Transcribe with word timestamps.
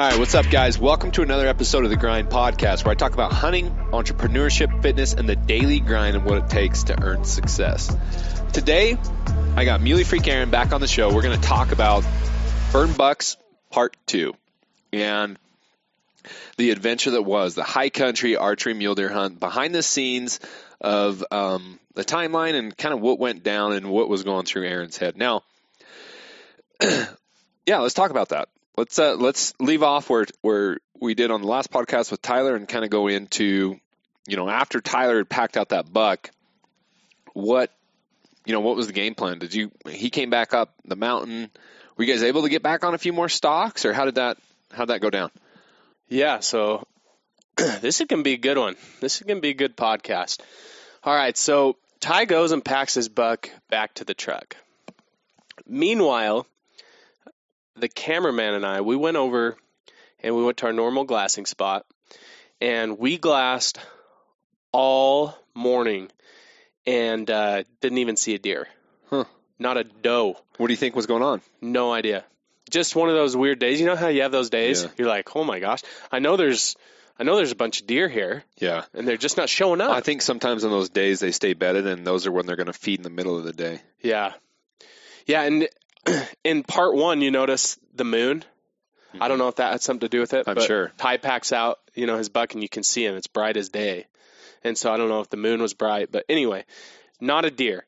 All 0.00 0.08
right, 0.08 0.18
what's 0.18 0.34
up, 0.34 0.48
guys? 0.48 0.78
Welcome 0.78 1.10
to 1.10 1.20
another 1.20 1.46
episode 1.46 1.84
of 1.84 1.90
the 1.90 1.96
Grind 1.98 2.30
Podcast, 2.30 2.86
where 2.86 2.92
I 2.92 2.94
talk 2.94 3.12
about 3.12 3.34
hunting, 3.34 3.68
entrepreneurship, 3.92 4.80
fitness, 4.80 5.12
and 5.12 5.28
the 5.28 5.36
daily 5.36 5.78
grind 5.78 6.16
and 6.16 6.24
what 6.24 6.38
it 6.38 6.48
takes 6.48 6.84
to 6.84 6.98
earn 7.02 7.26
success. 7.26 7.94
Today, 8.54 8.96
I 9.56 9.66
got 9.66 9.82
Muley 9.82 10.04
Freak 10.04 10.26
Aaron 10.26 10.48
back 10.48 10.72
on 10.72 10.80
the 10.80 10.86
show. 10.86 11.14
We're 11.14 11.20
going 11.20 11.38
to 11.38 11.46
talk 11.46 11.72
about 11.72 12.02
Burn 12.72 12.94
Bucks 12.94 13.36
Part 13.68 13.94
2 14.06 14.32
and 14.94 15.38
the 16.56 16.70
adventure 16.70 17.10
that 17.10 17.22
was 17.22 17.54
the 17.54 17.62
high 17.62 17.90
country 17.90 18.36
archery 18.36 18.72
mule 18.72 18.94
deer 18.94 19.10
hunt 19.10 19.38
behind 19.38 19.74
the 19.74 19.82
scenes 19.82 20.40
of 20.80 21.22
um, 21.30 21.78
the 21.92 22.06
timeline 22.06 22.54
and 22.54 22.74
kind 22.74 22.94
of 22.94 23.02
what 23.02 23.18
went 23.18 23.42
down 23.42 23.74
and 23.74 23.90
what 23.90 24.08
was 24.08 24.22
going 24.22 24.46
through 24.46 24.66
Aaron's 24.66 24.96
head. 24.96 25.18
Now, 25.18 25.42
yeah, 27.66 27.80
let's 27.80 27.92
talk 27.92 28.10
about 28.10 28.30
that 28.30 28.48
let's 28.80 28.98
uh, 28.98 29.14
let's 29.14 29.52
leave 29.60 29.82
off 29.82 30.08
where 30.08 30.26
where 30.40 30.78
we 30.98 31.14
did 31.14 31.30
on 31.30 31.42
the 31.42 31.46
last 31.46 31.70
podcast 31.70 32.10
with 32.10 32.22
Tyler 32.22 32.56
and 32.56 32.66
kind 32.66 32.82
of 32.82 32.90
go 32.90 33.08
into 33.08 33.78
you 34.26 34.36
know 34.36 34.48
after 34.48 34.80
Tyler 34.80 35.18
had 35.18 35.28
packed 35.28 35.58
out 35.58 35.68
that 35.68 35.92
buck, 35.92 36.30
what 37.34 37.70
you 38.46 38.54
know 38.54 38.60
what 38.60 38.76
was 38.76 38.86
the 38.86 38.94
game 38.94 39.14
plan? 39.14 39.38
Did 39.38 39.54
you 39.54 39.70
he 39.88 40.08
came 40.08 40.30
back 40.30 40.54
up 40.54 40.74
the 40.86 40.96
mountain? 40.96 41.50
Were 41.96 42.04
you 42.04 42.12
guys 42.12 42.22
able 42.22 42.42
to 42.42 42.48
get 42.48 42.62
back 42.62 42.82
on 42.82 42.94
a 42.94 42.98
few 42.98 43.12
more 43.12 43.28
stalks, 43.28 43.84
or 43.84 43.92
how 43.92 44.06
did 44.06 44.14
that 44.14 44.38
how 44.72 44.86
did 44.86 44.94
that 44.94 45.02
go 45.02 45.10
down? 45.10 45.30
Yeah, 46.08 46.40
so 46.40 46.86
this 47.56 48.00
is 48.00 48.06
gonna 48.06 48.22
be 48.22 48.32
a 48.32 48.38
good 48.38 48.56
one. 48.56 48.76
This 49.00 49.16
is 49.16 49.26
gonna 49.26 49.40
be 49.40 49.50
a 49.50 49.54
good 49.54 49.76
podcast. 49.76 50.40
All 51.04 51.14
right, 51.14 51.36
so 51.36 51.76
Ty 52.00 52.24
goes 52.24 52.52
and 52.52 52.64
packs 52.64 52.94
his 52.94 53.10
buck 53.10 53.50
back 53.68 53.92
to 53.94 54.04
the 54.04 54.14
truck. 54.14 54.56
Meanwhile, 55.66 56.46
the 57.76 57.88
cameraman 57.88 58.54
and 58.54 58.66
I, 58.66 58.80
we 58.80 58.96
went 58.96 59.16
over 59.16 59.56
and 60.22 60.34
we 60.36 60.44
went 60.44 60.58
to 60.58 60.66
our 60.66 60.72
normal 60.72 61.04
glassing 61.04 61.46
spot 61.46 61.86
and 62.60 62.98
we 62.98 63.16
glassed 63.18 63.78
all 64.72 65.36
morning 65.54 66.10
and 66.86 67.30
uh, 67.30 67.62
didn't 67.80 67.98
even 67.98 68.16
see 68.16 68.34
a 68.34 68.38
deer. 68.38 68.68
Huh. 69.08 69.24
Not 69.58 69.76
a 69.76 69.84
doe. 69.84 70.36
What 70.56 70.66
do 70.68 70.72
you 70.72 70.76
think 70.76 70.96
was 70.96 71.06
going 71.06 71.22
on? 71.22 71.40
No 71.60 71.92
idea. 71.92 72.24
Just 72.70 72.94
one 72.94 73.08
of 73.08 73.14
those 73.14 73.36
weird 73.36 73.58
days. 73.58 73.80
You 73.80 73.86
know 73.86 73.96
how 73.96 74.08
you 74.08 74.22
have 74.22 74.32
those 74.32 74.50
days? 74.50 74.82
Yeah. 74.84 74.90
You're 74.96 75.08
like, 75.08 75.34
oh 75.34 75.44
my 75.44 75.58
gosh, 75.58 75.82
I 76.12 76.20
know 76.20 76.36
there's, 76.36 76.76
I 77.18 77.24
know 77.24 77.36
there's 77.36 77.50
a 77.52 77.56
bunch 77.56 77.80
of 77.80 77.86
deer 77.86 78.08
here, 78.08 78.44
Yeah. 78.58 78.84
and 78.94 79.06
they're 79.06 79.16
just 79.16 79.36
not 79.36 79.48
showing 79.48 79.80
up. 79.80 79.90
I 79.90 80.00
think 80.00 80.22
sometimes 80.22 80.64
on 80.64 80.70
those 80.70 80.88
days 80.88 81.20
they 81.20 81.32
stay 81.32 81.52
bedded, 81.54 81.86
and 81.86 82.06
those 82.06 82.26
are 82.26 82.32
when 82.32 82.46
they're 82.46 82.56
going 82.56 82.68
to 82.68 82.72
feed 82.72 83.00
in 83.00 83.02
the 83.02 83.10
middle 83.10 83.36
of 83.36 83.44
the 83.44 83.52
day. 83.52 83.80
Yeah. 84.00 84.32
Yeah, 85.26 85.42
and 85.42 85.68
in 86.44 86.62
part 86.62 86.94
one, 86.94 87.20
you 87.20 87.30
notice 87.30 87.78
the 87.94 88.04
moon. 88.04 88.44
I 89.20 89.28
don't 89.28 89.38
know 89.38 89.48
if 89.48 89.56
that 89.56 89.72
had 89.72 89.82
something 89.82 90.06
to 90.06 90.08
do 90.08 90.20
with 90.20 90.34
it. 90.34 90.46
I'm 90.46 90.54
but 90.54 90.64
sure. 90.64 90.92
Ty 90.96 91.16
packs 91.16 91.52
out, 91.52 91.78
you 91.94 92.06
know, 92.06 92.16
his 92.16 92.28
buck, 92.28 92.54
and 92.54 92.62
you 92.62 92.68
can 92.68 92.82
see 92.82 93.04
him. 93.04 93.16
It's 93.16 93.26
bright 93.26 93.56
as 93.56 93.68
day, 93.68 94.06
and 94.62 94.78
so 94.78 94.92
I 94.92 94.96
don't 94.96 95.08
know 95.08 95.20
if 95.20 95.30
the 95.30 95.36
moon 95.36 95.60
was 95.60 95.74
bright, 95.74 96.12
but 96.12 96.24
anyway, 96.28 96.64
not 97.20 97.44
a 97.44 97.50
deer. 97.50 97.86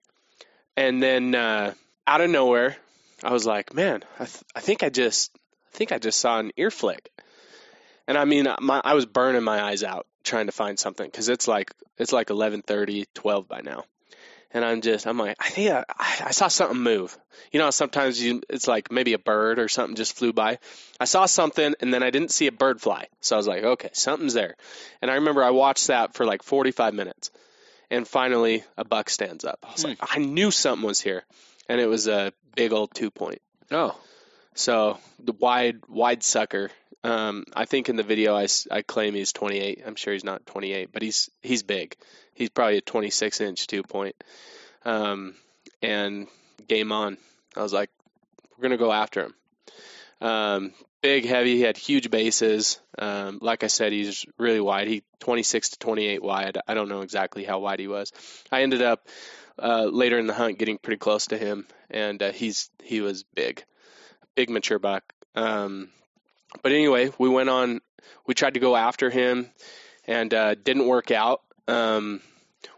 And 0.76 1.02
then 1.02 1.34
uh, 1.34 1.74
out 2.06 2.20
of 2.20 2.30
nowhere, 2.30 2.76
I 3.22 3.32
was 3.32 3.46
like, 3.46 3.74
man, 3.74 4.02
I, 4.18 4.24
th- 4.24 4.42
I 4.56 4.60
think 4.60 4.82
I 4.82 4.88
just, 4.88 5.30
I 5.72 5.76
think 5.76 5.92
I 5.92 5.98
just 5.98 6.18
saw 6.18 6.40
an 6.40 6.50
ear 6.56 6.70
flick. 6.70 7.10
And 8.08 8.18
I 8.18 8.24
mean, 8.24 8.48
my, 8.60 8.80
I 8.82 8.94
was 8.94 9.06
burning 9.06 9.44
my 9.44 9.62
eyes 9.62 9.84
out 9.84 10.06
trying 10.24 10.46
to 10.46 10.52
find 10.52 10.78
something 10.78 11.06
because 11.06 11.28
it's 11.28 11.46
like 11.46 11.72
it's 11.98 12.12
like 12.12 12.28
11:30, 12.28 13.06
12 13.14 13.48
by 13.48 13.60
now 13.60 13.84
and 14.54 14.64
I'm 14.64 14.80
just 14.80 15.06
I'm 15.06 15.18
like 15.18 15.36
I 15.40 15.50
think 15.50 15.70
I, 15.70 15.84
I 15.98 16.30
saw 16.30 16.48
something 16.48 16.78
move. 16.78 17.16
You 17.50 17.58
know, 17.58 17.70
sometimes 17.70 18.20
you 18.20 18.42
it's 18.48 18.68
like 18.68 18.90
maybe 18.90 19.12
a 19.12 19.18
bird 19.18 19.58
or 19.58 19.68
something 19.68 19.96
just 19.96 20.16
flew 20.16 20.32
by. 20.32 20.58
I 21.00 21.04
saw 21.04 21.26
something 21.26 21.74
and 21.80 21.92
then 21.92 22.02
I 22.02 22.10
didn't 22.10 22.30
see 22.30 22.46
a 22.46 22.52
bird 22.52 22.80
fly, 22.80 23.08
so 23.20 23.36
I 23.36 23.38
was 23.38 23.46
like, 23.46 23.64
okay, 23.64 23.90
something's 23.92 24.34
there. 24.34 24.56
And 25.00 25.10
I 25.10 25.14
remember 25.14 25.42
I 25.42 25.50
watched 25.50 25.88
that 25.88 26.14
for 26.14 26.24
like 26.24 26.42
45 26.42 26.94
minutes, 26.94 27.30
and 27.90 28.06
finally 28.06 28.64
a 28.76 28.84
buck 28.84 29.10
stands 29.10 29.44
up. 29.44 29.58
I 29.62 29.72
was 29.72 29.84
like, 29.84 29.98
hmm. 30.00 30.06
I 30.08 30.18
knew 30.18 30.50
something 30.50 30.86
was 30.86 31.00
here, 31.00 31.24
and 31.68 31.80
it 31.80 31.86
was 31.86 32.08
a 32.08 32.32
big 32.54 32.72
old 32.72 32.94
two 32.94 33.10
point. 33.10 33.40
Oh, 33.70 33.96
So 34.54 34.98
the 35.18 35.32
wide 35.32 35.80
wide 35.88 36.22
sucker. 36.22 36.70
Um, 37.04 37.44
I 37.54 37.64
think 37.64 37.88
in 37.88 37.96
the 37.96 38.02
video 38.02 38.36
I, 38.36 38.46
I 38.70 38.82
claim 38.82 39.14
he's 39.14 39.32
28. 39.32 39.82
I'm 39.84 39.96
sure 39.96 40.12
he's 40.12 40.24
not 40.24 40.46
28, 40.46 40.90
but 40.92 41.02
he's 41.02 41.30
he's 41.42 41.62
big. 41.62 41.96
He's 42.34 42.50
probably 42.50 42.78
a 42.78 42.82
26 42.82 43.40
inch 43.40 43.66
two 43.66 43.82
point. 43.82 44.16
Um, 44.84 45.34
and 45.80 46.28
game 46.68 46.92
on. 46.92 47.18
I 47.56 47.62
was 47.62 47.72
like, 47.72 47.90
we're 48.56 48.62
gonna 48.62 48.76
go 48.76 48.92
after 48.92 49.24
him. 49.24 49.34
Um, 50.20 50.72
big, 51.02 51.26
heavy. 51.26 51.56
He 51.56 51.62
had 51.62 51.76
huge 51.76 52.10
bases. 52.10 52.80
Um, 52.98 53.38
like 53.42 53.64
I 53.64 53.66
said, 53.66 53.92
he's 53.92 54.24
really 54.38 54.60
wide. 54.60 54.86
He 54.86 55.02
26 55.20 55.70
to 55.70 55.78
28 55.80 56.22
wide. 56.22 56.58
I 56.66 56.74
don't 56.74 56.88
know 56.88 57.00
exactly 57.00 57.44
how 57.44 57.58
wide 57.58 57.80
he 57.80 57.88
was. 57.88 58.12
I 58.50 58.62
ended 58.62 58.82
up 58.82 59.08
uh, 59.58 59.84
later 59.84 60.18
in 60.18 60.26
the 60.26 60.34
hunt 60.34 60.58
getting 60.58 60.78
pretty 60.78 60.98
close 60.98 61.26
to 61.26 61.38
him, 61.38 61.66
and 61.90 62.22
uh, 62.22 62.32
he's 62.32 62.70
he 62.82 63.00
was 63.00 63.24
big, 63.34 63.64
big 64.34 64.48
mature 64.48 64.78
buck. 64.78 65.02
Um, 65.34 65.90
but 66.62 66.72
anyway, 66.72 67.10
we 67.18 67.28
went 67.28 67.48
on. 67.48 67.80
We 68.26 68.34
tried 68.34 68.54
to 68.54 68.60
go 68.60 68.76
after 68.76 69.10
him, 69.10 69.48
and 70.06 70.32
uh, 70.34 70.54
didn't 70.54 70.86
work 70.86 71.10
out. 71.10 71.42
Um, 71.68 72.20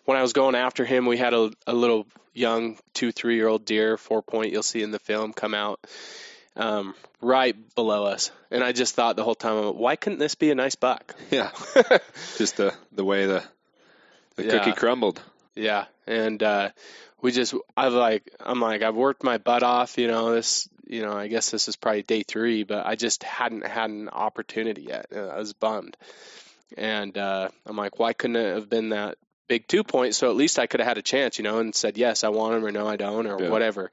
when 0.05 0.17
I 0.17 0.23
was 0.23 0.33
going 0.33 0.55
after 0.55 0.85
him, 0.85 1.07
we 1.07 1.17
had 1.17 1.35
a, 1.35 1.51
a 1.67 1.73
little 1.75 2.07
young 2.33 2.79
two, 2.93 3.13
three 3.13 3.37
year 3.37 3.49
old 3.49 3.65
deer, 3.65 3.97
four 3.97 4.23
point. 4.23 4.53
You'll 4.53 4.63
see 4.63 4.83
in 4.83 4.91
the 4.91 4.99
film 4.99 5.33
come 5.33 5.55
out 5.55 5.81
um, 6.57 6.95
right 7.21 7.57
below 7.75 8.05
us, 8.05 8.31
and 8.51 8.63
I 8.63 8.73
just 8.73 8.95
thought 8.95 9.17
the 9.17 9.25
whole 9.25 9.35
time, 9.35 9.77
why 9.77 9.97
couldn't 9.97 10.19
this 10.19 10.35
be 10.35 10.51
a 10.51 10.55
nice 10.55 10.75
buck? 10.75 11.15
yeah. 11.31 11.51
Just 12.39 12.57
the 12.59 12.75
the 12.93 13.05
way 13.05 13.27
the 13.27 13.43
the 14.37 14.45
Yeah. 14.45 14.51
cookie 14.51 14.73
crumbled. 14.73 15.21
Yeah, 15.57 15.85
and 16.07 16.43
uh, 16.43 16.71
we 17.25 17.33
just 17.33 17.55
I've 17.75 17.95
like 17.95 18.31
I'm 18.39 18.61
like 18.61 18.83
I've 18.83 18.95
worked 18.95 19.25
my 19.25 19.39
butt 19.39 19.63
off, 19.63 19.97
you 19.97 20.09
know 20.09 20.35
this 20.35 20.69
you 20.87 21.01
know 21.01 21.15
I 21.15 21.27
guess 21.27 21.51
this 21.51 21.69
is 21.69 21.75
probably 21.75 22.03
day 22.03 22.23
three, 22.23 22.65
but 22.65 22.85
I 22.85 22.97
just 22.97 23.23
hadn't 23.23 23.67
had 23.67 23.89
an 23.89 24.11
opportunity 24.11 24.83
yet. 24.83 25.07
I 25.11 25.39
was 25.39 25.55
bummed, 25.55 25.97
and 26.77 27.17
uh, 27.17 27.49
I'm 27.65 27.77
like, 27.77 27.99
why 27.99 28.13
couldn't 28.13 28.37
it 28.37 28.55
have 28.55 28.69
been 28.69 28.91
that 28.91 29.17
big 29.49 29.67
two 29.67 29.85
point? 29.85 30.15
So 30.15 30.29
at 30.29 30.37
least 30.37 30.59
I 30.59 30.67
could 30.67 30.81
have 30.81 30.87
had 30.87 30.99
a 30.99 31.03
chance, 31.03 31.39
you 31.39 31.45
know, 31.45 31.61
and 31.61 31.75
said 31.75 31.97
yes, 31.97 32.25
I 32.25 32.29
want 32.29 32.57
him, 32.57 32.67
or 32.67 32.71
no, 32.71 32.87
I 32.87 32.97
don't, 32.97 33.27
or 33.27 33.43
Yeah. 33.43 33.49
whatever. 33.49 33.91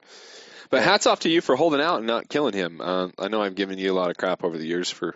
But 0.68 0.82
hats 0.82 1.06
off 1.06 1.20
to 1.20 1.30
you 1.30 1.40
for 1.40 1.56
holding 1.56 1.80
out 1.80 1.98
and 1.98 2.06
not 2.06 2.28
killing 2.28 2.54
him. 2.54 2.82
Uh, 2.82 3.08
I 3.18 3.28
know 3.28 3.42
I've 3.42 3.54
given 3.54 3.78
you 3.78 3.92
a 3.92 3.96
lot 3.96 4.10
of 4.10 4.18
crap 4.18 4.44
over 4.44 4.58
the 4.58 4.66
years 4.66 4.90
for 4.90 5.14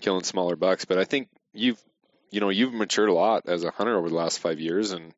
killing 0.00 0.24
smaller 0.24 0.56
bucks, 0.56 0.84
but 0.84 0.98
I 0.98 1.04
think 1.04 1.28
you've, 1.52 1.80
you 2.30 2.40
know, 2.40 2.50
you've 2.50 2.74
matured 2.74 3.08
a 3.08 3.12
lot 3.12 3.44
as 3.46 3.62
a 3.62 3.70
hunter 3.70 3.96
over 3.96 4.08
the 4.08 4.16
last 4.16 4.40
five 4.40 4.58
years, 4.58 4.90
and 4.90 5.12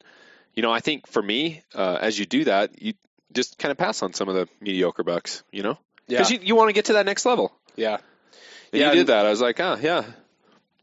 you 0.54 0.62
know, 0.62 0.72
I 0.72 0.80
think 0.80 1.06
for 1.06 1.22
me, 1.22 1.62
uh, 1.74 1.98
as 2.00 2.18
you 2.18 2.26
do 2.26 2.44
that, 2.44 2.80
you 2.82 2.94
just 3.32 3.58
kind 3.58 3.70
of 3.72 3.78
pass 3.78 4.02
on 4.02 4.12
some 4.12 4.28
of 4.28 4.34
the 4.34 4.48
mediocre 4.60 5.04
bucks, 5.04 5.42
you 5.52 5.62
know, 5.62 5.78
Yeah, 6.06 6.18
because 6.18 6.30
you, 6.30 6.40
you 6.42 6.54
want 6.56 6.68
to 6.70 6.72
get 6.72 6.86
to 6.86 6.94
that 6.94 7.06
next 7.06 7.26
level. 7.26 7.52
yeah, 7.76 7.98
And 8.72 8.80
Yeah, 8.80 8.88
you 8.88 8.94
did 8.98 9.06
that. 9.08 9.26
I 9.26 9.30
was 9.30 9.40
like, 9.40 9.60
oh 9.60 9.76
yeah, 9.80 10.04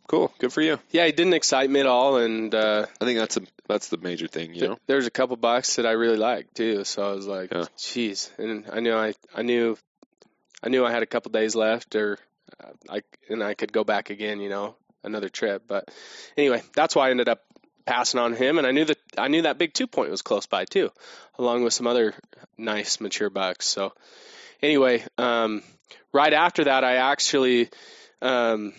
cool, 0.07 0.31
good 0.39 0.53
for 0.53 0.61
you. 0.61 0.79
yeah. 0.91 1.05
It 1.05 1.15
didn't 1.17 1.33
excite 1.33 1.69
me 1.69 1.79
at 1.79 1.85
all, 1.87 2.17
and 2.17 2.53
uh, 2.53 2.85
I 3.01 3.05
think 3.05 3.19
that's 3.19 3.37
a 3.37 3.41
that's 3.67 3.89
the 3.89 3.97
major 3.97 4.27
thing, 4.27 4.53
you 4.53 4.67
know. 4.67 4.77
there's 4.85 5.07
a 5.07 5.11
couple 5.11 5.35
bucks 5.37 5.77
that 5.77 5.85
I 5.87 5.91
really 5.91 6.17
liked 6.17 6.55
too. 6.55 6.83
So 6.83 7.09
I 7.09 7.13
was 7.13 7.25
like, 7.27 7.51
Yeah. 7.51 7.65
"Jeez!" 7.77 8.29
And 8.37 8.65
I 8.71 8.79
knew 8.79 8.93
I, 8.95 9.13
I 9.35 9.41
knew, 9.41 9.75
I 10.61 10.69
knew 10.69 10.85
I 10.85 10.91
had 10.91 11.01
a 11.03 11.07
couple 11.07 11.31
days 11.31 11.55
left, 11.55 11.95
or 11.95 12.19
uh, 12.63 12.69
I 12.89 13.01
and 13.29 13.43
I 13.43 13.55
could 13.55 13.73
go 13.73 13.83
back 13.83 14.11
again, 14.11 14.39
you 14.39 14.49
know, 14.49 14.75
another 15.03 15.29
trip. 15.29 15.63
But 15.67 15.89
anyway, 16.37 16.61
that's 16.75 16.95
why 16.95 17.07
I 17.07 17.09
ended 17.11 17.27
up 17.27 17.41
passing 17.85 18.19
on 18.19 18.33
him, 18.33 18.57
and 18.57 18.65
I 18.65 18.71
knew 18.71 18.85
that 18.85 18.97
I 19.17 19.27
knew 19.27 19.43
that 19.43 19.57
big 19.57 19.73
two 19.73 19.87
point 19.87 20.11
was 20.11 20.21
close 20.21 20.45
by 20.45 20.65
too, 20.65 20.91
along 21.37 21.63
with 21.63 21.73
some 21.73 21.87
other 21.87 22.13
nice 22.57 22.99
mature 22.99 23.29
bucks. 23.29 23.67
So 23.67 23.93
anyway, 24.61 25.03
um, 25.17 25.63
right 26.11 26.33
after 26.33 26.65
that, 26.65 26.83
I 26.83 26.95
actually. 26.95 27.69
Um, 28.21 28.73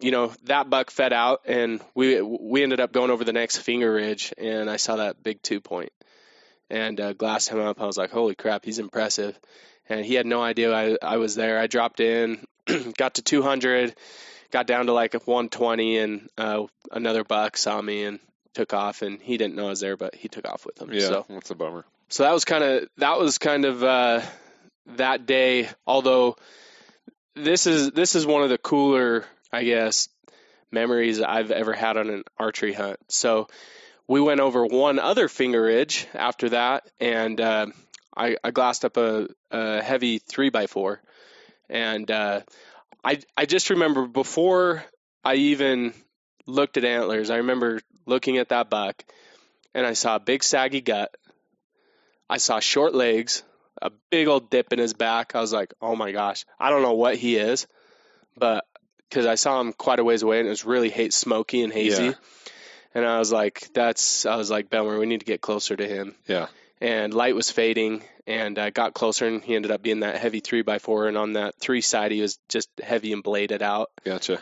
you 0.00 0.10
know 0.10 0.32
that 0.44 0.68
buck 0.68 0.90
fed 0.90 1.12
out, 1.12 1.42
and 1.46 1.80
we 1.94 2.20
we 2.20 2.62
ended 2.62 2.80
up 2.80 2.92
going 2.92 3.10
over 3.10 3.24
the 3.24 3.32
next 3.32 3.58
finger 3.58 3.92
ridge, 3.92 4.34
and 4.36 4.68
I 4.68 4.76
saw 4.76 4.96
that 4.96 5.22
big 5.22 5.40
two 5.42 5.60
point, 5.60 5.92
and 6.68 7.00
uh, 7.00 7.12
glassed 7.12 7.48
him 7.48 7.60
up. 7.60 7.80
I 7.80 7.86
was 7.86 7.96
like, 7.96 8.10
"Holy 8.10 8.34
crap, 8.34 8.64
he's 8.64 8.80
impressive!" 8.80 9.38
And 9.88 10.04
he 10.04 10.14
had 10.14 10.26
no 10.26 10.42
idea 10.42 10.74
I 10.74 10.96
I 11.00 11.16
was 11.18 11.36
there. 11.36 11.58
I 11.58 11.68
dropped 11.68 12.00
in, 12.00 12.44
got 12.96 13.14
to 13.14 13.22
200, 13.22 13.94
got 14.50 14.66
down 14.66 14.86
to 14.86 14.92
like 14.92 15.14
120, 15.14 15.98
and 15.98 16.28
uh, 16.36 16.64
another 16.90 17.22
buck 17.22 17.56
saw 17.56 17.80
me 17.80 18.04
and 18.04 18.18
took 18.54 18.72
off, 18.74 19.02
and 19.02 19.20
he 19.20 19.36
didn't 19.36 19.54
know 19.56 19.66
I 19.66 19.70
was 19.70 19.80
there, 19.80 19.96
but 19.96 20.14
he 20.14 20.28
took 20.28 20.46
off 20.48 20.64
with 20.66 20.80
him. 20.80 20.92
Yeah, 20.92 21.08
So 21.08 21.26
that's 21.28 21.50
a 21.50 21.54
bummer. 21.54 21.84
so 22.08 22.22
that 22.24 22.32
was 22.32 22.44
kind 22.44 22.62
of 22.64 22.88
that 22.98 23.18
was 23.18 23.38
kind 23.38 23.64
of 23.64 23.82
uh, 23.82 24.20
that 24.96 25.26
day. 25.26 25.68
Although 25.86 26.36
this 27.34 27.66
is 27.66 27.90
this 27.92 28.14
is 28.14 28.26
one 28.26 28.42
of 28.42 28.50
the 28.50 28.58
cooler, 28.58 29.24
I 29.52 29.64
guess, 29.64 30.08
memories 30.70 31.20
I've 31.20 31.50
ever 31.50 31.72
had 31.72 31.96
on 31.96 32.10
an 32.10 32.24
archery 32.38 32.72
hunt. 32.72 32.98
So 33.08 33.48
we 34.08 34.20
went 34.20 34.40
over 34.40 34.66
one 34.66 34.98
other 34.98 35.28
finger 35.28 35.62
ridge 35.62 36.06
after 36.14 36.50
that, 36.50 36.84
and 37.00 37.40
uh, 37.40 37.66
I, 38.14 38.36
I 38.44 38.50
glassed 38.50 38.84
up 38.84 38.96
a, 38.96 39.28
a 39.50 39.80
heavy 39.82 40.18
three 40.18 40.50
by 40.50 40.66
four, 40.66 41.00
and 41.70 42.10
uh, 42.10 42.40
I 43.04 43.20
I 43.36 43.46
just 43.46 43.70
remember 43.70 44.06
before 44.06 44.84
I 45.24 45.36
even 45.36 45.94
looked 46.46 46.76
at 46.76 46.84
antlers, 46.84 47.30
I 47.30 47.36
remember 47.36 47.80
looking 48.06 48.38
at 48.38 48.48
that 48.50 48.68
buck 48.70 49.04
and 49.74 49.86
I 49.86 49.92
saw 49.94 50.16
a 50.16 50.20
big 50.20 50.42
saggy 50.42 50.80
gut. 50.80 51.14
I 52.28 52.38
saw 52.38 52.60
short 52.60 52.94
legs, 52.94 53.42
a 53.80 53.90
big 54.10 54.26
old 54.28 54.50
dip 54.50 54.72
in 54.72 54.78
his 54.78 54.94
back. 54.94 55.34
I 55.34 55.40
was 55.40 55.52
like, 55.52 55.74
"Oh 55.80 55.94
my 55.96 56.12
gosh, 56.12 56.44
I 56.58 56.70
don't 56.70 56.82
know 56.82 56.94
what 56.94 57.16
he 57.16 57.36
is." 57.36 57.66
But 58.36 58.64
cuz 59.10 59.26
I 59.26 59.34
saw 59.34 59.60
him 59.60 59.72
quite 59.72 59.98
a 59.98 60.04
ways 60.04 60.22
away 60.22 60.38
and 60.38 60.46
it 60.46 60.50
was 60.50 60.64
really 60.64 60.88
hate 60.90 61.12
smoky 61.12 61.62
and 61.62 61.72
hazy. 61.72 62.04
Yeah. 62.04 62.12
And 62.94 63.06
I 63.06 63.18
was 63.18 63.32
like, 63.32 63.70
that's 63.74 64.24
I 64.26 64.36
was 64.36 64.50
like, 64.50 64.70
Belmer, 64.70 64.98
we 64.98 65.06
need 65.06 65.20
to 65.20 65.26
get 65.26 65.40
closer 65.40 65.76
to 65.76 65.86
him 65.86 66.14
Yeah. 66.26 66.46
and 66.80 67.12
light 67.14 67.34
was 67.34 67.50
fading 67.50 68.02
and 68.26 68.58
I 68.58 68.70
got 68.70 68.94
closer 68.94 69.26
and 69.26 69.42
he 69.42 69.54
ended 69.56 69.70
up 69.70 69.82
being 69.82 70.00
that 70.00 70.16
heavy 70.16 70.40
three 70.40 70.62
by 70.62 70.78
four 70.78 71.08
and 71.08 71.16
on 71.18 71.32
that 71.34 71.54
three 71.56 71.80
side 71.80 72.12
he 72.12 72.20
was 72.22 72.38
just 72.48 72.68
heavy 72.82 73.12
and 73.12 73.22
bladed 73.22 73.62
out 73.62 73.90
Gotcha. 74.04 74.40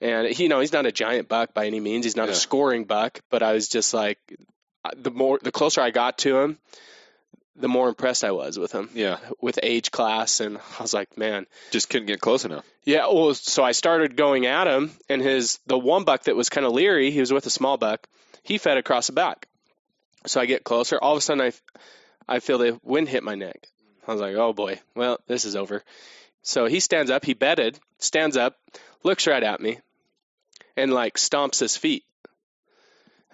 And 0.00 0.28
he, 0.28 0.44
you 0.44 0.48
know 0.48 0.60
he's 0.60 0.72
not 0.72 0.86
a 0.86 0.92
giant 0.92 1.28
buck 1.28 1.54
by 1.54 1.66
any 1.66 1.80
means 1.80 2.04
he's 2.04 2.16
not 2.16 2.26
Yeah. 2.28 2.32
a 2.32 2.36
scoring 2.36 2.84
buck 2.84 3.20
but 3.30 3.42
I 3.42 3.52
was 3.52 3.68
just 3.68 3.94
like 3.94 4.18
the 4.96 5.10
more 5.10 5.38
the 5.42 5.52
closer 5.52 5.80
I 5.80 5.90
got 5.90 6.18
to 6.18 6.38
him 6.40 6.58
the 7.58 7.68
more 7.68 7.88
impressed 7.88 8.22
I 8.22 8.32
was 8.32 8.58
with 8.58 8.72
him 8.72 8.90
Yeah. 8.94 9.18
with 9.40 9.58
age 9.62 9.90
class 9.90 10.40
and 10.40 10.58
I 10.78 10.82
was 10.82 10.92
like 10.92 11.16
man 11.16 11.46
Just 11.70 11.88
couldn't 11.88 12.06
get 12.06 12.20
close 12.20 12.44
enough. 12.44 12.64
yeah, 12.84 13.06
well, 13.08 13.32
so 13.34 13.64
I 13.64 13.72
started 13.72 14.16
going 14.16 14.44
at 14.46 14.66
him, 14.66 14.90
and 15.08 15.22
his 15.22 15.58
the 15.66 15.78
one 15.78 16.04
buck 16.04 16.24
that 16.24 16.36
was 16.36 16.50
kind 16.50 16.66
of 16.66 16.72
leery, 16.72 17.10
he 17.10 17.20
was 17.20 17.32
with 17.32 17.46
a 17.46 17.50
small 17.50 17.76
buck. 17.78 18.06
He 18.42 18.58
fed 18.58 18.76
across 18.76 19.06
the 19.08 19.12
back. 19.14 19.48
So 20.26 20.40
I 20.40 20.46
get 20.46 20.62
closer. 20.64 20.98
All 20.98 21.12
of 21.12 21.18
a 21.18 21.20
sudden, 21.20 21.40
I 21.40 21.52
I 22.36 22.40
feel 22.40 22.58
the 22.58 22.78
wind 22.84 23.08
hit 23.08 23.22
my 23.24 23.34
neck. 23.34 23.66
I 24.06 24.12
was 24.12 24.20
like, 24.20 24.36
oh 24.36 24.52
boy, 24.52 24.78
well, 24.94 25.18
this 25.26 25.44
is 25.44 25.56
over. 25.56 25.82
So 26.42 26.66
he 26.66 26.78
stands 26.80 27.10
up. 27.10 27.24
He 27.24 27.34
bedded, 27.34 27.78
stands 27.98 28.36
up, 28.36 28.56
looks 29.02 29.26
right 29.26 29.42
at 29.42 29.60
me, 29.60 29.78
and 30.76 30.92
like 30.92 31.14
stomps 31.16 31.60
his 31.60 31.76
feet. 31.76 32.04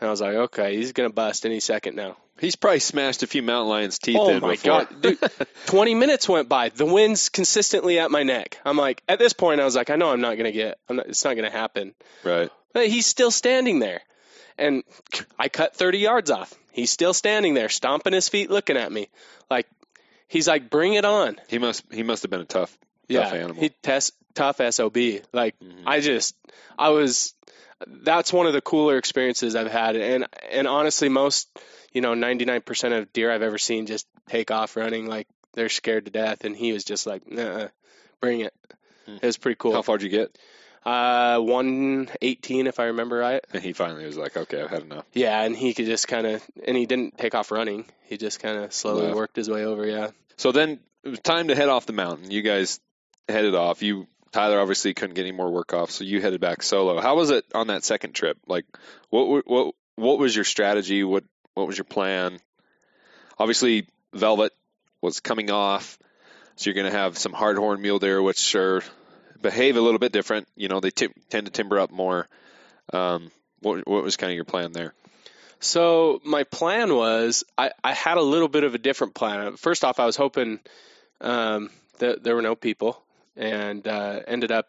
And 0.00 0.09
I 0.09 0.11
was 0.11 0.21
like, 0.21 0.35
okay, 0.35 0.77
he's 0.77 0.93
gonna 0.93 1.11
bust 1.11 1.47
any 1.47 1.61
second 1.61 1.94
now. 1.97 2.17
He's 2.41 2.56
probably 2.56 2.81
smashed 2.81 3.23
a 3.23 3.27
few 3.27 3.43
mountain 3.43 3.69
lions' 3.69 3.99
teeth 3.99 4.17
Oh 4.19 4.31
in 4.31 4.41
my 4.41 4.53
before. 4.53 4.85
god, 4.85 5.00
dude! 5.03 5.19
Twenty 5.67 5.94
minutes 5.94 6.29
went 6.29 6.49
by. 6.49 6.71
The 6.71 6.87
wind's 6.87 7.29
consistently 7.29 7.99
at 8.00 8.11
my 8.11 8.23
neck. 8.25 8.59
I'm 8.65 8.77
like, 8.77 9.03
at 9.09 9.19
this 9.21 9.33
point, 9.33 9.61
I 9.61 9.65
was 9.65 9.77
like, 9.77 9.91
I 9.91 9.97
know 9.97 10.11
I'm 10.11 10.21
not 10.21 10.37
gonna 10.37 10.50
get. 10.50 10.79
I'm 10.89 10.97
not, 10.97 11.06
it's 11.06 11.25
not 11.25 11.37
gonna 11.37 11.50
happen. 11.50 11.94
right. 12.25 12.50
But 12.75 12.89
he's 12.89 13.06
still 13.06 13.31
standing 13.31 13.79
there, 13.81 14.00
and 14.59 14.83
I 15.39 15.50
cut 15.50 15.77
30 15.77 15.99
yards 15.99 16.31
off. 16.31 16.53
He's 16.73 16.91
still 16.91 17.12
standing 17.12 17.53
there, 17.53 17.69
stomping 17.69 18.15
his 18.15 18.31
feet, 18.31 18.50
looking 18.50 18.79
at 18.79 18.91
me, 18.91 19.09
like 19.50 19.67
he's 20.27 20.49
like, 20.49 20.71
"Bring 20.71 20.94
it 20.94 21.05
on!" 21.05 21.39
He 21.49 21.59
must. 21.59 21.85
He 21.93 22.03
must 22.03 22.23
have 22.23 22.31
been 22.31 22.41
a 22.41 22.44
tough, 22.47 22.77
Yeah, 23.12 23.25
tough 23.25 23.32
animal. 23.35 23.62
he 23.62 23.69
test 23.69 24.12
tough 24.35 24.61
sob. 24.70 24.97
Like 25.32 25.59
Mhm. 25.61 25.82
I 25.87 26.00
just, 26.00 26.35
I 26.79 26.91
was. 26.91 27.35
That's 27.87 28.32
one 28.32 28.47
of 28.47 28.53
the 28.53 28.61
cooler 28.61 28.97
experiences 28.97 29.56
I've 29.56 29.70
had, 29.70 29.97
and 29.97 30.26
and 30.50 30.67
honestly, 30.69 31.09
most 31.09 31.49
you 31.93 32.00
know, 32.00 32.14
99% 32.14 32.99
of 32.99 33.12
deer 33.12 33.31
I've 33.31 33.43
ever 33.43 33.59
seen 33.59 33.85
just 33.87 34.06
take 34.29 34.50
off 34.50 34.76
running 34.76 35.06
like 35.06 35.26
they're 35.53 35.69
scared 35.69 36.06
to 36.06 36.11
death, 36.11 36.44
and 36.44 36.56
he 36.56 36.73
was 36.73 36.85
just 36.85 37.06
like, 37.06 37.31
"Nah, 37.31 37.69
bring 38.20 38.41
it." 38.41 38.55
Hmm. 39.06 39.17
It 39.17 39.23
was 39.26 39.37
pretty 39.37 39.56
cool. 39.58 39.73
How 39.75 39.82
far'd 39.82 40.03
you 40.03 40.08
get? 40.08 40.37
Uh, 40.87 41.38
118 41.38 42.67
if 42.67 42.81
I 42.81 42.85
remember 42.87 43.17
right. 43.19 43.44
And 43.53 43.62
he 43.62 43.73
finally 43.73 44.05
was 44.06 44.17
like, 44.17 44.37
"Okay, 44.37 44.62
I've 44.62 44.70
had 44.70 44.82
enough." 44.82 45.05
Yeah, 45.12 45.43
and 45.43 45.56
he 45.56 45.75
could 45.75 45.87
just 45.87 46.08
kind 46.08 46.26
of, 46.26 46.43
and 46.67 46.76
he 46.76 46.87
didn't 46.87 47.19
take 47.19 47.35
off 47.35 47.50
running. 47.50 47.85
He 48.05 48.17
just 48.17 48.41
kind 48.41 48.58
of 48.58 48.73
slowly 48.73 49.03
Left. 49.06 49.17
worked 49.17 49.37
his 49.37 49.50
way 49.50 49.65
over. 49.65 49.87
Yeah. 49.87 50.11
So 50.37 50.53
then 50.53 50.81
it 51.05 51.08
was 51.08 51.20
time 51.20 51.49
to 51.49 51.55
head 51.55 51.69
off 51.69 51.87
the 51.87 51.93
mountain. 51.93 52.31
You 52.31 52.43
guys 52.43 52.81
headed 53.29 53.55
off. 53.55 53.83
You 53.83 54.07
Tyler 54.33 54.61
obviously 54.61 54.95
couldn't 54.95 55.15
get 55.15 55.23
any 55.23 55.33
more 55.33 55.51
work 55.51 55.75
off, 55.75 55.91
so 55.91 56.05
you 56.05 56.21
headed 56.21 56.41
back 56.41 56.63
solo. 56.63 57.01
How 57.01 57.17
was 57.17 57.31
it 57.31 57.45
on 57.55 57.67
that 57.69 57.85
second 57.85 58.15
trip? 58.15 58.39
Like, 58.47 58.65
what 59.11 59.47
what 59.47 59.75
what 59.97 60.19
was 60.19 60.35
your 60.35 60.45
strategy? 60.45 61.05
What 61.05 61.25
what 61.55 61.67
was 61.67 61.77
your 61.77 61.85
plan? 61.85 62.39
Obviously, 63.39 63.87
Velvet 64.15 64.53
was 65.01 65.21
coming 65.21 65.51
off, 65.51 65.99
so 66.57 66.71
you're 66.71 66.75
going 66.75 66.91
to 66.91 66.99
have 66.99 67.19
some 67.19 67.33
hardhorn 67.33 67.81
mule 67.81 67.99
deer, 67.99 68.23
which 68.23 68.55
are 68.55 68.83
behave 69.41 69.77
a 69.77 69.81
little 69.81 69.99
bit 69.99 70.13
different. 70.13 70.49
You 70.57 70.69
know, 70.69 70.81
they 70.81 70.91
tim 70.91 71.13
tend 71.29 71.47
to 71.47 71.53
timber 71.53 71.79
up 71.79 71.91
more. 71.91 72.29
Um, 72.93 73.31
what 73.61 73.87
what 73.87 74.03
was 74.03 74.17
kind 74.17 74.31
of 74.31 74.37
your 74.37 74.45
plan 74.45 74.73
there? 74.73 74.95
So 75.63 76.21
my 76.25 76.43
plan 76.43 76.93
was, 76.93 77.45
I, 77.57 77.71
I 77.85 77.93
had 77.93 78.17
a 78.17 78.23
little 78.23 78.49
bit 78.49 78.65
of 78.65 78.75
a 78.75 78.79
different 78.79 79.15
plan. 79.15 79.57
First 79.57 79.85
off, 79.85 80.01
I 80.01 80.07
was 80.07 80.17
hoping 80.17 80.59
um, 81.21 81.71
that 81.99 82.25
there 82.25 82.35
were 82.35 82.43
no 82.43 82.57
people, 82.57 83.01
and 83.37 83.87
uh, 83.87 84.20
ended 84.26 84.52
up 84.52 84.67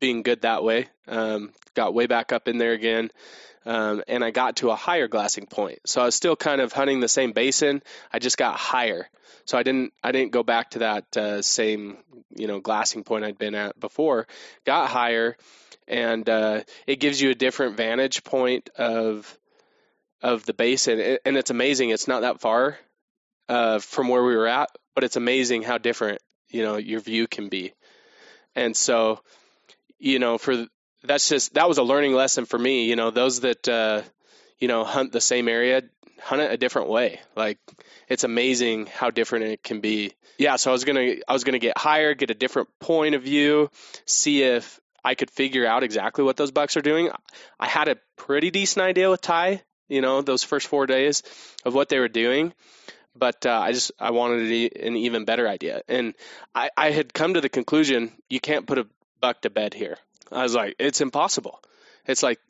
being 0.00 0.22
good 0.22 0.42
that 0.42 0.62
way. 0.62 0.88
Um, 1.08 1.52
got 1.74 1.94
way 1.94 2.06
back 2.06 2.32
up 2.32 2.48
in 2.48 2.58
there 2.58 2.72
again. 2.72 3.10
Um, 3.66 4.02
and 4.06 4.22
I 4.22 4.30
got 4.30 4.56
to 4.56 4.70
a 4.70 4.76
higher 4.76 5.08
glassing 5.08 5.46
point. 5.46 5.78
So 5.86 6.02
I 6.02 6.04
was 6.04 6.14
still 6.14 6.36
kind 6.36 6.60
of 6.60 6.72
hunting 6.72 7.00
the 7.00 7.08
same 7.08 7.32
basin. 7.32 7.82
I 8.12 8.18
just 8.18 8.36
got 8.36 8.56
higher. 8.56 9.08
So 9.46 9.56
I 9.56 9.62
didn't 9.62 9.92
I 10.02 10.12
didn't 10.12 10.32
go 10.32 10.42
back 10.42 10.70
to 10.70 10.80
that 10.80 11.16
uh, 11.16 11.42
same 11.42 11.98
you 12.34 12.46
know 12.46 12.60
glassing 12.60 13.04
point 13.04 13.24
I'd 13.24 13.38
been 13.38 13.54
at 13.54 13.78
before. 13.78 14.26
Got 14.64 14.90
higher, 14.90 15.36
and 15.88 16.28
uh, 16.28 16.62
it 16.86 16.96
gives 16.96 17.20
you 17.20 17.30
a 17.30 17.34
different 17.34 17.76
vantage 17.76 18.24
point 18.24 18.70
of 18.76 19.38
of 20.22 20.44
the 20.46 20.54
basin. 20.54 21.18
And 21.24 21.36
it's 21.36 21.50
amazing. 21.50 21.90
It's 21.90 22.08
not 22.08 22.22
that 22.22 22.40
far 22.40 22.78
uh, 23.48 23.78
from 23.78 24.08
where 24.08 24.24
we 24.24 24.36
were 24.36 24.46
at, 24.46 24.70
but 24.94 25.04
it's 25.04 25.16
amazing 25.16 25.62
how 25.62 25.78
different 25.78 26.20
you 26.48 26.62
know 26.62 26.76
your 26.76 27.00
view 27.00 27.26
can 27.26 27.48
be. 27.48 27.72
And 28.54 28.76
so, 28.76 29.20
you 29.98 30.18
know, 30.18 30.38
for 30.38 30.66
that's 31.02 31.28
just 31.28 31.54
that 31.54 31.68
was 31.68 31.78
a 31.78 31.82
learning 31.82 32.14
lesson 32.14 32.44
for 32.46 32.58
me. 32.58 32.86
You 32.88 32.96
know, 32.96 33.10
those 33.10 33.40
that 33.40 33.68
uh, 33.68 34.02
you 34.58 34.68
know 34.68 34.84
hunt 34.84 35.12
the 35.12 35.20
same 35.20 35.48
area 35.48 35.82
hunt 36.24 36.40
it 36.40 36.50
a 36.50 36.56
different 36.56 36.88
way. 36.88 37.20
Like 37.36 37.58
it's 38.08 38.24
amazing 38.24 38.86
how 38.86 39.10
different 39.10 39.44
it 39.46 39.62
can 39.62 39.80
be. 39.80 40.12
Yeah, 40.38 40.56
so 40.56 40.70
I 40.70 40.72
was 40.72 40.84
gonna 40.84 41.16
I 41.28 41.32
was 41.32 41.44
gonna 41.44 41.58
get 41.58 41.78
higher, 41.78 42.14
get 42.14 42.30
a 42.30 42.34
different 42.34 42.68
point 42.80 43.14
of 43.14 43.22
view, 43.22 43.70
see 44.06 44.42
if 44.42 44.80
I 45.04 45.14
could 45.14 45.30
figure 45.30 45.66
out 45.66 45.82
exactly 45.82 46.24
what 46.24 46.36
those 46.36 46.50
bucks 46.50 46.76
are 46.76 46.82
doing. 46.82 47.10
I 47.60 47.66
had 47.68 47.88
a 47.88 47.98
pretty 48.16 48.50
decent 48.50 48.84
idea 48.84 49.10
with 49.10 49.20
Ty. 49.20 49.62
You 49.88 50.00
know, 50.00 50.22
those 50.22 50.42
first 50.42 50.66
four 50.66 50.86
days 50.86 51.22
of 51.64 51.74
what 51.74 51.90
they 51.90 51.98
were 51.98 52.08
doing. 52.08 52.54
But 53.16 53.46
uh, 53.46 53.60
I 53.60 53.72
just 53.72 53.92
I 53.98 54.10
wanted 54.10 54.72
an 54.76 54.96
even 54.96 55.24
better 55.24 55.48
idea, 55.48 55.82
and 55.88 56.14
I, 56.54 56.70
I 56.76 56.90
had 56.90 57.14
come 57.14 57.34
to 57.34 57.40
the 57.40 57.48
conclusion 57.48 58.12
you 58.28 58.40
can't 58.40 58.66
put 58.66 58.78
a 58.78 58.86
buck 59.20 59.42
to 59.42 59.50
bed 59.50 59.72
here. 59.74 59.98
I 60.32 60.42
was 60.42 60.54
like, 60.54 60.74
it's 60.78 61.00
impossible. 61.00 61.62
It's 62.06 62.22
like 62.22 62.40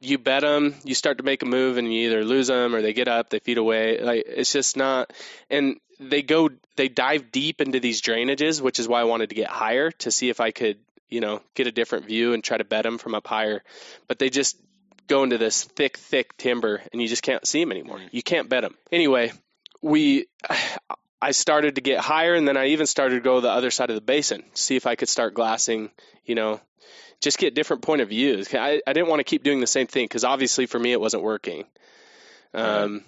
you 0.00 0.18
bet 0.18 0.42
them, 0.42 0.74
you 0.84 0.94
start 0.94 1.18
to 1.18 1.24
make 1.24 1.42
a 1.42 1.46
move, 1.46 1.76
and 1.76 1.92
you 1.92 2.06
either 2.06 2.24
lose 2.24 2.46
them 2.46 2.74
or 2.74 2.82
they 2.82 2.92
get 2.92 3.08
up, 3.08 3.30
they 3.30 3.40
feed 3.40 3.58
away. 3.58 3.98
Like 4.00 4.24
it's 4.26 4.52
just 4.52 4.76
not. 4.76 5.12
And 5.50 5.80
they 5.98 6.22
go, 6.22 6.50
they 6.76 6.88
dive 6.88 7.32
deep 7.32 7.60
into 7.60 7.80
these 7.80 8.02
drainages, 8.02 8.60
which 8.60 8.78
is 8.78 8.86
why 8.86 9.00
I 9.00 9.04
wanted 9.04 9.30
to 9.30 9.34
get 9.34 9.48
higher 9.48 9.90
to 9.90 10.10
see 10.10 10.28
if 10.28 10.40
I 10.40 10.50
could, 10.50 10.78
you 11.08 11.20
know, 11.20 11.40
get 11.54 11.66
a 11.66 11.72
different 11.72 12.06
view 12.06 12.32
and 12.32 12.44
try 12.44 12.58
to 12.58 12.64
bet 12.64 12.82
them 12.84 12.98
from 12.98 13.14
up 13.14 13.26
higher. 13.26 13.62
But 14.06 14.18
they 14.18 14.30
just 14.30 14.56
go 15.06 15.22
into 15.22 15.38
this 15.38 15.64
thick, 15.64 15.96
thick 15.96 16.36
timber, 16.36 16.82
and 16.92 17.00
you 17.00 17.08
just 17.08 17.22
can't 17.22 17.46
see 17.46 17.60
them 17.60 17.72
anymore. 17.72 18.00
You 18.10 18.22
can't 18.22 18.48
bet 18.48 18.62
them. 18.62 18.74
Anyway, 18.92 19.32
we. 19.86 20.26
I 21.20 21.30
started 21.30 21.76
to 21.76 21.80
get 21.80 21.98
higher, 21.98 22.34
and 22.34 22.46
then 22.46 22.58
I 22.58 22.66
even 22.68 22.86
started 22.86 23.14
to 23.16 23.20
go 23.22 23.40
the 23.40 23.50
other 23.50 23.70
side 23.70 23.88
of 23.88 23.96
the 23.96 24.02
basin, 24.02 24.44
see 24.52 24.76
if 24.76 24.86
I 24.86 24.96
could 24.96 25.08
start 25.08 25.32
glassing, 25.32 25.90
you 26.26 26.34
know, 26.34 26.60
just 27.20 27.38
get 27.38 27.54
different 27.54 27.82
point 27.82 28.02
of 28.02 28.10
views. 28.10 28.52
I, 28.54 28.82
I 28.86 28.92
didn't 28.92 29.08
want 29.08 29.20
to 29.20 29.24
keep 29.24 29.42
doing 29.42 29.60
the 29.60 29.66
same 29.66 29.86
thing 29.86 30.04
because 30.04 30.24
obviously 30.24 30.66
for 30.66 30.78
me 30.78 30.92
it 30.92 31.00
wasn't 31.00 31.22
working. 31.22 31.64
Um, 32.52 33.04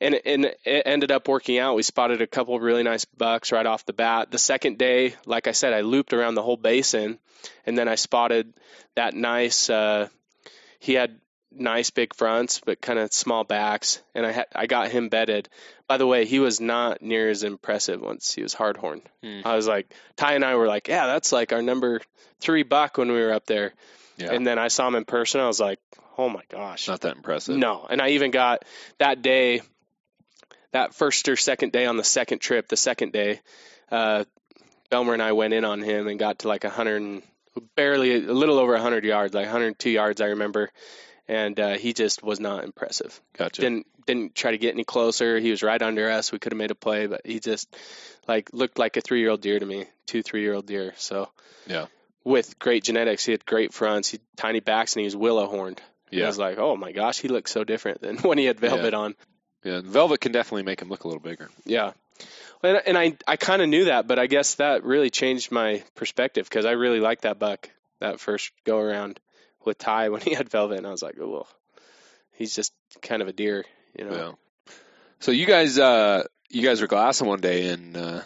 and 0.00 0.14
and 0.24 0.44
it 0.64 0.82
ended 0.86 1.10
up 1.10 1.26
working 1.26 1.58
out. 1.58 1.74
We 1.74 1.82
spotted 1.82 2.22
a 2.22 2.26
couple 2.26 2.54
of 2.54 2.62
really 2.62 2.84
nice 2.84 3.04
bucks 3.04 3.50
right 3.50 3.66
off 3.66 3.86
the 3.86 3.92
bat. 3.92 4.30
The 4.30 4.38
second 4.38 4.78
day, 4.78 5.16
like 5.26 5.48
I 5.48 5.52
said, 5.52 5.72
I 5.72 5.80
looped 5.80 6.12
around 6.12 6.36
the 6.36 6.42
whole 6.42 6.56
basin, 6.56 7.18
and 7.66 7.76
then 7.76 7.88
I 7.88 7.96
spotted 7.96 8.54
that 8.94 9.14
nice. 9.14 9.68
Uh, 9.68 10.08
he 10.78 10.94
had 10.94 11.18
nice 11.50 11.90
big 11.90 12.14
fronts, 12.14 12.60
but 12.64 12.80
kind 12.80 12.98
of 12.98 13.12
small 13.12 13.44
backs, 13.44 14.00
and 14.14 14.24
I 14.24 14.32
had 14.32 14.46
I 14.54 14.66
got 14.66 14.90
him 14.90 15.08
bedded. 15.08 15.48
By 15.88 15.96
the 15.96 16.06
way, 16.06 16.26
he 16.26 16.38
was 16.38 16.60
not 16.60 17.00
near 17.00 17.30
as 17.30 17.42
impressive 17.42 18.00
once 18.00 18.34
he 18.34 18.42
was 18.42 18.54
hardhorn. 18.54 19.00
Hmm. 19.22 19.40
I 19.44 19.56
was 19.56 19.66
like, 19.66 19.92
Ty 20.16 20.34
and 20.34 20.44
I 20.44 20.54
were 20.56 20.66
like, 20.66 20.86
yeah, 20.88 21.06
that's 21.06 21.32
like 21.32 21.52
our 21.52 21.62
number 21.62 22.02
three 22.40 22.62
buck 22.62 22.98
when 22.98 23.10
we 23.10 23.20
were 23.20 23.32
up 23.32 23.46
there. 23.46 23.72
Yeah, 24.18 24.32
And 24.32 24.46
then 24.46 24.58
I 24.58 24.68
saw 24.68 24.86
him 24.86 24.96
in 24.96 25.04
person. 25.04 25.40
I 25.40 25.46
was 25.46 25.60
like, 25.60 25.78
oh 26.18 26.28
my 26.28 26.42
gosh. 26.50 26.88
not 26.88 27.00
that 27.02 27.16
impressive. 27.16 27.56
No. 27.56 27.86
And 27.88 28.02
I 28.02 28.10
even 28.10 28.30
got 28.30 28.64
that 28.98 29.22
day, 29.22 29.62
that 30.72 30.94
first 30.94 31.28
or 31.28 31.36
second 31.36 31.72
day 31.72 31.86
on 31.86 31.96
the 31.96 32.04
second 32.04 32.40
trip, 32.40 32.68
the 32.68 32.76
second 32.76 33.12
day, 33.12 33.40
uh, 33.90 34.24
Belmer 34.90 35.12
and 35.14 35.22
I 35.22 35.32
went 35.32 35.54
in 35.54 35.64
on 35.64 35.80
him 35.82 36.06
and 36.08 36.18
got 36.18 36.40
to 36.40 36.48
like 36.48 36.64
a 36.64 36.70
hundred 36.70 37.02
and 37.02 37.22
barely 37.76 38.14
a 38.26 38.32
little 38.32 38.58
over 38.58 38.74
a 38.74 38.80
hundred 38.80 39.04
yards, 39.04 39.34
like 39.34 39.46
102 39.46 39.88
yards, 39.90 40.20
I 40.20 40.26
remember. 40.26 40.70
And 41.28 41.60
uh, 41.60 41.76
he 41.76 41.92
just 41.92 42.22
was 42.22 42.40
not 42.40 42.64
impressive. 42.64 43.20
Gotcha. 43.36 43.60
Didn't 43.60 43.86
didn't 44.06 44.34
try 44.34 44.52
to 44.52 44.58
get 44.58 44.72
any 44.72 44.84
closer. 44.84 45.38
He 45.38 45.50
was 45.50 45.62
right 45.62 45.80
under 45.82 46.10
us. 46.10 46.32
We 46.32 46.38
could 46.38 46.52
have 46.52 46.58
made 46.58 46.70
a 46.70 46.74
play, 46.74 47.06
but 47.06 47.20
he 47.26 47.38
just 47.40 47.68
like 48.26 48.48
looked 48.54 48.78
like 48.78 48.96
a 48.96 49.02
three 49.02 49.20
year 49.20 49.30
old 49.30 49.42
deer 49.42 49.58
to 49.58 49.66
me, 49.66 49.84
two 50.06 50.22
three 50.22 50.40
year 50.40 50.54
old 50.54 50.66
deer. 50.66 50.94
So 50.96 51.28
Yeah. 51.66 51.86
with 52.24 52.58
great 52.58 52.84
genetics. 52.84 53.26
He 53.26 53.32
had 53.32 53.44
great 53.44 53.74
fronts, 53.74 54.10
he 54.10 54.16
had 54.16 54.36
tiny 54.36 54.60
backs, 54.60 54.94
and 54.94 55.00
he 55.00 55.04
was 55.04 55.14
willow 55.16 55.46
horned. 55.46 55.82
Yeah. 56.10 56.24
I 56.24 56.28
was 56.28 56.38
like, 56.38 56.56
oh 56.56 56.74
my 56.76 56.92
gosh, 56.92 57.18
he 57.18 57.28
looks 57.28 57.50
so 57.52 57.64
different 57.64 58.00
than 58.00 58.16
when 58.28 58.38
he 58.38 58.46
had 58.46 58.58
velvet 58.58 58.94
on. 58.94 59.14
Yeah, 59.62 59.82
velvet 59.84 60.20
can 60.22 60.32
definitely 60.32 60.62
make 60.62 60.80
him 60.80 60.88
look 60.88 61.04
a 61.04 61.08
little 61.08 61.22
bigger. 61.22 61.50
Yeah. 61.66 61.92
And, 62.62 62.80
and 62.86 62.96
I, 62.98 63.16
I 63.26 63.36
kind 63.36 63.60
of 63.60 63.68
knew 63.68 63.84
that, 63.84 64.06
but 64.06 64.18
I 64.18 64.26
guess 64.26 64.54
that 64.54 64.82
really 64.84 65.10
changed 65.10 65.52
my 65.52 65.82
perspective 65.94 66.48
because 66.48 66.64
I 66.64 66.72
really 66.72 67.00
liked 67.00 67.22
that 67.22 67.38
buck 67.38 67.68
that 68.00 68.18
first 68.20 68.50
go 68.64 68.78
around 68.78 69.20
with 69.68 69.78
Ty 69.78 70.08
when 70.08 70.20
he 70.20 70.34
had 70.34 70.48
velvet, 70.48 70.78
and 70.78 70.86
I 70.86 70.90
was 70.90 71.02
like, 71.02 71.16
oh, 71.20 71.28
well, 71.28 71.48
he's 72.32 72.54
just 72.54 72.72
kind 73.00 73.22
of 73.22 73.28
a 73.28 73.32
deer, 73.32 73.64
you 73.96 74.04
know. 74.04 74.16
Yeah. 74.16 74.72
So 75.20 75.30
you 75.30 75.46
guys, 75.46 75.78
uh, 75.78 76.24
you 76.48 76.62
guys 76.62 76.80
were 76.80 76.86
glassing 76.86 77.28
one 77.28 77.40
day, 77.40 77.68
and 77.68 77.96
uh, 77.96 78.20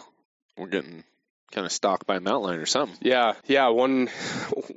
we're 0.57 0.67
getting 0.67 1.03
kind 1.51 1.65
of 1.65 1.71
stalked 1.71 2.07
by 2.07 2.15
a 2.15 2.19
mountain 2.19 2.49
lion 2.49 2.59
or 2.59 2.65
something. 2.65 2.97
Yeah, 3.01 3.33
yeah. 3.45 3.67
One, 3.69 4.09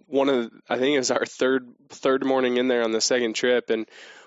one 0.06 0.28
of 0.28 0.50
the, 0.50 0.60
I 0.68 0.78
think 0.78 0.94
it 0.94 0.98
was 0.98 1.10
our 1.10 1.24
third 1.24 1.68
third 1.88 2.24
morning 2.24 2.58
in 2.58 2.68
there 2.68 2.82
on 2.82 2.92
the 2.92 3.00
second 3.00 3.34
trip, 3.34 3.70
and 3.70 3.86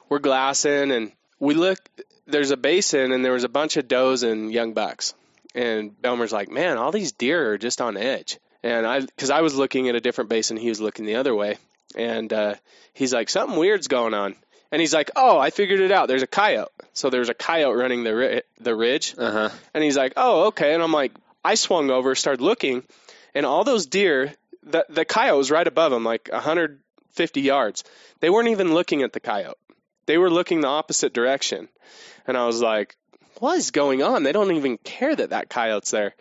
we're 0.10 0.20
glassing, 0.20 0.92
and 0.92 1.12
we 1.40 1.54
look. 1.54 1.78
There's 2.26 2.52
a 2.52 2.58
basin, 2.58 3.12
and 3.12 3.26
there 3.26 3.34
was 3.34 3.44
a 3.44 3.50
bunch 3.50 3.78
of 3.78 3.88
does 3.88 4.24
and 4.24 4.52
young 4.52 4.74
bucks, 4.74 5.14
and 5.56 6.00
Belmer's 6.00 6.32
like, 6.32 6.50
"Man, 6.50 6.78
all 6.78 6.92
these 6.92 7.12
deer 7.12 7.54
are 7.54 7.58
just 7.58 7.82
on 7.82 7.98
edge." 7.98 8.40
And 8.62 8.86
I, 8.86 9.00
because 9.00 9.30
I 9.30 9.42
was 9.42 9.56
looking 9.56 9.88
at 9.88 9.96
a 9.96 10.02
different 10.02 10.30
basin, 10.30 10.58
he 10.58 10.70
was 10.70 10.82
looking 10.82 11.06
the 11.06 11.16
other 11.16 11.34
way, 11.34 11.58
and 11.96 12.32
uh, 12.32 12.56
he's 12.94 13.14
like, 13.14 13.30
"Something 13.30 13.58
weird's 13.58 13.88
going 13.88 14.14
on." 14.14 14.36
And 14.72 14.80
he's 14.80 14.94
like, 14.94 15.12
"Oh, 15.16 15.40
I 15.40 15.50
figured 15.50 15.80
it 15.80 15.92
out. 15.92 16.08
There's 16.08 16.24
a 16.24 16.28
coyote. 16.28 16.72
So 16.94 17.10
there's 17.10 17.30
a 17.30 17.34
coyote 17.34 17.78
running 17.78 18.04
the 18.04 18.16
ri- 18.16 18.42
the 18.60 18.76
ridge." 18.76 19.16
Uh 19.18 19.32
huh. 19.32 19.50
And 19.74 19.84
he's 19.84 19.98
like, 19.98 20.14
"Oh, 20.18 20.48
okay." 20.48 20.74
And 20.74 20.84
I'm 20.84 20.92
like, 20.92 21.12
I 21.44 21.56
swung 21.56 21.90
over, 21.90 22.16
started 22.16 22.42
looking, 22.42 22.84
and 23.34 23.46
all 23.46 23.64
those 23.64 23.86
deer, 23.86 24.34
the 24.64 24.86
the 24.90 25.06
coyote 25.06 25.38
was 25.38 25.52
right 25.52 25.68
above 25.68 25.92
them, 25.92 26.04
like 26.04 26.30
150 26.32 27.42
yards. 27.42 27.84
They 28.20 28.30
weren't 28.30 28.50
even 28.50 28.74
looking 28.74 29.04
at 29.04 29.14
the 29.14 29.20
coyote. 29.20 29.58
They 30.06 30.18
were 30.18 30.30
looking 30.30 30.62
the 30.62 30.68
opposite 30.68 31.14
direction. 31.14 31.70
And 32.28 32.38
I 32.38 32.46
was 32.46 32.62
like, 32.62 32.96
"What 33.40 33.58
is 33.58 33.72
going 33.72 34.04
on? 34.04 34.24
They 34.24 34.32
don't 34.32 34.52
even 34.52 34.78
care 34.78 35.16
that 35.16 35.32
that 35.32 35.50
coyote's 35.50 35.92
there." 35.92 36.14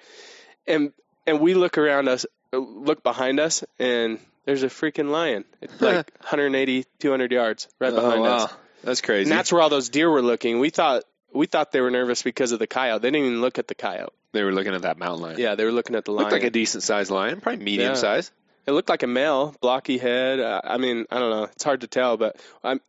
And 0.67 0.93
and 1.27 1.41
we 1.41 1.53
look 1.55 1.77
around 1.77 2.09
us, 2.09 2.25
look 2.53 3.03
behind 3.03 3.41
us, 3.41 3.65
and 3.79 4.19
there's 4.49 4.63
a 4.63 4.69
freaking 4.69 5.11
lion, 5.11 5.45
It's 5.61 5.79
like 5.83 6.11
180, 6.21 6.87
200 7.01 7.33
yards 7.33 7.69
right 7.79 7.95
behind 7.95 8.21
oh, 8.21 8.23
wow. 8.23 8.37
us. 8.45 8.53
That's 8.83 9.01
crazy. 9.03 9.31
And 9.31 9.39
that's 9.39 9.53
where 9.53 9.61
all 9.61 9.69
those 9.69 9.91
deer 9.91 10.09
were 10.11 10.23
looking. 10.23 10.59
We 10.59 10.71
thought 10.71 11.03
we 11.35 11.45
thought 11.45 11.71
they 11.71 11.83
were 11.83 11.91
nervous 11.91 12.23
because 12.23 12.53
of 12.53 12.59
the 12.59 12.67
coyote. 12.67 13.03
They 13.03 13.11
didn't 13.11 13.27
even 13.27 13.41
look 13.43 13.59
at 13.59 13.69
the 13.69 13.75
coyote. 13.75 14.13
they 14.33 14.43
were 14.43 14.53
looking 14.53 14.73
at 14.75 14.83
that 14.83 14.97
mountain 14.97 15.21
lion. 15.21 15.39
Yeah, 15.39 15.55
they 15.55 15.67
were 15.67 15.73
looking 15.73 15.97
at 15.97 16.07
the 16.07 16.13
lion. 16.13 16.23
Looked 16.25 16.33
like 16.33 16.45
a 16.45 16.51
decent 16.51 16.83
sized 16.83 17.11
lion, 17.11 17.43
probably 17.43 17.63
medium 17.63 17.91
Yeah. 17.91 17.95
size. 17.99 18.33
it 18.67 18.73
looked 18.73 18.89
like 18.89 19.03
a 19.03 19.07
male, 19.07 19.55
blocky 19.61 19.99
head. 19.99 20.41
Uh, 20.41 20.63
I 20.65 20.79
mean, 20.79 21.05
I 21.11 21.19
don't 21.19 21.31
know. 21.31 21.43
It's 21.45 21.65
hard 21.65 21.83
to 21.83 21.87
tell, 21.87 22.17
but 22.17 22.37
I'm 22.65 22.81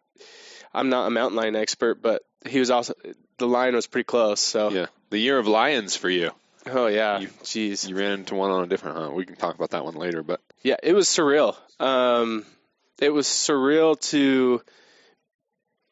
I'm 0.74 0.88
not 0.90 1.08
a 1.08 1.10
mountain 1.10 1.36
lion 1.36 1.58
expert, 1.58 2.02
but 2.02 2.22
he 2.48 2.60
was 2.60 2.72
also 2.72 2.94
the 3.38 3.48
lion 3.48 3.76
was 3.76 3.88
pretty 3.88 4.06
close. 4.06 4.40
So 4.40 4.70
Yeah. 4.70 4.86
The 5.10 5.20
year 5.20 5.38
of 5.38 5.48
lions 5.48 5.98
for 5.98 6.10
you. 6.10 6.32
oh 6.68 6.88
yeah, 6.88 7.20
You- 7.20 7.28
jeez, 7.44 7.90
You 7.90 7.98
ran 7.98 8.12
into 8.20 8.36
one 8.36 8.52
on 8.52 8.64
a 8.64 8.68
different 8.68 8.96
hunt. 8.98 9.14
We 9.16 9.26
can 9.26 9.36
talk 9.36 9.56
about 9.56 9.72
that 9.72 9.84
one 9.84 9.96
later, 9.96 10.24
but 10.24 10.40
yeah, 10.62 10.78
it 10.82 10.94
was 10.94 11.08
surreal. 11.08 11.56
Um, 11.80 12.46
it 13.00 13.12
was 13.12 13.28
surreal 13.28 14.00
to 14.10 14.62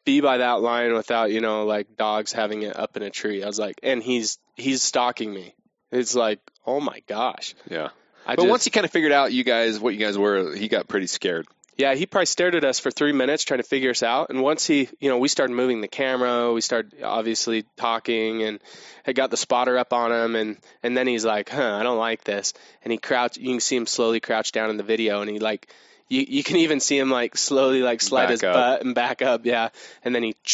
be 0.04 0.20
by 0.20 0.38
that 0.38 0.60
line 0.60 0.94
without 0.94 1.30
you 1.30 1.40
know 1.40 1.64
like 1.64 1.96
dogs 1.96 2.32
having 2.32 2.62
it 2.62 2.76
up 2.76 2.96
in 2.96 3.02
a 3.02 3.10
tree. 3.10 3.42
I 3.42 3.46
was 3.46 3.58
like, 3.58 3.78
and 3.82 4.02
he's 4.02 4.38
he's 4.56 4.82
stalking 4.82 5.32
me. 5.32 5.54
It's 5.90 6.14
like, 6.14 6.40
oh 6.66 6.80
my 6.80 7.00
gosh. 7.06 7.54
yeah. 7.68 7.88
I 8.26 8.36
But 8.36 8.42
just, 8.42 8.50
once 8.50 8.64
he 8.64 8.70
kind 8.70 8.84
of 8.84 8.90
figured 8.90 9.12
out 9.12 9.32
you 9.32 9.42
guys 9.42 9.80
what 9.80 9.94
you 9.94 10.00
guys 10.00 10.18
were, 10.18 10.54
he 10.54 10.68
got 10.68 10.86
pretty 10.86 11.06
scared. 11.06 11.46
Yeah, 11.78 11.94
he 11.94 12.06
probably 12.06 12.26
stared 12.26 12.56
at 12.56 12.64
us 12.64 12.80
for 12.80 12.90
three 12.90 13.12
minutes 13.12 13.44
trying 13.44 13.60
to 13.60 13.66
figure 13.66 13.90
us 13.90 14.02
out. 14.02 14.30
And 14.30 14.42
once 14.42 14.66
he, 14.66 14.88
you 14.98 15.08
know, 15.08 15.18
we 15.18 15.28
started 15.28 15.54
moving 15.54 15.80
the 15.80 15.86
camera, 15.88 16.52
we 16.52 16.60
started 16.60 17.02
obviously 17.04 17.64
talking, 17.76 18.42
and 18.42 18.58
had 19.04 19.14
got 19.14 19.30
the 19.30 19.36
spotter 19.36 19.78
up 19.78 19.92
on 19.92 20.10
him, 20.10 20.34
and 20.34 20.56
and 20.82 20.96
then 20.96 21.06
he's 21.06 21.24
like, 21.24 21.48
"Huh, 21.48 21.76
I 21.76 21.84
don't 21.84 21.98
like 21.98 22.24
this." 22.24 22.52
And 22.82 22.90
he 22.90 22.98
crouched. 22.98 23.36
You 23.38 23.50
can 23.52 23.60
see 23.60 23.76
him 23.76 23.86
slowly 23.86 24.18
crouch 24.18 24.50
down 24.50 24.70
in 24.70 24.76
the 24.76 24.82
video, 24.82 25.20
and 25.20 25.30
he 25.30 25.38
like, 25.38 25.72
you 26.08 26.24
you 26.28 26.42
can 26.42 26.56
even 26.56 26.80
see 26.80 26.98
him 26.98 27.10
like 27.10 27.36
slowly 27.36 27.80
like 27.80 28.00
slide 28.02 28.24
Back 28.24 28.30
his 28.30 28.42
up. 28.42 28.54
butt 28.54 28.82
and 28.82 28.94
back 28.96 29.22
up. 29.22 29.46
Yeah, 29.46 29.68
and 30.04 30.14
then 30.14 30.22
he. 30.22 30.34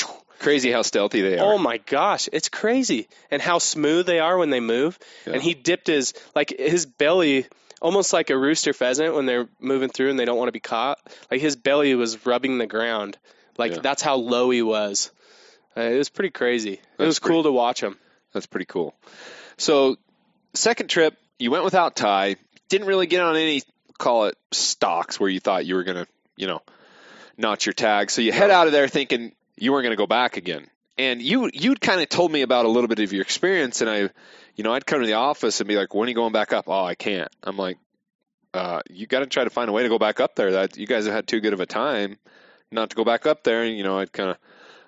Crazy 0.41 0.71
how 0.71 0.83
stealthy 0.83 1.23
they 1.23 1.39
oh 1.39 1.47
are. 1.47 1.55
Oh 1.55 1.59
my 1.59 1.79
gosh, 1.79 2.29
it's 2.31 2.49
crazy, 2.51 3.09
and 3.31 3.41
how 3.41 3.59
smooth 3.59 4.05
they 4.05 4.19
are 4.19 4.37
when 4.37 4.51
they 4.51 4.61
move. 4.61 4.99
Yeah. 5.27 5.35
And 5.35 5.43
he 5.43 5.55
dipped 5.55 5.87
his 5.87 6.13
like 6.35 6.53
his 6.59 6.85
belly, 6.87 7.47
almost 7.85 8.15
like 8.15 8.31
a 8.31 8.37
rooster 8.39 8.73
pheasant 8.73 9.15
when 9.15 9.27
they're 9.27 9.47
moving 9.61 9.91
through 9.91 10.09
and 10.09 10.19
they 10.19 10.25
don't 10.25 10.39
want 10.39 10.49
to 10.49 10.53
be 10.53 10.59
caught. 10.61 10.99
Like 11.31 11.43
his 11.43 11.55
belly 11.55 11.95
was 11.95 12.25
rubbing 12.25 12.57
the 12.57 12.67
ground. 12.67 13.19
Like 13.59 13.73
Yeah. 13.73 13.81
that's 13.83 14.01
how 14.01 14.17
low 14.17 14.49
he 14.49 14.63
was. 14.63 15.11
Uh, 15.77 15.83
it 15.83 15.99
was 15.99 16.09
pretty 16.09 16.31
crazy. 16.31 16.73
it 16.75 16.81
That's 16.97 17.07
was 17.07 17.19
cool 17.19 17.43
to 17.43 17.53
watch 17.53 17.83
him. 17.83 17.99
That's 18.33 18.47
pretty 18.47 18.65
cool. 18.65 18.95
So, 19.59 19.97
second 20.55 20.89
trip, 20.89 21.15
you 21.39 21.51
went 21.51 21.65
without 21.65 21.95
Ty. 21.95 22.37
Didn't 22.71 22.87
really 22.87 23.07
get 23.07 23.21
on 23.21 23.37
any, 23.37 23.63
call 23.99 24.25
it 24.27 24.37
stalks, 24.51 25.21
where 25.21 25.29
you 25.29 25.39
thought 25.41 25.67
you 25.67 25.75
were 25.75 25.85
going 25.85 25.99
to, 25.99 26.07
you 26.37 26.47
know, 26.47 26.63
notch 27.37 27.67
your 27.67 27.75
tag. 27.75 28.11
So 28.11 28.23
you 28.23 28.33
head 28.33 28.51
out 28.51 28.67
of 28.67 28.73
there 28.73 28.89
thinking 28.89 29.33
you 29.57 29.73
weren't 29.73 29.85
going 29.85 29.93
to 29.93 30.01
go 30.01 30.07
back 30.07 30.37
again. 30.39 30.67
And 30.97 31.21
you 31.21 31.51
you'd 31.53 31.81
kind 31.81 32.01
of 32.01 32.09
told 32.09 32.33
me 32.33 32.43
about 32.43 32.65
a 32.65 32.69
little 32.69 32.89
bit 32.89 33.01
of 33.01 33.13
your 33.13 33.23
experience, 33.23 33.81
and 33.83 33.91
I, 33.91 34.09
you 34.57 34.65
know, 34.65 34.73
I'd 34.73 34.87
come 34.87 35.01
to 35.01 35.07
the 35.07 35.15
office 35.15 35.61
and 35.61 35.69
be 35.69 35.77
like, 35.77 35.95
"When 35.95 36.07
are 36.07 36.11
you 36.11 36.15
going 36.15 36.33
back 36.33 36.53
up?" 36.53 36.65
Oh, 36.69 36.85
I 36.85 36.95
can't. 36.95 37.29
I'm 37.43 37.57
like, 37.57 37.79
uh, 38.53 38.81
"You 38.91 39.07
got 39.07 39.21
to 39.21 39.27
try 39.27 39.45
to 39.45 39.51
find 39.51 39.69
a 39.69 39.73
way 39.73 39.83
to 39.83 39.89
go 39.89 39.99
back 39.99 40.21
up 40.21 40.37
there. 40.37 40.53
That 40.53 40.77
you 40.77 40.87
guys 40.87 41.07
have 41.07 41.15
had 41.15 41.27
too 41.27 41.41
good 41.41 41.53
of 41.53 41.61
a 41.61 41.67
time 41.67 42.19
not 42.71 42.91
to 42.91 42.97
go 42.97 43.05
back 43.05 43.27
up 43.27 43.45
there." 43.45 43.63
And 43.63 43.77
you 43.77 43.83
know, 43.85 43.99
I'd 43.99 44.13
kind 44.13 44.31
of 44.31 44.37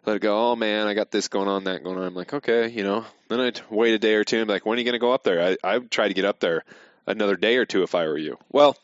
let 0.07 0.17
it 0.17 0.23
go. 0.23 0.53
Oh 0.53 0.57
man, 0.57 0.87
I 0.87 0.95
got 0.95 1.11
this 1.11 1.29
going 1.29 1.49
on, 1.49 1.65
that 1.65 1.83
going 1.83 1.99
on. 1.99 2.05
I'm 2.05 2.15
like, 2.15 2.33
okay, 2.33 2.69
you 2.69 2.85
know. 2.85 3.05
Then 3.29 3.41
I'd 3.41 3.61
wait 3.69 3.95
a 3.95 3.99
day 3.99 4.15
or 4.15 4.25
two 4.25 4.39
and 4.39 4.47
be 4.47 4.53
like, 4.53 4.65
when 4.65 4.77
are 4.77 4.81
you 4.81 4.85
going 4.85 4.93
to 4.93 4.99
go 5.01 5.13
up 5.13 5.25
there? 5.25 5.43
I 5.43 5.57
I 5.65 5.79
would 5.79 5.91
try 5.91 6.09
to 6.09 6.15
get 6.15 6.25
up 6.25 6.39
there 6.39 6.65
another 7.07 7.37
day 7.37 7.57
or 7.57 7.67
two 7.67 7.83
if 7.83 7.95
I 7.95 8.07
were 8.07 8.19
you. 8.19 8.39
Well, 8.51 8.77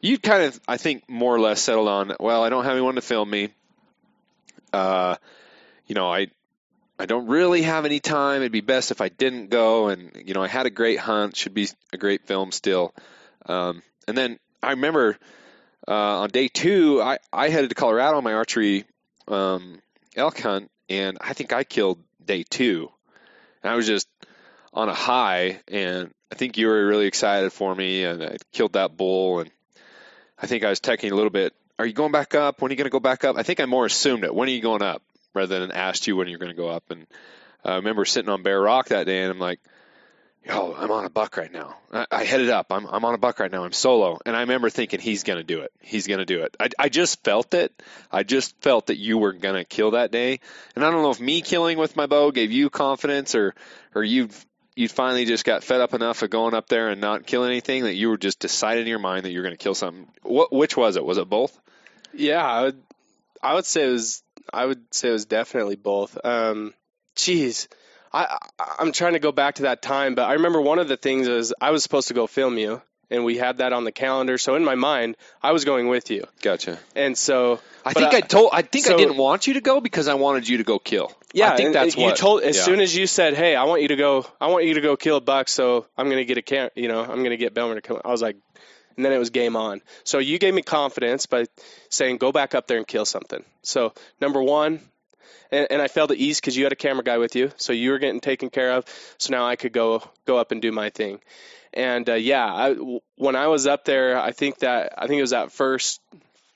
you'd 0.00 0.22
kind 0.22 0.42
of, 0.42 0.60
I 0.66 0.76
think, 0.76 1.08
more 1.08 1.34
or 1.34 1.40
less 1.40 1.60
settled 1.60 1.88
on. 1.88 2.14
Well, 2.18 2.42
I 2.42 2.48
don't 2.48 2.64
have 2.64 2.72
anyone 2.72 2.96
to 2.96 3.00
film 3.00 3.30
me. 3.30 3.50
Uh, 4.72 5.16
you 5.86 5.94
know, 5.94 6.12
I 6.12 6.28
I 6.98 7.06
don't 7.06 7.26
really 7.28 7.62
have 7.62 7.84
any 7.84 8.00
time. 8.00 8.42
It'd 8.42 8.52
be 8.52 8.60
best 8.60 8.90
if 8.90 9.00
I 9.00 9.08
didn't 9.08 9.50
go. 9.50 9.88
And 9.88 10.10
you 10.24 10.34
know, 10.34 10.42
I 10.42 10.48
had 10.48 10.66
a 10.66 10.70
great 10.70 10.98
hunt. 10.98 11.36
Should 11.36 11.54
be 11.54 11.68
a 11.92 11.96
great 11.96 12.26
film 12.26 12.50
still. 12.50 12.94
Um, 13.46 13.82
and 14.06 14.16
then 14.16 14.38
I 14.62 14.70
remember 14.70 15.16
uh, 15.86 16.20
on 16.20 16.30
day 16.30 16.48
two, 16.48 17.00
I 17.00 17.18
I 17.32 17.48
headed 17.50 17.70
to 17.70 17.74
Colorado 17.74 18.16
on 18.16 18.24
my 18.24 18.34
archery 18.34 18.84
um, 19.28 19.80
elk 20.16 20.40
hunt, 20.40 20.70
and 20.88 21.18
I 21.20 21.34
think 21.34 21.52
I 21.52 21.64
killed 21.64 21.98
day 22.24 22.42
two. 22.42 22.90
And 23.62 23.72
I 23.72 23.76
was 23.76 23.86
just 23.86 24.08
on 24.72 24.88
a 24.88 24.94
high, 24.94 25.60
and 25.68 26.10
I 26.30 26.34
think 26.34 26.58
you 26.58 26.66
were 26.66 26.86
really 26.86 27.06
excited 27.06 27.52
for 27.52 27.74
me, 27.74 28.04
and 28.04 28.22
I 28.22 28.36
killed 28.52 28.74
that 28.74 28.96
bull, 28.96 29.40
and 29.40 29.50
I 30.40 30.46
think 30.46 30.64
I 30.64 30.70
was 30.70 30.80
texting 30.80 31.12
a 31.12 31.14
little 31.14 31.30
bit. 31.30 31.54
Are 31.78 31.86
you 31.86 31.92
going 31.92 32.12
back 32.12 32.34
up? 32.34 32.60
When 32.60 32.70
are 32.70 32.72
you 32.72 32.76
going 32.76 32.86
to 32.86 32.90
go 32.90 33.00
back 33.00 33.24
up? 33.24 33.36
I 33.36 33.44
think 33.44 33.60
I 33.60 33.66
more 33.66 33.86
assumed 33.86 34.24
it. 34.24 34.34
When 34.34 34.48
are 34.48 34.52
you 34.52 34.60
going 34.60 34.82
up, 34.82 35.02
rather 35.38 35.60
than 35.60 35.72
asked 35.72 36.06
you 36.06 36.16
when 36.16 36.28
you're 36.28 36.38
going 36.38 36.50
to 36.50 36.56
go 36.56 36.68
up. 36.68 36.90
And 36.90 37.06
I 37.64 37.76
remember 37.76 38.04
sitting 38.04 38.30
on 38.30 38.42
Bear 38.42 38.60
Rock 38.60 38.88
that 38.88 39.06
day, 39.06 39.22
and 39.22 39.30
I'm 39.30 39.38
like, 39.38 39.60
"Yo, 40.46 40.74
I'm 40.76 40.90
on 40.90 41.04
a 41.04 41.10
buck 41.10 41.36
right 41.36 41.52
now. 41.52 41.76
I, 41.92 42.06
I 42.10 42.24
headed 42.24 42.50
up. 42.50 42.66
I'm 42.70 42.86
I'm 42.86 43.04
on 43.04 43.14
a 43.14 43.18
buck 43.18 43.40
right 43.40 43.50
now. 43.50 43.64
I'm 43.64 43.72
solo." 43.72 44.18
And 44.26 44.36
I 44.36 44.40
remember 44.40 44.70
thinking, 44.70 45.00
"He's 45.00 45.22
going 45.22 45.38
to 45.38 45.44
do 45.44 45.60
it. 45.60 45.72
He's 45.80 46.06
going 46.06 46.18
to 46.18 46.26
do 46.26 46.42
it." 46.42 46.56
I 46.60 46.68
I 46.78 46.88
just 46.88 47.24
felt 47.24 47.54
it. 47.54 47.72
I 48.12 48.22
just 48.22 48.60
felt 48.60 48.86
that 48.86 48.98
you 48.98 49.18
were 49.18 49.32
going 49.32 49.54
to 49.54 49.64
kill 49.64 49.92
that 49.92 50.10
day. 50.10 50.40
And 50.74 50.84
I 50.84 50.90
don't 50.90 51.02
know 51.02 51.10
if 51.10 51.20
me 51.20 51.40
killing 51.40 51.78
with 51.78 51.96
my 51.96 52.06
bow 52.06 52.30
gave 52.30 52.52
you 52.52 52.70
confidence, 52.70 53.34
or 53.34 53.54
or 53.94 54.04
you 54.04 54.28
you 54.78 54.88
finally 54.88 55.24
just 55.24 55.44
got 55.44 55.64
fed 55.64 55.80
up 55.80 55.92
enough 55.92 56.22
of 56.22 56.30
going 56.30 56.54
up 56.54 56.68
there 56.68 56.90
and 56.90 57.00
not 57.00 57.26
killing 57.26 57.50
anything 57.50 57.82
that 57.82 57.94
you 57.94 58.10
were 58.10 58.16
just 58.16 58.38
decided 58.38 58.82
in 58.82 58.86
your 58.86 59.00
mind 59.00 59.24
that 59.24 59.32
you're 59.32 59.42
going 59.42 59.56
to 59.56 59.62
kill 59.62 59.74
something. 59.74 60.06
What 60.22 60.52
which 60.52 60.76
was 60.76 60.96
it? 60.96 61.04
Was 61.04 61.18
it 61.18 61.28
both? 61.28 61.58
Yeah, 62.14 62.44
I 62.44 62.62
would 62.62 62.82
I 63.42 63.54
would 63.54 63.66
say 63.66 63.88
it 63.88 63.92
was 63.92 64.22
I 64.52 64.66
would 64.66 64.82
say 64.92 65.08
it 65.08 65.12
was 65.12 65.26
definitely 65.26 65.76
both. 65.76 66.18
Um 66.24 66.74
jeez. 67.16 67.68
I, 68.12 68.38
I 68.58 68.74
I'm 68.78 68.92
trying 68.92 69.12
to 69.12 69.18
go 69.18 69.32
back 69.32 69.56
to 69.56 69.62
that 69.62 69.82
time, 69.82 70.14
but 70.14 70.28
I 70.28 70.34
remember 70.34 70.60
one 70.60 70.78
of 70.78 70.88
the 70.88 70.96
things 70.96 71.28
is 71.28 71.54
I 71.60 71.70
was 71.70 71.82
supposed 71.82 72.08
to 72.08 72.14
go 72.14 72.26
film 72.26 72.58
you 72.58 72.82
and 73.10 73.24
we 73.24 73.36
had 73.36 73.58
that 73.58 73.72
on 73.72 73.84
the 73.84 73.92
calendar. 73.92 74.38
So 74.38 74.54
in 74.54 74.64
my 74.64 74.74
mind, 74.74 75.16
I 75.42 75.52
was 75.52 75.64
going 75.64 75.88
with 75.88 76.10
you. 76.10 76.24
Gotcha. 76.42 76.78
And 76.94 77.16
so 77.16 77.60
I 77.84 77.92
think 77.92 78.14
I, 78.14 78.20
told. 78.20 78.50
I 78.52 78.62
think 78.62 78.88
I 78.88 78.96
didn't 78.96 79.16
want 79.16 79.46
you 79.46 79.54
to 79.54 79.60
go 79.60 79.80
because 79.80 80.08
I 80.08 80.14
wanted 80.14 80.48
you 80.48 80.58
to 80.58 80.64
go 80.64 80.78
kill. 80.78 81.12
Yeah, 81.32 81.52
I 81.52 81.56
think 81.56 81.72
that's 81.72 81.94
and 81.94 82.02
what 82.02 82.10
you 82.10 82.16
told. 82.16 82.42
As 82.42 82.56
yeah. 82.56 82.62
soon 82.62 82.80
as 82.80 82.94
you 82.94 83.06
said, 83.06 83.34
"Hey, 83.34 83.54
I 83.54 83.64
want 83.64 83.82
you 83.82 83.88
to 83.88 83.96
go. 83.96 84.26
I 84.40 84.48
want 84.48 84.64
you 84.64 84.74
to 84.74 84.80
go 84.80 84.96
kill 84.96 85.16
a 85.16 85.20
buck," 85.20 85.48
so 85.48 85.86
I'm 85.96 86.06
going 86.06 86.18
to 86.18 86.24
get 86.24 86.38
a 86.38 86.42
cam. 86.42 86.70
You 86.74 86.88
know, 86.88 87.02
I'm 87.02 87.18
going 87.18 87.30
to 87.30 87.36
get 87.36 87.54
Belmer 87.54 87.74
to 87.74 87.80
come. 87.80 88.00
I 88.04 88.08
was 88.08 88.22
like, 88.22 88.36
and 88.98 89.04
then 89.04 89.12
it 89.12 89.18
was 89.18 89.30
game 89.30 89.54
on. 89.54 89.80
So 90.02 90.18
you 90.18 90.40
gave 90.40 90.52
me 90.52 90.62
confidence 90.62 91.26
by 91.26 91.46
saying, 91.88 92.18
"Go 92.18 92.32
back 92.32 92.56
up 92.56 92.66
there 92.66 92.78
and 92.78 92.86
kill 92.86 93.04
something." 93.04 93.44
So 93.62 93.94
number 94.20 94.42
one, 94.42 94.80
and, 95.52 95.68
and 95.70 95.80
I 95.80 95.86
felt 95.86 96.10
at 96.10 96.16
ease 96.16 96.40
because 96.40 96.56
you 96.56 96.64
had 96.64 96.72
a 96.72 96.76
camera 96.76 97.04
guy 97.04 97.18
with 97.18 97.36
you, 97.36 97.52
so 97.58 97.72
you 97.72 97.92
were 97.92 98.00
getting 98.00 98.20
taken 98.20 98.50
care 98.50 98.72
of. 98.72 98.84
So 99.16 99.30
now 99.30 99.46
I 99.46 99.54
could 99.54 99.72
go 99.72 100.02
go 100.26 100.36
up 100.36 100.50
and 100.50 100.60
do 100.60 100.72
my 100.72 100.90
thing. 100.90 101.20
And 101.72 102.10
uh, 102.10 102.14
yeah, 102.14 102.74
when 103.14 103.36
I 103.36 103.46
was 103.46 103.68
up 103.68 103.84
there, 103.84 104.20
I 104.20 104.32
think 104.32 104.58
that 104.58 104.94
I 104.98 105.06
think 105.06 105.18
it 105.18 105.22
was 105.22 105.30
that 105.30 105.52
first 105.52 106.00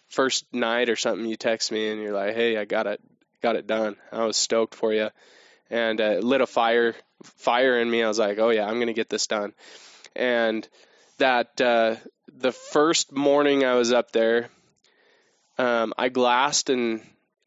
first 0.09 0.45
night 0.53 0.91
or 0.91 0.97
something. 0.97 1.25
You 1.25 1.37
text 1.37 1.71
me 1.71 1.91
and 1.91 2.03
you're 2.03 2.13
like, 2.13 2.35
"Hey, 2.35 2.59
I 2.59 2.65
got 2.65 2.89
it, 2.89 3.01
got 3.41 3.55
it 3.55 3.69
done." 3.69 3.95
I 4.11 4.25
was 4.25 4.37
stoked 4.37 4.75
for 4.75 4.93
you, 4.93 5.11
and 5.71 6.01
uh, 6.01 6.15
lit 6.15 6.41
a 6.41 6.47
fire 6.49 6.97
fire 7.37 7.79
in 7.79 7.89
me. 7.89 8.03
I 8.03 8.09
was 8.09 8.19
like, 8.19 8.41
"Oh 8.41 8.51
yeah, 8.51 8.67
I'm 8.67 8.81
gonna 8.81 8.95
get 8.95 9.09
this 9.09 9.29
done." 9.29 9.53
And 10.17 10.69
that 11.23 11.61
uh, 11.61 11.95
the 12.37 12.51
first 12.51 13.13
morning 13.13 13.65
I 13.65 13.75
was 13.75 13.93
up 13.93 14.11
there, 14.11 14.49
um, 15.57 15.95
I 15.97 16.09
glassed 16.09 16.69
and 16.69 17.01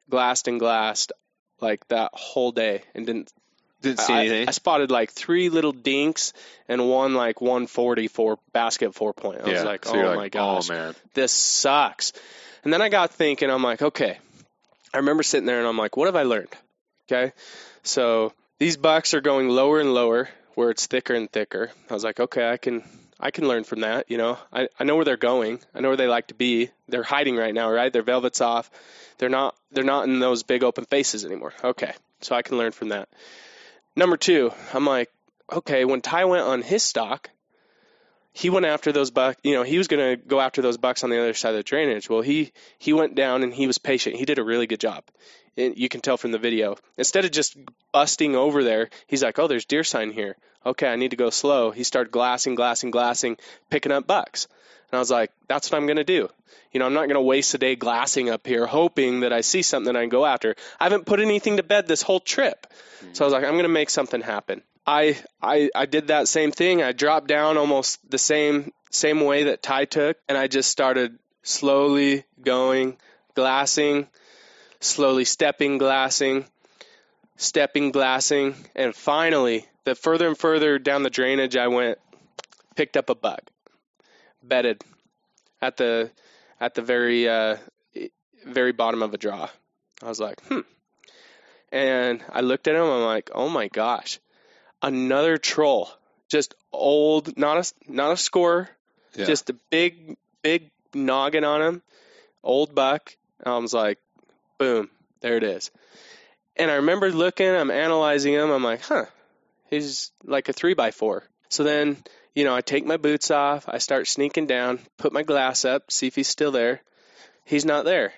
glassed 0.09 0.47
and 0.47 0.61
glassed 0.61 1.11
like 1.59 1.85
that 1.89 2.11
whole 2.13 2.53
day 2.53 2.83
and 2.93 3.05
didn't 3.05 3.33
Didn't 3.81 3.99
see 3.99 4.13
I, 4.13 4.19
anything. 4.21 4.47
I 4.47 4.51
spotted 4.51 4.91
like 4.91 5.11
three 5.11 5.49
little 5.49 5.73
dinks 5.73 6.31
and 6.69 6.89
one 6.89 7.15
like 7.15 7.41
140 7.41 8.07
for 8.07 8.39
basket 8.53 8.95
four 8.95 9.13
point. 9.13 9.41
I 9.41 9.49
was 9.49 9.63
like, 9.65 9.83
so 9.83 9.93
oh 9.93 10.03
my 10.03 10.15
like, 10.15 10.31
gosh, 10.31 10.69
oh 10.69 10.73
man. 10.73 10.95
this 11.13 11.33
sucks. 11.33 12.13
And 12.63 12.71
then 12.71 12.81
I 12.81 12.87
got 12.87 13.11
thinking, 13.11 13.49
I'm 13.49 13.61
like, 13.61 13.81
okay. 13.81 14.19
I 14.93 14.97
remember 14.99 15.23
sitting 15.23 15.45
there 15.45 15.59
and 15.59 15.67
I'm 15.67 15.77
like, 15.77 15.97
what 15.97 16.05
have 16.05 16.15
I 16.15 16.23
learned? 16.23 16.55
Okay. 17.11 17.33
So 17.83 18.31
these 18.57 18.77
bucks 18.77 19.13
are 19.13 19.21
going 19.21 19.49
lower 19.49 19.81
and 19.81 19.93
lower 19.93 20.29
where 20.53 20.69
it's 20.69 20.87
thicker 20.87 21.13
and 21.13 21.29
thicker. 21.29 21.71
I 21.89 21.93
was 21.93 22.05
like, 22.05 22.21
okay, 22.21 22.49
I 22.49 22.55
can 22.55 22.83
I 23.19 23.31
can 23.31 23.47
learn 23.47 23.63
from 23.63 23.81
that, 23.81 24.11
you 24.11 24.17
know. 24.17 24.37
I, 24.51 24.67
I 24.79 24.83
know 24.83 24.95
where 24.95 25.05
they're 25.05 25.17
going. 25.17 25.59
I 25.73 25.79
know 25.79 25.89
where 25.89 25.97
they 25.97 26.07
like 26.07 26.27
to 26.27 26.33
be. 26.33 26.69
They're 26.87 27.03
hiding 27.03 27.37
right 27.37 27.53
now, 27.53 27.71
right? 27.71 27.91
Their 27.91 28.03
velvet's 28.03 28.41
off. 28.41 28.69
They're 29.17 29.29
not 29.29 29.55
they're 29.71 29.83
not 29.83 30.07
in 30.07 30.19
those 30.19 30.43
big 30.43 30.63
open 30.63 30.85
faces 30.85 31.23
anymore. 31.25 31.53
Okay. 31.63 31.93
So 32.21 32.35
I 32.35 32.41
can 32.41 32.57
learn 32.57 32.71
from 32.71 32.89
that. 32.89 33.07
Number 33.95 34.17
two, 34.17 34.51
I'm 34.73 34.85
like, 34.85 35.09
okay, 35.51 35.85
when 35.85 36.01
Ty 36.01 36.25
went 36.25 36.43
on 36.43 36.61
his 36.61 36.83
stalk, 36.83 37.29
he 38.33 38.49
went 38.49 38.65
after 38.65 38.91
those 38.91 39.11
bucks. 39.11 39.39
You 39.43 39.53
know, 39.53 39.63
he 39.63 39.77
was 39.77 39.87
going 39.87 40.17
to 40.17 40.21
go 40.21 40.41
after 40.41 40.61
those 40.61 40.77
bucks 40.77 41.03
on 41.03 41.09
the 41.09 41.19
other 41.19 41.33
side 41.33 41.51
of 41.51 41.55
the 41.55 41.63
drainage. 41.63 42.09
Well, 42.09 42.21
he 42.21 42.51
he 42.77 42.91
went 42.91 43.15
down 43.15 43.43
and 43.43 43.53
he 43.53 43.67
was 43.67 43.77
patient. 43.77 44.17
He 44.17 44.25
did 44.25 44.39
a 44.39 44.43
really 44.43 44.67
good 44.67 44.81
job. 44.81 45.05
And 45.55 45.77
you 45.77 45.87
can 45.87 46.01
tell 46.01 46.17
from 46.17 46.31
the 46.31 46.37
video. 46.37 46.75
Instead 46.97 47.23
of 47.23 47.31
just 47.31 47.55
busting 47.93 48.35
over 48.35 48.61
there, 48.61 48.89
he's 49.07 49.23
like, 49.23 49.39
"Oh, 49.39 49.47
there's 49.47 49.63
deer 49.63 49.85
sign 49.85 50.11
here. 50.11 50.35
Okay, 50.65 50.87
I 50.87 50.95
need 50.95 51.11
to 51.11 51.17
go 51.17 51.29
slow." 51.29 51.71
He 51.71 51.83
started 51.83 52.11
glassing, 52.11 52.55
glassing, 52.55 52.91
glassing, 52.91 53.37
picking 53.69 53.91
up 53.91 54.07
bucks. 54.07 54.47
And 54.91 54.97
I 54.97 54.99
was 54.99 55.11
like, 55.11 55.31
"That's 55.47 55.71
what 55.71 55.77
I'm 55.77 55.87
going 55.87 55.97
to 55.97 56.03
do." 56.03 56.29
You 56.71 56.79
know, 56.79 56.85
I'm 56.85 56.93
not 56.93 57.07
going 57.07 57.15
to 57.15 57.21
waste 57.21 57.53
a 57.53 57.57
day 57.57 57.75
glassing 57.75 58.29
up 58.29 58.45
here 58.45 58.65
hoping 58.65 59.21
that 59.21 59.31
I 59.31 59.41
see 59.41 59.61
something 59.61 59.95
I 59.95 60.01
can 60.01 60.09
go 60.09 60.25
after. 60.25 60.55
I 60.79 60.83
haven't 60.85 61.05
put 61.05 61.19
anything 61.19 61.57
to 61.57 61.63
bed 61.63 61.87
this 61.87 62.01
whole 62.01 62.19
trip. 62.19 62.67
So 63.13 63.23
I 63.23 63.25
was 63.25 63.33
like, 63.33 63.43
I'm 63.43 63.53
going 63.53 63.63
to 63.63 63.69
make 63.69 63.89
something 63.89 64.21
happen. 64.21 64.61
I, 64.85 65.17
I 65.41 65.69
I 65.73 65.85
did 65.85 66.07
that 66.07 66.27
same 66.27 66.51
thing. 66.51 66.83
I 66.83 66.91
dropped 66.91 67.27
down 67.27 67.57
almost 67.57 67.99
the 68.09 68.17
same 68.17 68.71
same 68.91 69.21
way 69.21 69.43
that 69.45 69.63
Ty 69.63 69.85
took, 69.85 70.17
and 70.27 70.37
I 70.37 70.47
just 70.47 70.69
started 70.69 71.17
slowly 71.43 72.23
going, 72.41 72.97
glassing, 73.33 74.07
slowly 74.79 75.25
stepping, 75.25 75.77
glassing, 75.77 76.45
stepping, 77.37 77.91
glassing, 77.91 78.55
and 78.75 78.95
finally, 78.95 79.65
the 79.85 79.95
further 79.95 80.27
and 80.27 80.37
further 80.37 80.77
down 80.79 81.03
the 81.03 81.09
drainage 81.09 81.55
I 81.55 81.67
went, 81.67 81.97
picked 82.75 82.97
up 82.97 83.09
a 83.09 83.15
bug, 83.15 83.39
bedded 84.43 84.83
at 85.61 85.77
the 85.77 86.11
at 86.59 86.73
the 86.75 86.81
very 86.81 87.27
uh, 87.29 87.57
very 88.45 88.71
bottom 88.71 89.01
of 89.01 89.13
a 89.13 89.17
draw. 89.17 89.49
I 90.03 90.07
was 90.09 90.19
like, 90.19 90.43
hmm. 90.45 90.61
And 91.71 92.23
I 92.31 92.41
looked 92.41 92.67
at 92.67 92.75
him. 92.75 92.83
I'm 92.83 93.03
like, 93.03 93.31
oh 93.33 93.49
my 93.49 93.67
gosh, 93.67 94.19
another 94.81 95.37
troll. 95.37 95.89
Just 96.29 96.55
old, 96.71 97.37
not 97.37 97.57
a 97.57 97.91
not 97.91 98.11
a 98.11 98.17
score, 98.17 98.69
Yeah. 99.15 99.25
just 99.25 99.49
a 99.49 99.53
big 99.69 100.17
big 100.41 100.71
noggin 100.93 101.43
on 101.43 101.61
him, 101.61 101.81
old 102.43 102.73
buck. 102.73 103.15
I 103.45 103.55
was 103.57 103.73
like, 103.73 103.99
boom, 104.57 104.89
there 105.21 105.37
it 105.37 105.43
is. 105.43 105.69
And 106.55 106.71
I 106.71 106.75
remember 106.75 107.11
looking, 107.11 107.47
I'm 107.49 107.69
analyzing 107.69 108.33
him. 108.33 108.49
I'm 108.49 108.63
like, 108.63 108.81
huh, 108.81 109.05
he's 109.75 110.11
like 110.23 110.49
a 110.49 110.53
three 110.53 110.73
by 110.73 110.91
four. 110.91 111.23
So 111.49 111.63
then, 111.63 111.97
you 112.33 112.43
know, 112.43 112.55
I 112.55 112.61
take 112.61 112.85
my 112.85 112.97
boots 112.97 113.31
off, 113.31 113.65
I 113.67 113.77
start 113.77 114.07
sneaking 114.07 114.47
down, 114.47 114.79
put 114.97 115.13
my 115.13 115.23
glass 115.23 115.65
up, 115.65 115.91
see 115.91 116.07
if 116.07 116.15
he's 116.15 116.27
still 116.27 116.51
there. 116.51 116.81
He's 117.45 117.65
not 117.65 117.85
there. 117.85 118.13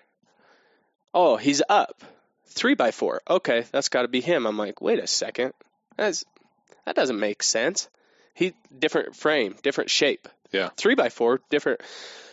Oh, 1.13 1.35
he's 1.35 1.61
up. 1.67 2.01
Three 2.45 2.75
by 2.75 2.91
four. 2.91 3.21
Okay, 3.29 3.65
that's 3.71 3.89
got 3.89 4.03
to 4.03 4.07
be 4.07 4.21
him. 4.21 4.45
I'm 4.45 4.57
like, 4.57 4.81
wait 4.81 4.99
a 4.99 5.07
second. 5.07 5.53
That's 5.97 6.23
that 6.85 6.95
doesn't 6.95 7.19
make 7.19 7.43
sense. 7.43 7.89
He 8.33 8.53
different 8.77 9.15
frame, 9.15 9.55
different 9.61 9.89
shape. 9.89 10.27
Yeah. 10.51 10.69
Three 10.77 10.95
by 10.95 11.09
four, 11.09 11.41
different. 11.49 11.81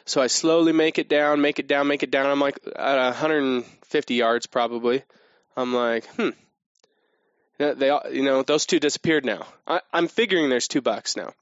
So 0.04 0.20
I 0.20 0.28
slowly 0.28 0.72
make 0.72 0.98
it 0.98 1.08
down, 1.08 1.40
make 1.40 1.58
it 1.58 1.66
down, 1.66 1.88
make 1.88 2.02
it 2.02 2.10
down. 2.10 2.26
I'm 2.26 2.40
like 2.40 2.58
at 2.76 2.96
150 2.96 4.14
yards 4.14 4.46
probably. 4.46 5.02
I'm 5.56 5.74
like, 5.74 6.06
hmm. 6.14 6.30
They, 7.58 7.98
you 8.12 8.22
know, 8.22 8.42
those 8.42 8.66
two 8.66 8.80
disappeared 8.80 9.24
now. 9.24 9.46
I, 9.66 9.80
I'm 9.92 10.08
figuring 10.08 10.48
there's 10.48 10.68
two 10.68 10.80
bucks 10.80 11.16
now. 11.16 11.32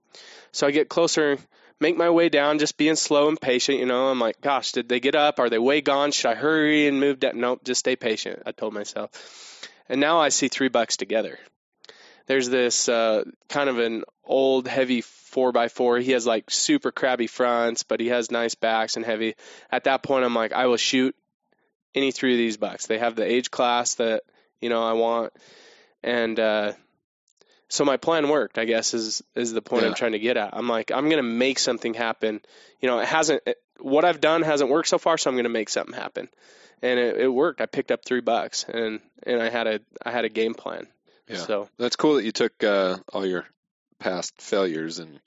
So 0.53 0.67
I 0.67 0.71
get 0.71 0.89
closer, 0.89 1.39
make 1.81 1.97
my 1.97 2.11
way 2.11 2.29
down, 2.29 2.59
just 2.59 2.77
being 2.77 2.97
slow 2.97 3.29
and 3.29 3.41
patient. 3.41 3.79
You 3.79 3.87
know, 3.87 4.09
I'm 4.09 4.21
like, 4.21 4.41
gosh, 4.41 4.73
did 4.73 4.89
they 4.89 5.01
get 5.01 5.15
up? 5.15 5.41
Are 5.41 5.49
they 5.49 5.59
way 5.59 5.81
gone? 5.81 6.13
Should 6.13 6.31
I 6.31 6.35
hurry 6.35 6.87
and 6.87 7.01
move 7.01 7.21
down? 7.21 7.41
Nope, 7.41 7.65
just 7.65 7.81
stay 7.81 7.97
patient. 7.97 8.43
I 8.45 8.53
told 8.53 8.75
myself. 8.75 9.11
And 9.89 10.01
now 10.01 10.21
I 10.21 10.29
see 10.29 10.49
three 10.49 10.69
bucks 10.69 10.97
together. 10.97 11.39
There's 12.27 12.49
this 12.49 12.89
uh, 12.89 13.25
kind 13.49 13.69
of 13.69 13.79
an 13.79 14.05
old, 14.25 14.69
heavy 14.69 15.01
four 15.01 15.51
by 15.51 15.69
four. 15.69 15.99
He 15.99 16.13
has 16.13 16.27
like 16.27 16.51
super 16.51 16.93
crabby 16.93 17.27
fronts, 17.27 17.83
but 17.83 18.01
he 18.01 18.09
has 18.09 18.31
nice 18.31 18.55
backs 18.55 18.97
and 18.97 19.05
heavy. 19.05 19.35
At 19.71 19.85
that 19.85 20.03
point, 20.03 20.25
I'm 20.25 20.35
like, 20.35 20.53
I 20.53 20.67
will 20.67 20.77
shoot 20.77 21.17
any 21.95 22.13
three 22.13 22.35
of 22.35 22.39
these 22.39 22.59
bucks. 22.59 22.87
They 22.87 22.99
have 22.99 23.17
the 23.17 23.25
age 23.25 23.51
class 23.51 23.95
that 23.95 24.23
you 24.61 24.69
know 24.69 24.83
I 24.83 24.93
want, 24.93 25.33
and 26.03 26.39
uh, 26.39 26.73
so 27.69 27.85
my 27.85 27.97
plan 27.97 28.29
worked. 28.29 28.59
I 28.59 28.65
guess 28.65 28.95
is 28.95 29.23
is 29.35 29.53
the 29.53 29.63
point 29.63 29.85
I'm 29.85 29.95
trying 29.95 30.13
to 30.13 30.19
get 30.19 30.37
at. 30.37 30.55
I'm 30.55 30.69
like, 30.69 30.91
I'm 30.91 31.09
gonna 31.09 31.23
make 31.23 31.59
something 31.59 31.95
happen. 31.95 32.41
You 32.81 32.89
know, 32.89 32.99
it 32.99 33.09
hasn't. 33.09 33.43
It, 33.47 33.59
what 33.81 34.05
I've 34.05 34.21
done 34.21 34.43
hasn't 34.43 34.71
worked 34.71 34.89
so 34.89 34.99
far, 34.99 35.19
so 35.19 35.31
I'm 35.31 35.37
gonna 35.37 35.49
make 35.49 35.69
something 35.69 35.95
happen, 35.95 36.29
and 36.83 37.01
it, 37.01 37.17
it 37.17 37.29
worked. 37.29 37.61
I 37.61 37.67
picked 37.67 37.91
up 37.91 38.05
three 38.05 38.21
bucks, 38.21 38.65
and 38.69 39.01
and 39.23 39.41
I 39.41 39.49
had 39.49 39.67
a 39.67 39.81
I 40.05 40.11
had 40.11 40.25
a 40.25 40.29
game 40.29 40.55
plan. 40.55 40.87
Yeah. 41.29 41.39
So 41.39 41.69
That's 41.79 41.97
cool 41.97 42.17
that 42.17 42.25
you 42.25 42.33
took 42.33 42.63
uh, 42.63 42.99
all 43.13 43.25
your 43.25 43.47
past 43.99 44.35
failures 44.41 44.99
and 44.99 45.21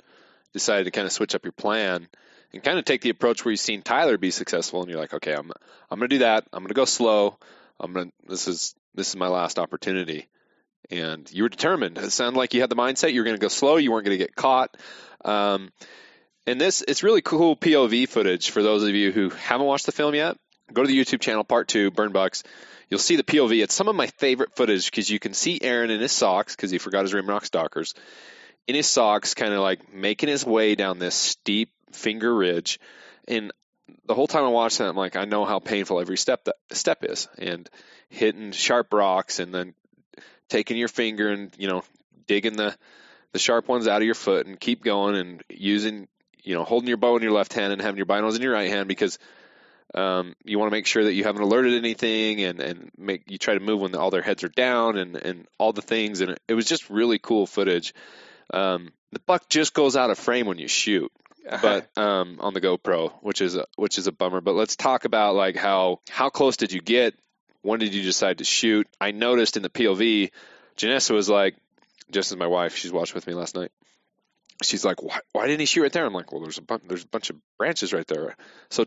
decided 0.53 0.83
to 0.83 0.91
kind 0.91 1.05
of 1.05 1.11
switch 1.11 1.33
up 1.33 1.45
your 1.45 1.51
plan 1.51 2.07
and 2.53 2.63
kind 2.63 2.77
of 2.77 2.85
take 2.85 3.01
the 3.01 3.09
approach 3.09 3.43
where 3.43 3.51
you've 3.51 3.59
seen 3.59 3.81
Tyler 3.81 4.17
be 4.17 4.31
successful, 4.31 4.81
and 4.81 4.89
you're 4.89 4.99
like, 4.99 5.13
okay, 5.13 5.33
I'm 5.33 5.51
I'm 5.89 5.99
gonna 5.99 6.09
do 6.09 6.19
that. 6.19 6.45
I'm 6.53 6.63
gonna 6.63 6.73
go 6.73 6.85
slow. 6.85 7.37
I'm 7.79 7.93
gonna 7.93 8.11
this 8.27 8.47
is 8.47 8.75
this 8.93 9.09
is 9.09 9.15
my 9.15 9.27
last 9.27 9.57
opportunity. 9.57 10.27
And 10.89 11.31
you 11.31 11.43
were 11.43 11.49
determined. 11.49 11.97
It 11.97 12.11
sounded 12.11 12.37
like 12.37 12.53
you 12.53 12.61
had 12.61 12.69
the 12.69 12.75
mindset 12.75 13.13
you 13.13 13.21
were 13.21 13.25
gonna 13.25 13.37
go 13.37 13.47
slow. 13.47 13.77
You 13.77 13.91
weren't 13.91 14.05
gonna 14.05 14.17
get 14.17 14.35
caught. 14.35 14.75
Um, 15.23 15.71
and 16.47 16.61
this 16.61 16.83
it's 16.87 17.03
really 17.03 17.21
cool 17.21 17.55
POV 17.55 18.07
footage 18.07 18.51
for 18.51 18.61
those 18.61 18.83
of 18.83 18.89
you 18.89 19.11
who 19.11 19.29
haven't 19.29 19.65
watched 19.65 19.85
the 19.85 19.91
film 19.91 20.15
yet. 20.15 20.37
Go 20.73 20.83
to 20.83 20.87
the 20.87 20.99
YouTube 20.99 21.21
channel, 21.21 21.43
part 21.43 21.67
two, 21.67 21.91
Burn 21.91 22.11
Bucks. 22.11 22.43
You'll 22.89 22.99
see 22.99 23.15
the 23.15 23.23
POV. 23.23 23.63
It's 23.63 23.73
some 23.73 23.87
of 23.87 23.95
my 23.95 24.07
favorite 24.07 24.55
footage 24.55 24.85
because 24.85 25.09
you 25.09 25.19
can 25.19 25.33
see 25.33 25.59
Aaron 25.61 25.89
in 25.89 25.99
his 25.99 26.11
socks 26.11 26.55
because 26.55 26.71
he 26.71 26.77
forgot 26.77 27.03
his 27.03 27.13
Rimrock 27.13 27.45
Stalkers 27.45 27.93
in 28.67 28.75
his 28.75 28.87
socks, 28.87 29.33
kind 29.33 29.53
of 29.53 29.61
like 29.61 29.93
making 29.93 30.29
his 30.29 30.45
way 30.45 30.75
down 30.75 30.99
this 30.99 31.15
steep 31.15 31.71
finger 31.91 32.33
ridge. 32.33 32.79
And 33.27 33.51
the 34.05 34.15
whole 34.15 34.27
time 34.27 34.43
I 34.43 34.49
watched 34.49 34.79
that, 34.79 34.89
I'm 34.89 34.95
like, 34.95 35.15
I 35.15 35.25
know 35.25 35.45
how 35.45 35.59
painful 35.59 35.99
every 35.99 36.17
step 36.17 36.45
that 36.45 36.55
step 36.71 37.03
is, 37.03 37.27
and 37.37 37.69
hitting 38.09 38.51
sharp 38.51 38.93
rocks, 38.93 39.39
and 39.39 39.53
then 39.53 39.73
taking 40.49 40.77
your 40.77 40.87
finger 40.87 41.29
and 41.29 41.53
you 41.57 41.67
know 41.67 41.83
digging 42.27 42.55
the 42.55 42.75
the 43.31 43.39
sharp 43.39 43.67
ones 43.67 43.87
out 43.87 44.01
of 44.01 44.05
your 44.05 44.15
foot, 44.15 44.47
and 44.47 44.59
keep 44.59 44.83
going, 44.83 45.15
and 45.15 45.43
using 45.49 46.07
you 46.43 46.55
know 46.55 46.63
holding 46.63 46.87
your 46.87 46.97
bow 46.97 47.15
in 47.17 47.23
your 47.23 47.31
left 47.31 47.53
hand 47.53 47.73
and 47.73 47.81
having 47.81 47.97
your 47.97 48.05
binos 48.05 48.35
in 48.35 48.41
your 48.41 48.53
right 48.53 48.69
hand 48.69 48.87
because 48.87 49.19
um, 49.93 50.35
you 50.43 50.59
want 50.59 50.69
to 50.69 50.75
make 50.75 50.87
sure 50.87 51.03
that 51.03 51.13
you 51.13 51.23
haven't 51.23 51.41
alerted 51.41 51.73
anything 51.73 52.41
and, 52.41 52.59
and 52.59 52.91
make 52.97 53.29
you 53.29 53.37
try 53.37 53.53
to 53.53 53.59
move 53.59 53.79
when 53.79 53.95
all 53.95 54.11
their 54.11 54.21
heads 54.21 54.43
are 54.43 54.49
down 54.49 54.97
and, 54.97 55.15
and 55.15 55.47
all 55.57 55.73
the 55.73 55.81
things 55.81 56.21
and 56.21 56.31
it, 56.31 56.39
it 56.47 56.53
was 56.53 56.65
just 56.65 56.89
really 56.89 57.19
cool 57.19 57.45
footage. 57.45 57.93
Um, 58.53 58.91
the 59.11 59.19
buck 59.19 59.47
just 59.49 59.73
goes 59.73 59.95
out 59.95 60.09
of 60.09 60.19
frame 60.19 60.47
when 60.47 60.57
you 60.57 60.67
shoot, 60.67 61.11
but 61.61 61.89
um, 61.97 62.37
on 62.39 62.53
the 62.53 62.61
GoPro, 62.61 63.13
which 63.21 63.41
is 63.41 63.55
a, 63.55 63.65
which 63.75 63.97
is 63.97 64.07
a 64.07 64.11
bummer. 64.11 64.41
But 64.41 64.55
let's 64.55 64.75
talk 64.75 65.05
about 65.05 65.35
like 65.35 65.55
how 65.55 65.99
how 66.09 66.29
close 66.29 66.57
did 66.57 66.71
you 66.71 66.81
get? 66.81 67.15
When 67.65 67.79
did 67.79 67.93
you 67.95 68.03
decide 68.03 68.37
to 68.37 68.43
shoot? 68.43 68.87
I 69.01 69.09
noticed 69.11 69.57
in 69.57 69.63
the 69.63 69.69
POV, 69.69 70.29
Janessa 70.77 71.11
was 71.11 71.27
like, 71.29 71.55
just 72.11 72.31
as 72.31 72.37
my 72.37 72.45
wife, 72.45 72.75
she's 72.75 72.91
watched 72.91 73.15
with 73.15 73.25
me 73.25 73.33
last 73.33 73.55
night. 73.55 73.71
She's 74.61 74.85
like, 74.85 75.01
why, 75.01 75.17
why 75.31 75.47
didn't 75.47 75.61
he 75.61 75.65
shoot 75.65 75.81
right 75.81 75.91
there? 75.91 76.05
I'm 76.05 76.13
like, 76.13 76.31
well, 76.31 76.41
there's 76.41 76.59
a 76.59 76.61
bunch, 76.61 76.83
there's 76.87 77.03
a 77.03 77.07
bunch 77.07 77.31
of 77.31 77.37
branches 77.57 77.91
right 77.91 78.05
there. 78.07 78.35
So 78.69 78.85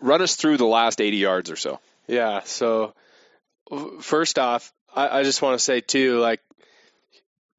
run 0.00 0.20
us 0.20 0.36
through 0.36 0.58
the 0.58 0.66
last 0.66 1.00
80 1.00 1.16
yards 1.16 1.50
or 1.50 1.56
so. 1.56 1.80
Yeah. 2.06 2.42
So 2.44 2.92
first 4.00 4.38
off, 4.38 4.72
I, 4.94 5.20
I 5.20 5.22
just 5.22 5.40
want 5.40 5.58
to 5.58 5.64
say 5.64 5.80
too, 5.80 6.18
like 6.18 6.40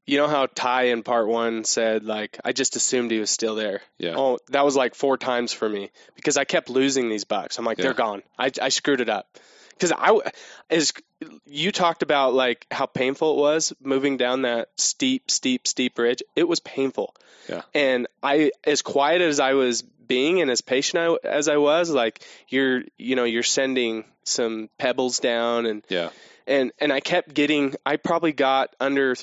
you 0.06 0.18
know 0.20 0.28
how 0.28 0.46
Ty 0.46 0.84
in 0.90 1.02
part 1.02 1.28
one 1.28 1.64
said 1.64 2.04
like 2.04 2.40
I 2.46 2.52
just 2.54 2.76
assumed 2.76 3.10
he 3.10 3.20
was 3.20 3.32
still 3.32 3.56
there. 3.56 3.82
Yeah. 3.98 4.14
Oh, 4.16 4.38
that 4.50 4.64
was 4.64 4.76
like 4.76 4.94
four 4.94 5.18
times 5.18 5.52
for 5.52 5.68
me 5.68 5.90
because 6.16 6.38
I 6.38 6.44
kept 6.46 6.70
losing 6.70 7.10
these 7.10 7.24
bucks. 7.24 7.58
I'm 7.58 7.66
like, 7.66 7.80
Yeah. 7.80 7.86
they're 7.86 7.94
gone. 7.96 8.22
I 8.38 8.52
I 8.62 8.70
screwed 8.70 9.02
it 9.02 9.10
up 9.10 9.28
because 9.78 9.92
I 9.96 10.20
as 10.70 10.94
you 11.46 11.72
talked 11.72 12.02
about 12.02 12.34
like 12.34 12.66
how 12.72 12.86
painful 12.86 13.38
it 13.38 13.42
was 13.42 13.74
moving 13.82 14.18
down 14.18 14.44
that 14.44 14.70
steep, 14.78 15.30
steep, 15.30 15.68
steep 15.68 15.98
ridge. 15.98 16.22
It 16.36 16.48
was 16.48 16.60
painful. 16.60 17.16
Yeah. 17.50 17.62
And 17.74 18.08
I, 18.24 18.52
as 18.64 18.82
quiet 18.82 19.22
as 19.22 19.40
I 19.40 19.54
was 19.54 19.82
being 19.82 20.42
and 20.42 20.50
as 20.52 20.62
patient 20.62 21.20
I, 21.24 21.28
as 21.28 21.48
I 21.48 21.58
was, 21.58 21.90
like 21.90 22.24
you're, 22.50 22.84
you 22.98 23.16
know, 23.16 23.24
you're 23.24 23.44
sending 23.44 24.06
some 24.24 24.70
pebbles 24.78 25.20
down 25.20 25.66
and 25.66 25.84
Yeah. 25.90 26.10
and 26.48 26.72
and 26.80 26.92
I 26.92 27.00
kept 27.00 27.34
getting. 27.34 27.76
I 27.86 27.98
probably 27.98 28.32
got 28.34 28.76
under 28.80 29.16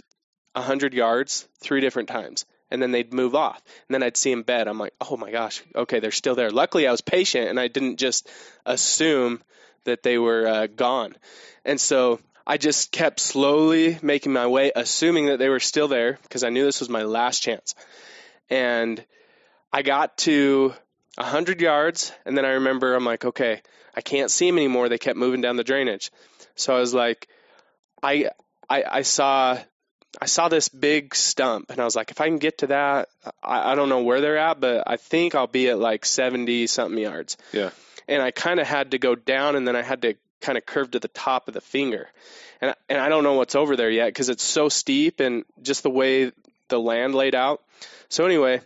hundred 0.55 0.95
yards 0.95 1.49
three 1.61 1.81
different 1.81 2.09
times, 2.09 2.45
and 2.71 2.81
then 2.83 2.93
they'd 2.93 3.12
move 3.12 3.35
off, 3.35 3.61
and 3.88 3.95
then 3.95 4.03
I'd 4.03 4.17
see 4.17 4.31
them 4.31 4.43
bed. 4.43 4.69
I'm 4.69 4.79
like, 4.79 4.93
oh 5.01 5.17
my 5.17 5.31
gosh, 5.31 5.62
okay, 5.75 5.99
they're 6.01 6.11
still 6.11 6.35
there. 6.35 6.51
Luckily, 6.51 6.87
I 6.87 6.91
was 6.91 7.01
patient, 7.01 7.49
and 7.49 7.59
I 7.59 7.69
didn't 7.69 7.97
just 7.97 8.29
assume 8.67 9.43
that 9.85 10.03
they 10.03 10.18
were 10.18 10.47
uh, 10.47 10.66
gone, 10.66 11.16
and 11.64 11.81
so 11.81 12.21
I 12.47 12.57
just 12.57 12.92
kept 12.92 13.21
slowly 13.21 13.99
making 14.03 14.33
my 14.33 14.47
way, 14.47 14.73
assuming 14.75 15.27
that 15.27 15.38
they 15.38 15.49
were 15.49 15.61
still 15.61 15.88
there 15.88 16.18
because 16.23 16.45
I 16.45 16.51
knew 16.51 16.64
this 16.64 16.81
was 16.81 16.88
my 16.88 17.03
last 17.03 17.42
chance, 17.42 17.75
and 18.51 19.05
I 19.73 19.83
got 19.83 20.16
to 20.18 20.75
hundred 21.18 21.61
yards, 21.61 22.12
and 22.25 22.37
then 22.37 22.45
I 22.45 22.53
remember 22.53 22.95
I'm 22.95 23.05
like, 23.05 23.25
okay, 23.25 23.62
I 23.95 24.01
can't 24.01 24.31
see 24.31 24.47
them 24.47 24.59
anymore. 24.59 24.88
They 24.88 24.99
kept 24.99 25.18
moving 25.18 25.40
down 25.40 25.57
the 25.57 25.64
drainage. 25.64 26.11
So 26.55 26.75
I 26.75 26.81
was 26.81 26.95
like, 26.95 27.29
I, 28.03 28.31
I, 28.68 28.85
I 28.90 29.03
saw, 29.03 29.59
I 30.21 30.27
saw 30.27 30.49
this 30.49 30.68
big 30.68 31.14
stump, 31.14 31.71
and 31.71 31.81
I 31.81 31.85
was 31.85 31.97
like, 31.97 32.11
if 32.11 32.21
I 32.21 32.27
can 32.27 32.38
get 32.38 32.59
to 32.59 32.68
that, 32.68 33.09
I, 33.42 33.73
I 33.73 33.75
don't 33.75 33.88
know 33.88 34.03
where 34.03 34.21
they're 34.21 34.38
at, 34.38 34.61
but 34.61 34.85
I 34.87 34.97
think 34.97 35.35
I'll 35.35 35.47
be 35.47 35.68
at 35.68 35.79
like 35.79 36.05
70 36.05 36.66
something 36.66 36.99
yards. 36.99 37.37
Yeah. 37.53 37.71
And 38.12 38.22
I 38.22 38.31
kind 38.31 38.61
of 38.61 38.66
had 38.66 38.90
to 38.90 38.98
go 38.98 39.14
down, 39.14 39.57
and 39.57 39.66
then 39.66 39.77
I 39.77 39.83
had 39.83 40.03
to 40.03 40.14
kind 40.40 40.59
of 40.59 40.66
curve 40.66 40.90
to 40.90 40.98
the 40.98 41.09
top 41.09 41.48
of 41.48 41.55
the 41.55 41.61
finger, 41.61 42.09
and 42.61 42.75
and 42.88 43.01
I 43.01 43.09
don't 43.09 43.25
know 43.25 43.35
what's 43.35 43.55
over 43.55 43.77
there 43.77 43.90
yet 43.90 44.07
because 44.07 44.29
it's 44.29 44.42
so 44.42 44.68
steep 44.68 45.20
and 45.20 45.44
just 45.62 45.83
the 45.83 45.90
way 45.90 46.33
the 46.68 46.79
land 46.79 47.14
laid 47.14 47.35
out. 47.35 47.62
So 48.09 48.27
anyway, 48.27 48.61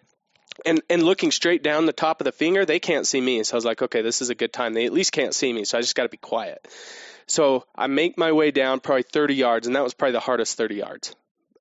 and 0.65 0.83
and 0.91 1.03
looking 1.03 1.31
straight 1.31 1.63
down 1.63 1.87
the 1.87 1.93
top 1.93 2.21
of 2.21 2.25
the 2.25 2.33
finger, 2.33 2.65
they 2.65 2.81
can't 2.81 3.07
see 3.07 3.21
me. 3.21 3.43
So 3.45 3.55
I 3.55 3.57
was 3.57 3.65
like, 3.65 3.83
okay, 3.83 4.03
this 4.03 4.23
is 4.23 4.31
a 4.31 4.35
good 4.35 4.53
time. 4.53 4.75
They 4.75 4.87
at 4.87 4.93
least 4.93 5.13
can't 5.13 5.35
see 5.35 5.53
me, 5.53 5.65
so 5.65 5.79
I 5.79 5.81
just 5.81 5.95
got 5.95 6.05
to 6.05 6.09
be 6.09 6.17
quiet. 6.17 6.67
So 7.27 7.65
I 7.75 7.89
make 7.89 8.17
my 8.17 8.33
way 8.33 8.53
down 8.53 8.81
probably 8.81 9.03
30 9.03 9.35
yards, 9.35 9.67
and 9.67 9.75
that 9.77 9.83
was 9.83 9.95
probably 9.95 10.13
the 10.13 10.21
hardest 10.21 10.57
30 10.57 10.77
yards. 10.77 11.15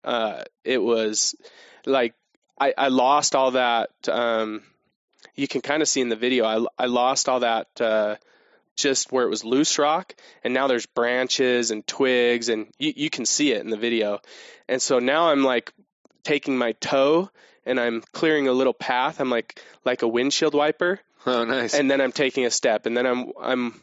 Uh, 0.03 0.43
it 0.63 0.77
was 0.77 1.35
like 1.85 2.13
I, 2.59 2.73
I 2.77 2.87
lost 2.89 3.35
all 3.35 3.51
that. 3.51 3.89
Um, 4.07 4.63
you 5.35 5.47
can 5.47 5.61
kind 5.61 5.81
of 5.81 5.87
see 5.87 6.01
in 6.01 6.09
the 6.09 6.15
video. 6.15 6.45
I, 6.45 6.65
I 6.77 6.85
lost 6.87 7.27
all 7.29 7.41
that 7.41 7.67
uh, 7.79 8.15
just 8.75 9.11
where 9.11 9.25
it 9.25 9.29
was 9.29 9.43
loose 9.45 9.77
rock, 9.79 10.13
and 10.43 10.53
now 10.53 10.67
there's 10.67 10.85
branches 10.85 11.71
and 11.71 11.85
twigs, 11.87 12.49
and 12.49 12.67
you, 12.79 12.93
you 12.95 13.09
can 13.09 13.25
see 13.25 13.51
it 13.51 13.61
in 13.61 13.69
the 13.69 13.77
video. 13.77 14.19
And 14.67 14.81
so 14.81 14.99
now 14.99 15.29
I'm 15.29 15.43
like 15.43 15.71
taking 16.23 16.57
my 16.57 16.71
toe 16.73 17.29
and 17.65 17.79
I'm 17.79 18.01
clearing 18.13 18.47
a 18.47 18.51
little 18.53 18.73
path. 18.73 19.19
I'm 19.19 19.29
like 19.29 19.61
like 19.83 20.01
a 20.01 20.07
windshield 20.07 20.53
wiper, 20.53 20.99
Oh, 21.25 21.43
nice. 21.45 21.73
and 21.73 21.89
then 21.89 22.01
I'm 22.01 22.11
taking 22.11 22.45
a 22.45 22.51
step, 22.51 22.85
and 22.85 22.95
then 22.95 23.05
I'm 23.05 23.31
I'm 23.41 23.81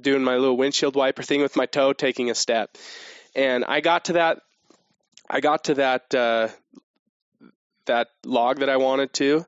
doing 0.00 0.22
my 0.22 0.36
little 0.36 0.56
windshield 0.56 0.94
wiper 0.96 1.22
thing 1.22 1.40
with 1.42 1.56
my 1.56 1.66
toe, 1.66 1.92
taking 1.92 2.30
a 2.30 2.34
step, 2.34 2.76
and 3.34 3.64
I 3.64 3.80
got 3.80 4.06
to 4.06 4.12
that 4.14 4.38
I 5.28 5.40
got 5.40 5.64
to 5.64 5.74
that 5.74 6.14
uh, 6.14 6.48
that 7.86 8.08
log 8.24 8.60
that 8.60 8.68
I 8.68 8.76
wanted 8.76 9.12
to, 9.14 9.46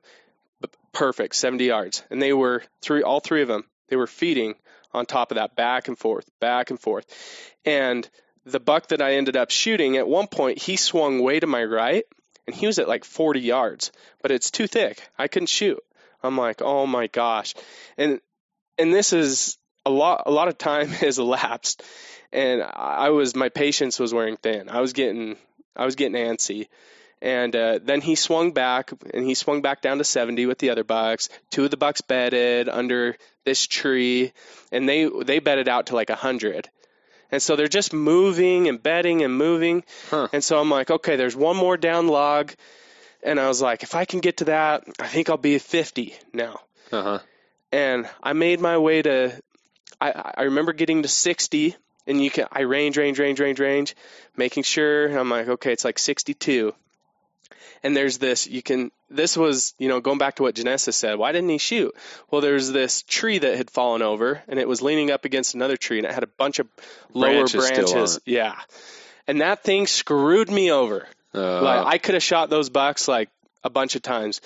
perfect, 0.91 1.35
70 1.35 1.65
yards, 1.65 2.03
and 2.09 2.21
they 2.21 2.33
were 2.33 2.63
three 2.81 3.03
all 3.03 3.19
three 3.19 3.41
of 3.41 3.47
them. 3.47 3.65
They 3.87 3.95
were 3.95 4.07
feeding 4.07 4.55
on 4.93 5.05
top 5.05 5.31
of 5.31 5.35
that 5.35 5.55
back 5.55 5.87
and 5.87 5.97
forth, 5.97 6.29
back 6.39 6.69
and 6.69 6.79
forth, 6.79 7.05
and 7.65 8.07
the 8.45 8.59
buck 8.59 8.87
that 8.87 9.01
I 9.01 9.13
ended 9.13 9.37
up 9.37 9.51
shooting 9.51 9.97
at 9.97 10.07
one 10.07 10.27
point 10.27 10.57
he 10.57 10.75
swung 10.75 11.21
way 11.21 11.39
to 11.39 11.47
my 11.47 11.63
right 11.63 12.03
and 12.49 12.55
he 12.55 12.65
was 12.65 12.79
at 12.79 12.87
like 12.87 13.05
40 13.05 13.41
yards, 13.41 13.91
but 14.23 14.31
it's 14.31 14.49
too 14.49 14.65
thick. 14.65 15.07
I 15.19 15.27
couldn't 15.27 15.49
shoot. 15.49 15.77
I'm 16.23 16.35
like, 16.35 16.63
oh 16.63 16.87
my 16.87 17.05
gosh, 17.05 17.53
and 17.95 18.19
and 18.79 18.91
this 18.91 19.13
is 19.13 19.57
a 19.85 19.91
lot. 19.91 20.23
A 20.25 20.31
lot 20.31 20.47
of 20.47 20.57
time 20.57 20.87
has 21.05 21.19
elapsed, 21.19 21.83
and 22.31 22.63
I 22.63 23.11
was 23.11 23.35
my 23.35 23.49
patience 23.49 23.99
was 23.99 24.13
wearing 24.13 24.37
thin. 24.37 24.67
I 24.67 24.81
was 24.81 24.93
getting 24.93 25.37
I 25.75 25.85
was 25.85 25.95
getting 25.95 26.15
antsy, 26.15 26.67
and 27.21 27.55
uh, 27.55 27.79
then 27.83 28.01
he 28.01 28.15
swung 28.15 28.51
back 28.51 28.91
and 29.13 29.25
he 29.25 29.35
swung 29.35 29.61
back 29.61 29.81
down 29.81 29.97
to 29.97 30.03
70 30.03 30.45
with 30.45 30.59
the 30.59 30.69
other 30.69 30.83
bucks. 30.83 31.29
Two 31.49 31.65
of 31.65 31.71
the 31.71 31.77
bucks 31.77 32.01
bedded 32.01 32.69
under 32.69 33.17
this 33.43 33.67
tree, 33.67 34.31
and 34.71 34.87
they 34.87 35.09
they 35.25 35.39
bedded 35.39 35.67
out 35.67 35.87
to 35.87 35.95
like 35.95 36.09
100. 36.09 36.69
And 37.31 37.41
so 37.41 37.55
they're 37.55 37.67
just 37.67 37.93
moving 37.93 38.67
and 38.67 38.81
bedding 38.81 39.23
and 39.23 39.35
moving. 39.35 39.83
Huh. 40.09 40.29
And 40.33 40.43
so 40.43 40.59
I'm 40.59 40.71
like, 40.71 40.89
okay, 40.89 41.15
there's 41.15 41.35
one 41.35 41.57
more 41.57 41.77
down 41.77 42.07
log. 42.07 42.53
And 43.21 43.39
I 43.39 43.47
was 43.47 43.61
like, 43.61 43.83
if 43.83 43.95
I 43.95 44.05
can 44.05 44.19
get 44.19 44.37
to 44.37 44.45
that, 44.45 44.85
I 44.99 45.07
think 45.07 45.29
I'll 45.29 45.37
be 45.37 45.59
50 45.59 46.15
now. 46.33 46.61
Uh 46.91 47.03
huh. 47.03 47.19
And 47.71 48.09
I 48.23 48.33
made 48.33 48.59
my 48.59 48.77
way 48.79 49.01
to, 49.03 49.39
I, 50.01 50.33
I 50.37 50.43
remember 50.43 50.73
getting 50.73 51.03
to 51.03 51.07
60, 51.07 51.75
and 52.07 52.23
you 52.23 52.31
can, 52.31 52.47
I 52.51 52.61
range, 52.61 52.97
range, 52.97 53.19
range, 53.19 53.39
range, 53.39 53.59
range, 53.59 53.95
making 54.35 54.63
sure. 54.63 55.05
And 55.05 55.17
I'm 55.19 55.29
like, 55.29 55.47
okay, 55.47 55.71
it's 55.71 55.85
like 55.85 55.99
62. 55.99 56.73
And 57.83 57.95
there's 57.95 58.17
this, 58.17 58.47
you 58.47 58.61
can, 58.61 58.91
this 59.09 59.37
was, 59.37 59.73
you 59.77 59.87
know, 59.87 60.01
going 60.01 60.17
back 60.17 60.35
to 60.35 60.43
what 60.43 60.55
Janessa 60.55 60.93
said, 60.93 61.17
why 61.17 61.31
didn't 61.31 61.49
he 61.49 61.57
shoot? 61.57 61.95
Well, 62.29 62.41
there's 62.41 62.71
this 62.71 63.03
tree 63.03 63.37
that 63.37 63.55
had 63.55 63.69
fallen 63.69 64.01
over, 64.01 64.41
and 64.47 64.59
it 64.59 64.67
was 64.67 64.81
leaning 64.81 65.11
up 65.11 65.25
against 65.25 65.55
another 65.55 65.77
tree, 65.77 65.97
and 65.97 66.05
it 66.05 66.13
had 66.13 66.23
a 66.23 66.27
bunch 66.27 66.59
of 66.59 66.67
lower 67.13 67.31
Branches 67.31 67.69
branches. 67.69 68.19
Yeah. 68.25 68.55
And 69.27 69.41
that 69.41 69.63
thing 69.63 69.87
screwed 69.87 70.49
me 70.51 70.71
over. 70.71 71.07
Uh, 71.33 71.61
Like 71.61 71.85
I 71.85 71.97
could 71.99 72.15
have 72.15 72.23
shot 72.23 72.49
those 72.49 72.69
bucks 72.69 73.07
like 73.07 73.29
a 73.63 73.69
bunch 73.69 73.95
of 73.95 74.01
times, 74.01 74.41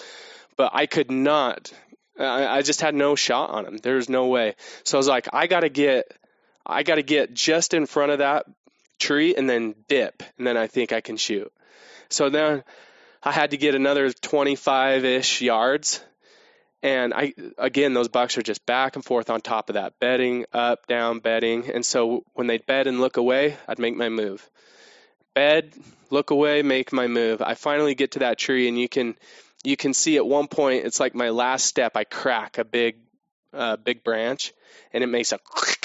but 0.58 0.72
I 0.74 0.86
could 0.86 1.10
not. 1.10 1.72
I, 2.20 2.58
I 2.58 2.62
just 2.62 2.82
had 2.82 2.94
no 2.94 3.16
shot 3.16 3.50
on 3.50 3.64
them. 3.64 3.78
There 3.78 3.96
was 3.96 4.10
no 4.10 4.28
way. 4.28 4.56
So 4.84 4.98
I 4.98 5.00
was 5.00 5.08
like, 5.08 5.28
I 5.34 5.48
gotta 5.48 5.70
get, 5.70 6.12
I 6.66 6.84
gotta 6.84 7.02
get 7.02 7.34
just 7.34 7.74
in 7.74 7.86
front 7.86 8.12
of 8.12 8.20
that 8.20 8.46
tree 9.00 9.36
and 9.36 9.50
then 9.50 9.76
dip, 9.88 10.22
and 10.38 10.46
then 10.46 10.58
I 10.58 10.68
think 10.68 10.92
I 10.92 11.02
can 11.02 11.18
shoot. 11.18 11.52
So 12.10 12.30
then 12.30 12.64
I 13.26 13.32
had 13.32 13.52
to 13.52 13.58
get 13.58 13.74
another 13.74 14.12
25 14.12 15.06
ish 15.06 15.42
yards. 15.42 16.02
And 16.82 17.14
I 17.14 17.34
again, 17.58 17.94
those 17.94 18.10
bucks 18.10 18.38
are 18.38 18.42
just 18.42 18.66
back 18.66 18.98
and 18.98 19.06
forth 19.06 19.30
on 19.30 19.40
top 19.40 19.70
of 19.70 19.76
that, 19.76 19.98
bedding 20.00 20.46
up, 20.52 20.86
down, 20.88 21.20
bedding. 21.20 21.72
And 21.72 21.86
so 21.86 22.26
when 22.34 22.48
they'd 22.48 22.66
bed 22.66 22.88
and 22.88 23.00
look 23.00 23.16
away, 23.16 23.56
I'd 23.68 23.80
make 23.80 23.96
my 23.96 24.10
move. 24.10 24.48
Bed, 25.34 25.74
look 26.10 26.32
away, 26.32 26.62
make 26.62 26.92
my 26.92 27.08
move. 27.08 27.42
I 27.42 27.54
finally 27.54 27.96
get 27.96 28.12
to 28.12 28.20
that 28.20 28.38
tree, 28.38 28.68
and 28.68 28.78
you 28.78 28.90
can 28.90 29.16
you 29.64 29.78
can 29.78 29.94
see 29.94 30.18
at 30.18 30.26
one 30.26 30.48
point 30.48 30.86
it's 30.86 31.00
like 31.00 31.16
my 31.16 31.30
last 31.30 31.66
step. 31.66 31.96
I 31.96 32.04
crack 32.04 32.58
a 32.58 32.66
big 32.66 32.98
uh, 33.54 33.78
big 33.78 34.04
branch, 34.04 34.52
and 34.92 35.06
it 35.06 35.08
makes 35.08 35.32
a 35.32 35.40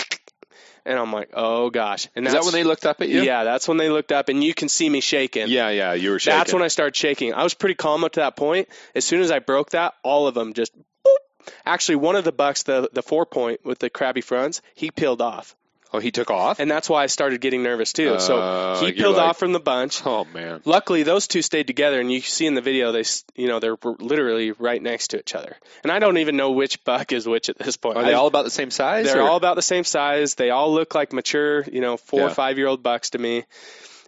and 0.88 0.98
I'm 0.98 1.12
like, 1.12 1.30
oh 1.34 1.68
gosh. 1.70 2.08
And 2.16 2.26
is 2.26 2.32
that 2.32 2.42
when 2.42 2.52
they 2.52 2.64
looked 2.64 2.86
up 2.86 3.00
at 3.02 3.08
you? 3.08 3.22
yeah, 3.22 3.44
that's 3.44 3.68
when 3.68 3.76
they 3.76 3.90
looked 3.90 4.10
up, 4.10 4.28
and 4.30 4.42
you 4.42 4.54
can 4.54 4.68
see 4.68 4.88
me 4.88 5.00
shaking. 5.00 5.48
Yeah, 5.48 5.68
yeah. 5.68 5.92
You 5.92 6.10
were 6.10 6.18
shaking. 6.18 6.38
That's 6.38 6.52
when 6.52 6.62
I 6.62 6.68
started 6.68 6.96
shaking. 6.96 7.34
I 7.34 7.44
was 7.44 7.54
pretty 7.54 7.74
calm 7.74 8.04
up 8.04 8.12
to 8.12 8.20
that 8.20 8.36
point. 8.36 8.68
As 8.94 9.04
soon 9.04 9.20
as 9.20 9.30
I 9.30 9.38
broke 9.38 9.70
that, 9.70 9.94
all 10.02 10.26
of 10.26 10.34
them 10.34 10.54
just 10.54 10.74
boop. 10.76 11.50
Actually, 11.66 11.96
one 11.96 12.16
of 12.16 12.24
the 12.24 12.32
bucks, 12.32 12.62
the 12.62 12.88
the 12.92 13.02
four 13.02 13.26
point 13.26 13.64
with 13.64 13.78
the 13.78 13.90
crabby 13.90 14.22
fronts, 14.22 14.62
he 14.74 14.90
peeled 14.90 15.20
off, 15.20 15.54
Oh, 15.92 15.98
he 16.00 16.10
took 16.10 16.30
off. 16.30 16.60
and 16.60 16.70
that's 16.70 16.88
why 16.88 17.02
I 17.02 17.06
started 17.06 17.40
getting 17.40 17.62
nervous 17.62 17.92
too. 17.94 18.14
Uh, 18.14 18.18
so 18.18 18.84
he 18.86 18.92
peeled 18.92 19.16
like- 19.16 19.30
off 19.30 19.38
from 19.38 19.52
the 19.52 19.60
bunch. 19.60 20.04
oh 20.04 20.26
man. 20.34 20.60
Luckily, 20.66 21.02
those 21.02 21.26
two 21.26 21.40
stayed 21.42 21.66
together, 21.66 21.98
and 22.00 22.12
you 22.12 22.20
see 22.20 22.44
in 22.46 22.54
the 22.54 22.60
video 22.60 22.92
they, 22.92 23.04
you 23.36 23.48
know, 23.48 23.58
they're 23.58 23.76
literally 23.98 24.52
right 24.52 24.82
next 24.82 25.08
to 25.08 25.18
each 25.18 25.34
other. 25.34 25.56
And 25.82 25.90
I 25.90 25.98
don't 25.98 26.18
even 26.18 26.36
know 26.36 26.50
which 26.50 26.84
buck 26.84 27.12
is 27.12 27.26
which 27.26 27.48
at 27.48 27.56
this 27.58 27.76
point. 27.78 27.96
Are 27.96 28.04
they 28.04 28.10
I- 28.12 28.16
all 28.16 28.26
about 28.26 28.44
the 28.44 28.50
same 28.50 28.70
size? 28.70 29.06
they're 29.06 29.22
or- 29.22 29.28
all 29.30 29.36
about 29.36 29.56
the 29.56 29.62
same 29.62 29.84
size. 29.84 30.34
They 30.34 30.50
all 30.50 30.72
look 30.74 30.94
like 30.94 31.12
mature, 31.12 31.62
you 31.64 31.80
know, 31.80 31.96
four 31.96 32.20
Yeah. 32.20 32.26
or 32.26 32.30
five 32.30 32.58
year 32.58 32.66
old 32.66 32.82
bucks 32.82 33.10
to 33.10 33.18
me. 33.18 33.44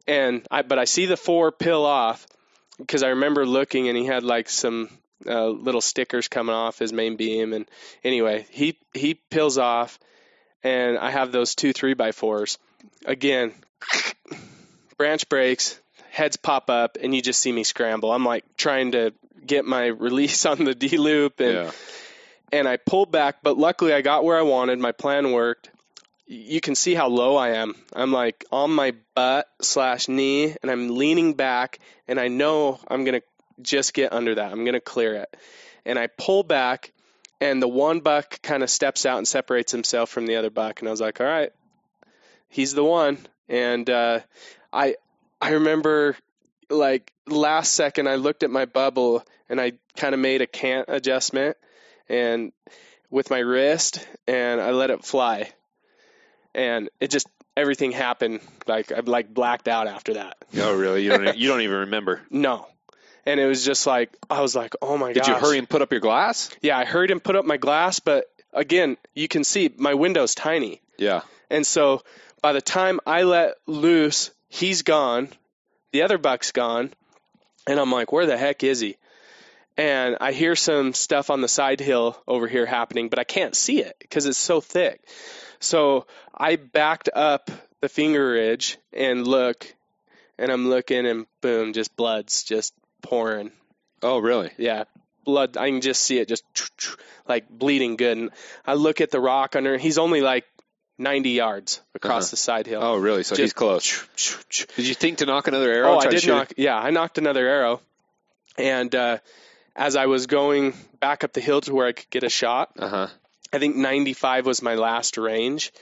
And 0.07 0.47
I, 0.51 0.63
but 0.63 0.79
I 0.79 0.85
see 0.85 1.07
the 1.07 1.17
four 1.17 1.53
peel 1.53 1.85
off 1.85 2.27
because 2.79 3.03
I 3.03 3.09
remember 3.09 3.47
looking 3.47 3.89
and 3.89 3.97
he 3.97 4.05
had 4.07 4.23
like 4.25 4.49
some 4.49 4.89
uh, 5.27 5.49
little 5.49 5.81
stickers 5.83 6.29
coming 6.29 6.55
off 6.55 6.79
his 6.79 6.93
main 6.93 7.17
beam. 7.17 7.53
And 7.53 7.67
anyway, 8.03 8.47
he 8.51 8.79
he 8.95 9.15
pills 9.15 9.59
off, 9.59 9.99
and 10.63 10.99
I 10.99 11.11
have 11.11 11.33
those 11.33 11.55
two 11.55 11.73
three 11.73 11.95
by 11.95 12.13
fours. 12.13 12.59
Again, 13.07 13.53
branch 14.97 15.29
breaks, 15.29 15.79
heads 16.11 16.37
pop 16.37 16.71
up, 16.71 16.97
and 17.03 17.15
you 17.15 17.23
just 17.23 17.41
see 17.41 17.53
me 17.53 17.65
scramble. 17.65 18.13
I'm 18.13 18.25
like 18.25 18.45
trying 18.57 18.93
to 18.93 19.13
get 19.47 19.65
my 19.65 19.87
release 20.07 20.47
on 20.47 20.65
the 20.65 20.75
D 20.75 20.97
loop 20.99 21.41
and 21.41 21.53
Yeah. 21.55 21.71
and 22.53 22.69
I 22.69 22.77
pulled 22.77 23.11
back, 23.11 23.37
but 23.43 23.57
luckily 23.59 23.93
I 23.93 24.01
got 24.03 24.25
where 24.25 24.39
I 24.39 24.43
wanted. 24.43 24.79
My 24.79 24.93
plan 24.93 25.33
worked. 25.33 25.71
you 26.27 26.61
can 26.61 26.75
see 26.77 26.95
how 26.95 27.09
low 27.09 27.37
I 27.37 27.51
am. 27.55 27.75
I'm 27.93 28.13
like 28.13 28.45
on 28.53 28.71
my 28.71 28.95
butt 29.17 29.49
slash 29.61 30.09
knee, 30.09 30.55
and 30.63 30.71
I'm 30.71 30.97
leaning 30.97 31.35
back, 31.35 31.79
and 32.07 32.21
I 32.21 32.29
know 32.29 32.79
I'm 32.87 33.05
gonna 33.05 33.23
just 33.63 33.95
get 33.95 34.13
under 34.13 34.35
that. 34.37 34.53
I'm 34.53 34.65
gonna 34.65 34.81
clear 34.81 35.15
it, 35.15 35.37
and 35.85 35.99
I 35.99 36.07
pull 36.07 36.43
back, 36.45 36.93
and 37.41 37.63
the 37.63 37.69
one 37.69 38.01
buck 38.01 38.43
kind 38.43 38.63
of 38.63 38.71
steps 38.71 39.07
out 39.07 39.19
and 39.19 39.27
separates 39.27 39.73
himself 39.73 40.11
from 40.11 40.27
the 40.27 40.37
other 40.37 40.51
buck, 40.51 40.81
and 40.81 40.89
I 40.89 40.91
was 40.91 41.01
like, 41.01 41.21
all 41.21 41.27
right, 41.27 41.53
he's 42.49 42.75
the 42.75 42.85
one. 42.85 43.19
And 43.49 43.89
uh, 43.89 44.21
I 44.73 44.97
I 45.41 45.51
remember 45.53 46.17
like 46.69 47.13
last 47.27 47.73
second 47.73 48.09
I 48.09 48.17
looked 48.17 48.43
at 48.43 48.51
my 48.51 48.65
bubble 48.65 49.25
and 49.49 49.61
I 49.61 49.73
kind 49.97 50.15
of 50.15 50.21
made 50.21 50.43
a 50.43 50.47
cant 50.47 50.87
adjustment 50.89 51.57
and 52.09 52.53
with 53.11 53.31
my 53.31 53.39
wrist 53.39 54.07
and 54.29 54.61
I 54.61 54.71
let 54.71 54.91
it 54.91 55.05
fly 55.05 55.51
and 56.55 56.89
it 57.01 57.11
just 57.11 57.27
everything 57.57 57.93
happened 57.93 58.41
like 58.67 58.93
I 58.93 59.01
like 59.01 59.33
blacked 59.33 59.69
out 59.69 59.89
after 59.89 60.15
that. 60.15 60.37
Oh, 60.57 60.77
really? 60.77 61.03
You 61.05 61.11
don't 61.11 61.37
you 61.37 61.49
don't 61.49 61.63
even 61.63 61.79
remember? 61.81 62.21
No. 62.31 62.67
And 63.27 63.39
it 63.39 63.47
was 63.47 63.65
just 63.65 63.87
like 63.87 64.17
I 64.29 64.41
was 64.41 64.57
like, 64.57 64.75
"Oh 64.81 64.97
my 64.97 65.13
god." 65.13 65.15
Did 65.15 65.27
you 65.27 65.35
hurry 65.35 65.59
and 65.59 65.69
put 65.69 65.83
up 65.83 65.93
your 65.93 66.01
glass? 66.01 66.51
Yeah, 66.63 66.79
I 66.79 66.85
hurried 66.85 67.11
and 67.11 67.23
put 67.23 67.37
up 67.37 67.45
my 67.45 67.57
glass, 67.57 68.01
but 68.01 68.27
again, 68.53 68.97
you 69.15 69.29
can 69.29 69.45
see 69.45 69.71
my 69.77 69.95
window's 69.95 70.35
tiny. 70.35 70.81
Yeah. 70.97 71.23
And 71.51 71.67
so 71.67 72.03
by 72.43 72.53
the 72.53 72.61
time 72.61 73.01
I 73.07 73.23
let 73.23 73.55
loose, 73.67 74.31
he's 74.49 74.83
gone. 74.83 75.29
The 75.93 76.03
other 76.03 76.19
buck's 76.19 76.53
gone. 76.53 76.93
And 77.67 77.79
I'm 77.79 77.93
like, 77.93 78.13
"Where 78.13 78.27
the 78.27 78.39
heck 78.39 78.65
is 78.65 78.81
he?" 78.81 78.97
And 79.77 80.17
I 80.21 80.33
hear 80.33 80.57
some 80.57 80.93
stuff 80.93 81.31
on 81.31 81.41
the 81.41 81.49
side 81.49 81.81
hill 81.81 82.21
over 82.27 82.47
here 82.47 82.67
happening, 82.67 83.09
but 83.09 83.19
I 83.19 83.25
can't 83.25 83.55
see 83.55 83.81
it 83.81 83.97
because 83.99 84.27
it's 84.27 84.39
so 84.39 84.61
thick. 84.61 85.01
So 85.59 86.07
I 86.35 86.57
backed 86.57 87.09
up 87.15 87.51
the 87.81 87.89
finger 87.89 88.31
ridge 88.31 88.79
and 88.93 89.27
look, 89.27 89.73
and 90.39 90.51
I'm 90.51 90.69
looking, 90.69 91.07
and 91.07 91.27
boom, 91.41 91.73
just 91.73 91.97
blood's 91.97 92.43
just 92.43 92.75
pouring. 93.03 93.51
Oh, 94.03 94.19
really? 94.19 94.51
Yeah, 94.57 94.85
blood. 95.25 95.57
I 95.57 95.69
can 95.69 95.81
just 95.81 96.03
see 96.03 96.19
it 96.19 96.29
just 96.29 96.45
like 97.29 97.49
bleeding 97.49 97.97
good. 97.97 98.17
And 98.19 98.31
I 98.67 98.75
look 98.75 99.01
at 99.01 99.11
the 99.11 99.21
rock 99.21 99.57
under. 99.57 99.77
He's 99.79 99.99
only 99.99 100.21
like 100.21 100.45
90 100.99 101.31
yards 101.31 101.81
across 101.95 102.25
Uh-huh. 102.25 102.31
the 102.31 102.37
side 102.37 102.67
hill. 102.67 102.81
Oh, 102.83 102.97
really? 102.97 103.23
So 103.23 103.35
Just- 103.35 103.41
he's 103.41 103.53
close. 103.53 104.67
Did 104.77 104.87
you 104.87 104.95
think 104.95 105.19
to 105.19 105.27
nock 105.27 105.49
another 105.49 105.71
arrow? 105.71 105.95
Oh, 105.95 105.99
I 105.99 106.07
did 106.09 106.27
nock. 106.27 106.53
Yeah, 106.57 106.77
I 106.79 106.91
nocked 106.91 107.19
another 107.19 107.47
arrow, 107.47 107.81
and 108.59 108.95
uh, 108.95 109.19
as 109.77 109.97
I 109.97 110.07
was 110.07 110.27
going 110.27 110.75
back 111.01 111.25
up 111.25 111.33
the 111.33 111.41
hill 111.41 111.61
to 111.63 111.75
where 111.75 111.87
I 111.87 111.93
could 111.93 112.11
get 112.11 112.23
a 112.23 112.29
shot, 112.29 112.73
Uh 112.79 112.89
huh. 112.89 113.07
I 113.53 113.59
think 113.59 113.77
95 113.77 114.47
was 114.47 114.63
my 114.63 114.75
last 114.77 115.17
range, 115.19 115.73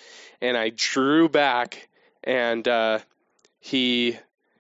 and 0.41 0.57
I 0.57 0.71
drew 0.75 1.29
back, 1.29 1.89
and 2.25 2.67
uh, 2.67 3.01
he 3.61 4.17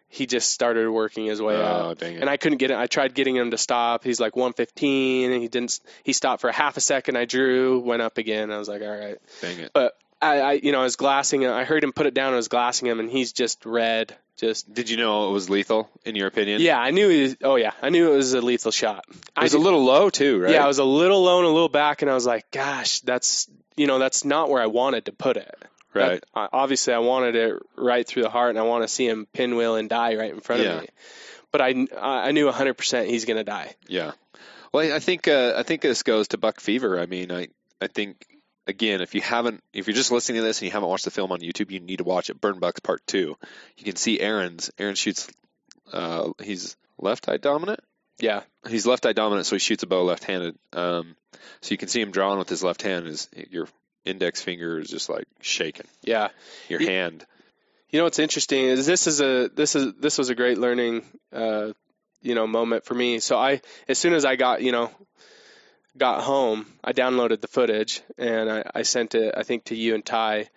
he 0.08 0.26
just 0.26 0.50
started 0.50 0.90
working 0.90 1.26
his 1.26 1.40
way 1.40 1.56
Oh, 1.56 1.90
it. 1.90 2.02
And 2.02 2.28
I 2.30 2.36
couldn't 2.36 2.58
get 2.58 2.70
it. 2.70 2.76
I 2.76 2.86
tried 2.86 3.14
getting 3.14 3.36
him 3.36 3.50
to 3.50 3.58
stop. 3.58 4.04
He's 4.04 4.18
like 4.20 4.36
115, 4.36 5.32
and 5.32 5.42
he 5.42 5.48
didn't. 5.48 5.80
He 6.02 6.12
stopped 6.12 6.40
for 6.40 6.48
a 6.48 6.52
half 6.52 6.76
a 6.76 6.80
second. 6.80 7.16
I 7.16 7.24
drew, 7.24 7.80
went 7.80 8.02
up 8.02 8.18
again. 8.18 8.50
I 8.50 8.58
was 8.58 8.68
like, 8.68 8.82
all 8.82 8.88
right. 8.88 9.18
Dang 9.40 9.58
it. 9.58 9.70
But 9.72 9.96
I, 10.20 10.40
I 10.40 10.52
you 10.54 10.72
know, 10.72 10.80
I 10.80 10.84
was 10.84 10.96
glassing 10.96 11.42
him. 11.42 11.52
I 11.52 11.64
heard 11.64 11.84
him 11.84 11.92
put 11.92 12.06
it 12.06 12.14
down. 12.14 12.32
I 12.32 12.36
was 12.36 12.48
glassing 12.48 12.88
him, 12.88 13.00
and 13.00 13.10
he's 13.10 13.32
just 13.32 13.64
red. 13.66 14.16
Just 14.36 14.72
Did 14.72 14.88
you 14.88 14.96
know 14.96 15.28
it 15.28 15.32
was 15.32 15.50
lethal 15.50 15.90
in 16.04 16.14
your 16.14 16.28
opinion? 16.28 16.60
yeah, 16.60 16.78
I 16.78 16.90
knew. 16.92 17.08
He 17.08 17.22
was, 17.22 17.36
oh 17.42 17.56
yeah, 17.56 17.72
I 17.82 17.90
knew 17.90 18.12
it 18.12 18.16
was 18.16 18.34
a 18.34 18.40
lethal 18.40 18.70
shot. 18.70 19.04
It 19.36 19.42
was 19.42 19.54
a 19.54 19.58
little 19.58 19.84
low 19.84 20.10
too, 20.10 20.40
right? 20.40 20.52
yeah, 20.52 20.64
I 20.64 20.68
was 20.68 20.78
a 20.78 20.84
little 20.84 21.22
low 21.24 21.38
and 21.38 21.46
a 21.46 21.50
little 21.50 21.68
back, 21.68 22.02
and 22.02 22.10
I 22.10 22.14
was 22.14 22.24
like, 22.24 22.50
gosh, 22.52 23.00
that's 23.00 23.50
you 23.76 23.86
know, 23.88 23.98
that's 23.98 24.24
not 24.24 24.48
where 24.48 24.62
I 24.62 24.66
wanted 24.66 25.06
to 25.06 25.12
put 25.12 25.36
it. 25.36 25.54
Right. 25.94 26.22
That- 26.34 26.50
obviously, 26.52 26.92
I 26.94 26.98
wanted 26.98 27.34
it 27.36 27.54
right 27.76 28.06
through 28.06 28.22
the 28.22 28.30
heart, 28.30 28.50
and 28.50 28.58
I 28.58 28.62
want 28.62 28.84
to 28.84 28.88
see 28.88 29.06
him 29.08 29.26
pinwheel 29.32 29.76
and 29.76 29.88
die 29.88 30.14
right 30.16 30.32
in 30.32 30.40
front 30.40 30.62
Yeah. 30.62 30.74
of 30.76 30.82
me. 30.82 30.88
But 31.50 31.60
I, 31.62 31.86
I 31.98 32.32
knew 32.32 32.46
100% 32.50 33.06
he's 33.06 33.24
going 33.24 33.38
to 33.38 33.44
die. 33.44 33.74
Yeah. 33.86 34.12
Well, 34.72 34.94
I 34.94 34.98
think 34.98 35.28
uh, 35.28 35.54
I 35.56 35.62
think 35.62 35.80
this 35.80 36.02
goes 36.02 36.28
to 36.28 36.38
buck 36.38 36.60
fever. 36.60 37.00
I 37.00 37.06
mean, 37.06 37.32
I 37.32 37.48
I 37.80 37.86
think 37.86 38.26
again, 38.66 39.00
if 39.00 39.14
you 39.14 39.22
haven't, 39.22 39.62
if 39.72 39.86
you're 39.86 39.96
just 39.96 40.12
listening 40.12 40.42
to 40.42 40.46
this 40.46 40.58
and 40.60 40.66
you 40.66 40.72
haven't 40.72 40.90
watched 40.90 41.06
the 41.06 41.10
film 41.10 41.32
on 41.32 41.40
YouTube, 41.40 41.70
you 41.70 41.80
need 41.80 41.98
to 41.98 42.04
watch 42.04 42.28
it. 42.28 42.38
Burn 42.38 42.58
Bucks 42.58 42.80
Part 42.80 43.00
Two. 43.06 43.36
You 43.78 43.84
can 43.84 43.96
see 43.96 44.20
Aaron's. 44.20 44.70
Aaron 44.78 44.94
shoots. 44.94 45.26
Uh, 45.90 46.32
he's 46.42 46.76
left 46.98 47.30
eye 47.30 47.38
dominant. 47.38 47.80
Yeah, 48.20 48.42
He's 48.68 48.84
left 48.84 49.06
eye 49.06 49.12
dominant, 49.14 49.46
so 49.46 49.54
he 49.54 49.60
shoots 49.60 49.84
a 49.84 49.86
bow 49.86 50.02
left-handed. 50.02 50.56
Um, 50.72 51.14
so 51.60 51.70
you 51.70 51.78
can 51.78 51.88
see 51.88 52.00
him 52.02 52.10
drawing 52.10 52.38
with 52.40 52.48
his 52.48 52.62
left 52.64 52.82
hand. 52.82 53.06
His 53.06 53.28
your 53.48 53.68
index 54.08 54.42
finger 54.42 54.78
is 54.80 54.88
just 54.88 55.08
like 55.08 55.26
shaking. 55.40 55.86
yeah. 56.02 56.28
Your 56.68 56.80
Ye- 56.80 56.86
hand. 56.86 57.24
You 57.90 57.98
know 57.98 58.04
what's 58.04 58.18
interesting 58.18 58.64
is 58.64 58.84
this 58.84 59.06
is 59.06 59.20
a 59.20 59.48
this 59.54 59.74
is 59.74 59.94
this 59.94 60.18
was 60.18 60.28
a 60.28 60.34
great 60.34 60.58
learning 60.58 61.04
uh, 61.32 61.72
you 62.20 62.34
know 62.34 62.46
moment 62.46 62.84
for 62.84 62.94
me. 62.94 63.18
So 63.18 63.38
I 63.38 63.62
as 63.88 63.98
soon 63.98 64.12
as 64.12 64.24
I 64.24 64.36
got 64.36 64.60
you 64.62 64.72
know 64.72 64.90
got 65.96 66.22
home, 66.22 66.66
I 66.84 66.92
downloaded 66.92 67.40
the 67.40 67.48
footage 67.48 68.02
and 68.18 68.50
I, 68.50 68.62
I 68.74 68.82
sent 68.82 69.14
it 69.14 69.34
I 69.36 69.42
think 69.42 69.64
to 69.64 69.74
you 69.74 69.94
and 69.94 70.04
Ty, 70.04 70.48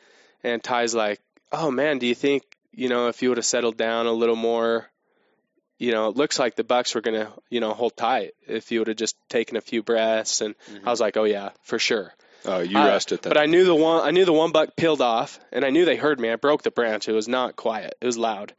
and 0.43 0.61
Ty's 0.61 0.93
like, 0.93 1.21
oh 1.51 1.71
man, 1.71 1.99
do 1.99 2.05
you 2.07 2.15
think 2.15 2.43
you 2.73 2.89
know 2.89 3.07
if 3.07 3.21
you 3.21 3.29
would 3.29 3.37
have 3.37 3.45
settled 3.45 3.77
down 3.77 4.07
a 4.07 4.11
little 4.11 4.35
more, 4.35 4.89
you 5.77 5.93
know, 5.93 6.09
it 6.09 6.17
looks 6.17 6.37
like 6.37 6.55
the 6.57 6.65
Bucks 6.65 6.95
were 6.95 7.01
gonna 7.01 7.31
you 7.49 7.61
know 7.61 7.73
hold 7.73 7.95
tight 7.95 8.33
if 8.45 8.71
you 8.73 8.79
would 8.79 8.89
have 8.89 8.97
just 8.97 9.15
taken 9.29 9.55
a 9.55 9.61
few 9.61 9.81
breaths 9.83 10.41
and 10.41 10.53
I 10.85 10.89
was 10.89 10.99
like, 10.99 11.15
oh 11.15 11.23
yeah, 11.23 11.51
for 11.63 11.79
sure. 11.79 12.13
Oh, 12.45 12.59
you 12.59 12.77
Uh, 12.77 12.87
rested. 12.87 13.21
But 13.21 13.37
I 13.37 13.45
knew 13.45 13.65
the 13.65 13.75
one 13.75 14.05
I 14.05 14.11
knew 14.11 14.25
the 14.25 14.33
one 14.33 14.51
buck 14.51 14.75
peeled 14.75 15.01
off, 15.01 15.39
and 15.51 15.63
I 15.63 15.69
knew 15.69 15.85
they 15.85 15.95
heard 15.95 16.19
me. 16.19 16.29
I 16.31 16.35
broke 16.37 16.63
the 16.63 16.71
branch. 16.71 17.07
It 17.07 17.13
was 17.13 17.27
not 17.27 17.55
quiet. 17.55 17.95
It 18.01 18.05
was 18.05 18.17
loud. 18.17 18.53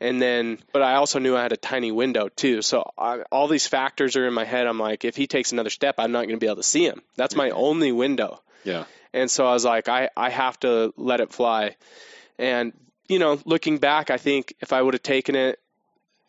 And 0.00 0.20
then, 0.20 0.58
but 0.72 0.82
I 0.82 0.96
also 0.96 1.18
knew 1.20 1.36
I 1.36 1.42
had 1.42 1.52
a 1.52 1.56
tiny 1.56 1.92
window 1.92 2.28
too. 2.28 2.60
So 2.62 2.90
I, 2.98 3.20
all 3.30 3.46
these 3.48 3.66
factors 3.66 4.16
are 4.16 4.26
in 4.26 4.34
my 4.34 4.44
head. 4.44 4.66
I'm 4.66 4.78
like, 4.78 5.04
if 5.04 5.16
he 5.16 5.26
takes 5.26 5.52
another 5.52 5.70
step, 5.70 5.94
I'm 5.98 6.12
not 6.12 6.22
going 6.26 6.36
to 6.36 6.40
be 6.40 6.46
able 6.46 6.56
to 6.56 6.62
see 6.64 6.84
him. 6.84 7.00
That's 7.16 7.36
my 7.36 7.50
only 7.50 7.92
window. 7.92 8.42
yeah. 8.64 8.84
And 9.14 9.30
so 9.30 9.46
I 9.46 9.52
was 9.52 9.64
like, 9.64 9.88
I, 9.88 10.10
I 10.16 10.28
have 10.30 10.58
to 10.60 10.92
let 10.96 11.20
it 11.20 11.32
fly. 11.32 11.76
And, 12.36 12.72
you 13.08 13.20
know, 13.20 13.38
looking 13.44 13.78
back, 13.78 14.10
I 14.10 14.16
think 14.18 14.52
if 14.60 14.72
I 14.72 14.82
would 14.82 14.94
have 14.94 15.04
taken 15.04 15.36
it, 15.36 15.60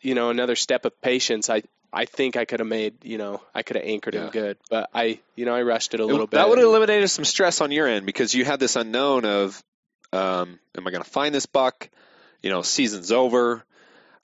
you 0.00 0.14
know, 0.14 0.30
another 0.30 0.54
step 0.54 0.84
of 0.84 0.98
patience, 1.02 1.50
I, 1.50 1.64
I 1.96 2.04
think 2.04 2.36
I 2.36 2.44
could 2.44 2.60
have 2.60 2.68
made, 2.68 3.04
you 3.04 3.16
know, 3.18 3.40
I 3.54 3.62
could 3.62 3.76
have 3.76 3.84
anchored 3.86 4.14
Yeah. 4.14 4.24
him 4.26 4.30
good. 4.30 4.58
But 4.68 4.90
I, 4.94 5.18
you 5.34 5.46
know, 5.46 5.54
I 5.54 5.62
rushed 5.62 5.94
it 5.94 6.00
a 6.00 6.02
It- 6.02 6.06
little 6.06 6.26
bit. 6.26 6.36
That 6.36 6.48
would 6.48 6.58
have 6.58 6.66
eliminated 6.66 7.08
some 7.10 7.24
stress 7.24 7.60
on 7.60 7.72
your 7.72 7.86
end 7.88 8.04
because 8.06 8.34
you 8.34 8.44
had 8.44 8.60
this 8.60 8.76
unknown 8.76 9.24
of, 9.24 9.62
um, 10.12 10.58
am 10.76 10.86
I 10.86 10.90
going 10.90 11.02
to 11.02 11.08
find 11.10 11.34
this 11.34 11.46
buck? 11.46 11.88
You 12.42 12.50
know, 12.50 12.62
season's 12.62 13.10
over. 13.12 13.64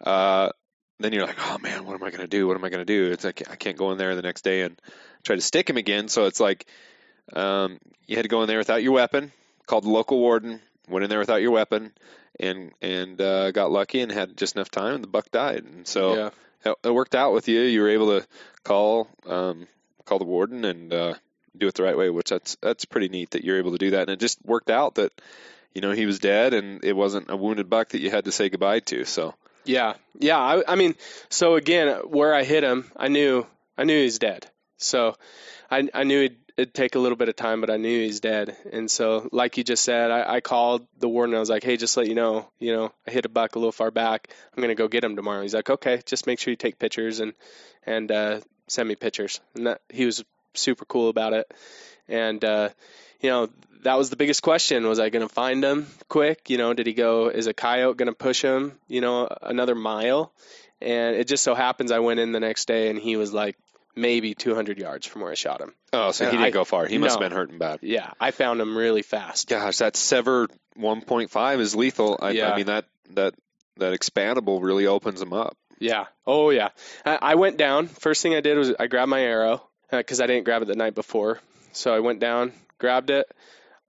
Uh, 0.01 0.51
then 1.01 1.13
you're 1.13 1.27
like, 1.27 1.39
oh 1.51 1.59
man, 1.59 1.85
what 1.85 1.95
am 1.95 2.03
I 2.05 2.11
going 2.11 2.21
to 2.21 2.27
do? 2.29 2.47
What 2.47 2.57
am 2.57 2.65
I 2.65 2.69
going 2.69 2.85
to 2.87 2.93
do? 2.93 3.11
It's 3.11 3.25
like 3.25 3.43
I 3.51 3.57
can't 3.57 3.77
go 3.77 3.91
in 3.93 3.99
there 3.99 4.15
the 4.15 4.23
next 4.23 4.43
day 4.45 4.61
and 4.63 4.81
try 5.25 5.35
to 5.37 5.43
stick 5.43 5.69
him 5.69 5.77
again. 5.77 6.09
So 6.09 6.27
it's 6.27 6.41
like 6.41 6.67
um, 7.33 7.79
you 8.07 8.17
had 8.17 8.23
to 8.23 8.29
go 8.29 8.43
in 8.43 8.49
there 8.49 8.59
without 8.59 8.83
your 8.83 8.93
weapon. 8.93 9.33
Called 9.67 9.85
the 9.85 9.91
local 9.91 10.19
warden. 10.19 10.61
Went 10.89 11.05
in 11.05 11.11
there 11.11 11.21
without 11.21 11.41
your 11.41 11.53
weapon, 11.53 11.93
and 12.39 12.73
and 12.83 13.21
uh, 13.21 13.53
got 13.53 13.71
lucky 13.71 14.01
and 14.01 14.11
had 14.13 14.37
just 14.37 14.57
enough 14.57 14.71
time, 14.71 14.97
and 14.97 15.03
the 15.05 15.09
buck 15.09 15.31
died. 15.31 15.65
And 15.65 15.87
so 15.87 16.15
yeah. 16.17 16.31
It, 16.65 16.91
worked 16.91 17.15
out 17.15 17.33
with 17.33 17.49
you. 17.49 17.61
You 17.61 17.83
were 17.83 17.91
able 17.91 18.21
to 18.21 18.27
call 18.65 19.09
um, 19.27 19.67
call 20.05 20.19
the 20.19 20.25
warden 20.25 20.65
and 20.65 20.93
uh, 20.93 21.15
do 21.57 21.67
it 21.67 21.75
the 21.75 21.83
right 21.83 21.97
way, 21.97 22.11
which 22.11 22.31
that's 22.31 22.57
that's 22.61 22.85
pretty 22.85 23.09
neat 23.09 23.31
that 23.33 23.45
you're 23.45 23.59
able 23.59 23.73
to 23.73 23.79
do 23.79 23.91
that. 23.91 24.03
And 24.03 24.11
it 24.11 24.21
just 24.21 24.39
worked 24.45 24.71
out 24.71 24.97
that 24.97 25.13
you 25.75 25.81
know 25.81 25.93
he 25.93 26.07
was 26.07 26.19
dead 26.19 26.55
and 26.55 26.85
it 26.85 26.95
wasn't 26.95 27.31
a 27.31 27.37
wounded 27.37 27.69
buck 27.69 27.91
that 27.91 28.01
you 28.01 28.11
had 28.11 28.25
to 28.25 28.33
say 28.33 28.49
goodbye 28.49 28.81
to. 28.81 29.05
So 29.05 29.35
Yeah, 29.65 29.95
yeah. 30.19 30.39
I, 30.39 30.73
I 30.73 30.77
mean, 30.77 30.95
so 31.29 31.55
again, 31.55 31.89
where 32.09 32.35
I 32.35 32.45
hit 32.45 32.65
him, 32.65 32.91
I 32.97 33.09
knew, 33.09 33.47
I 33.79 33.85
knew 33.85 34.03
he's 34.03 34.19
dead. 34.19 34.47
So, 34.83 35.17
I, 35.71 35.89
I 35.95 36.05
knew 36.05 36.25
it'd, 36.25 36.37
it'd 36.57 36.75
take 36.75 36.95
a 36.95 36.99
little 36.99 37.17
bit 37.17 37.29
of 37.29 37.37
time, 37.37 37.61
but 37.61 37.71
I 37.71 37.77
knew 37.77 38.03
he's 38.03 38.21
dead. 38.21 38.57
And 38.73 38.91
so, 38.91 39.29
like 39.33 39.57
you 39.57 39.65
just 39.65 39.83
said, 39.83 40.11
I, 40.11 40.35
I 40.35 40.41
called 40.41 40.87
the 40.99 41.09
warden. 41.09 41.35
I 41.35 41.39
was 41.39 41.51
like, 41.51 41.65
"Hey, 41.65 41.77
just 41.77 41.97
let 41.97 42.09
you 42.09 42.15
know, 42.15 42.49
you 42.59 42.75
know, 42.75 42.93
I 43.07 43.11
hit 43.11 43.25
a 43.25 43.31
buck 43.31 43.55
a 43.55 43.59
little 43.59 43.73
far 43.73 43.91
back. 43.91 44.29
I'm 44.55 44.61
gonna 44.61 44.75
go 44.75 44.89
get 44.89 45.05
him 45.05 45.17
tomorrow." 45.17 45.43
He's 45.43 45.55
like, 45.55 45.71
"Okay, 45.71 46.03
just 46.05 46.27
make 46.27 46.39
sure 46.39 46.51
you 46.51 46.57
take 46.57 46.79
pictures 46.79 47.21
and 47.21 47.33
and 47.87 48.11
uh, 48.13 48.41
send 48.69 48.89
me 48.89 48.97
pictures." 48.97 49.41
And 49.55 49.67
that 49.67 49.81
he 49.89 50.05
was 50.05 50.23
super 50.55 50.85
cool 50.85 51.09
about 51.09 51.33
it. 51.33 51.51
And 52.09 52.45
uh, 52.45 52.69
you 53.21 53.31
know, 53.31 53.49
that 53.83 53.97
was 53.97 54.11
the 54.11 54.17
biggest 54.17 54.43
question: 54.43 54.87
was 54.87 55.01
I 55.01 55.09
going 55.09 55.27
to 55.27 55.33
find 55.33 55.65
him 55.65 55.87
quick? 56.09 56.51
You 56.51 56.59
know, 56.59 56.75
did 56.75 56.87
he 56.87 56.93
go? 56.93 57.29
Is 57.29 57.47
a 57.47 57.55
coyote 57.55 57.97
going 57.97 58.09
to 58.09 58.15
push 58.15 58.43
him? 58.43 58.79
You 58.89 59.01
know, 59.01 59.29
another 59.41 59.75
mile? 59.75 60.33
And 60.83 61.15
it 61.15 61.29
just 61.29 61.45
so 61.45 61.55
happens 61.55 61.93
I 61.93 62.01
went 62.01 62.19
in 62.19 62.33
the 62.33 62.41
next 62.41 62.67
day 62.67 62.91
and 62.91 62.99
he 62.99 63.17
was 63.17 63.33
like 63.33 63.57
maybe 63.95 64.35
200 64.35 64.79
yards 64.79 65.07
from 65.07 65.23
where 65.23 65.31
I 65.31 65.35
shot 65.35 65.61
him. 65.61 65.73
oh, 65.93 66.11
so 66.13 66.25
he 66.25 66.31
didn't 66.31 66.47
I- 66.47 66.51
go 66.51 66.65
far. 66.65 66.87
He 66.87 66.99
must 66.99 67.15
have 67.15 67.21
been 67.21 67.37
hurting 67.37 67.59
bad. 67.59 67.81
Yeah, 67.83 68.11
I 68.21 68.31
found 68.31 68.61
him 68.61 68.77
really 68.77 69.03
fast. 69.03 69.49
Gosh, 69.49 69.79
that 69.79 69.95
SEVR 69.95 70.49
1.5 70.79 71.61
is 71.61 71.75
lethal. 71.75 72.19
I, 72.21 72.31
Yeah. 72.31 72.53
I 72.53 72.57
mean 72.57 72.67
that 72.67 72.87
that 73.11 73.35
that 73.77 73.99
expandable 73.99 74.63
really 74.63 74.87
opens 74.87 75.21
them 75.21 75.33
up. 75.33 75.57
Yeah. 75.79 76.07
Oh 76.27 76.51
yeah. 76.51 76.69
I, 77.05 77.19
I 77.23 77.35
went 77.35 77.57
down. 77.57 77.89
First 77.89 78.23
thing 78.23 78.35
I 78.35 78.41
did 78.41 78.57
was 78.59 78.73
I 78.79 78.87
grabbed 78.87 79.11
my 79.11 79.21
arrow 79.21 79.55
uh, 79.91 79.99
because 79.99 80.21
I 80.21 80.27
didn't 80.27 80.45
grab 80.45 80.63
it 80.63 80.67
the 80.69 80.77
night 80.77 80.95
before. 80.95 81.41
So 81.73 81.95
I 81.95 82.01
went 82.01 82.21
down, 82.21 82.53
grabbed 82.79 83.11
it. 83.11 83.27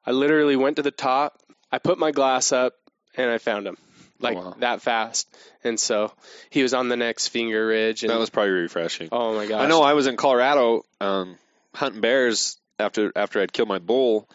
I 0.06 0.12
literally 0.12 0.56
went 0.56 0.78
to 0.78 0.82
the 0.82 0.92
top. 0.92 1.38
I 1.72 1.80
put 1.80 1.98
my 1.98 2.12
glass 2.12 2.52
up 2.52 2.74
and 3.16 3.30
I 3.30 3.38
found 3.38 3.68
him 3.68 3.78
like 4.24 4.38
wow. 4.38 4.56
that 4.60 4.82
fast. 4.82 5.28
And 5.64 5.80
so 5.80 6.12
he 6.50 6.64
was 6.64 6.74
on 6.74 6.90
the 6.90 6.98
next 6.98 7.28
finger 7.28 7.68
ridge. 7.68 8.04
And, 8.04 8.10
That 8.10 8.20
was 8.20 8.30
probably 8.30 8.52
refreshing. 8.52 9.10
oh 9.12 9.36
my 9.36 9.46
gosh. 9.46 9.62
I 9.62 9.68
know 9.68 9.82
I 9.82 9.94
was 9.94 10.08
in 10.08 10.16
Colorado 10.16 10.84
um, 11.00 11.38
hunting 11.74 12.02
bears 12.02 12.58
after 12.80 13.12
after 13.16 13.42
I'd 13.42 13.54
killed 13.54 13.70
my 13.70 13.80
bull, 13.80 14.28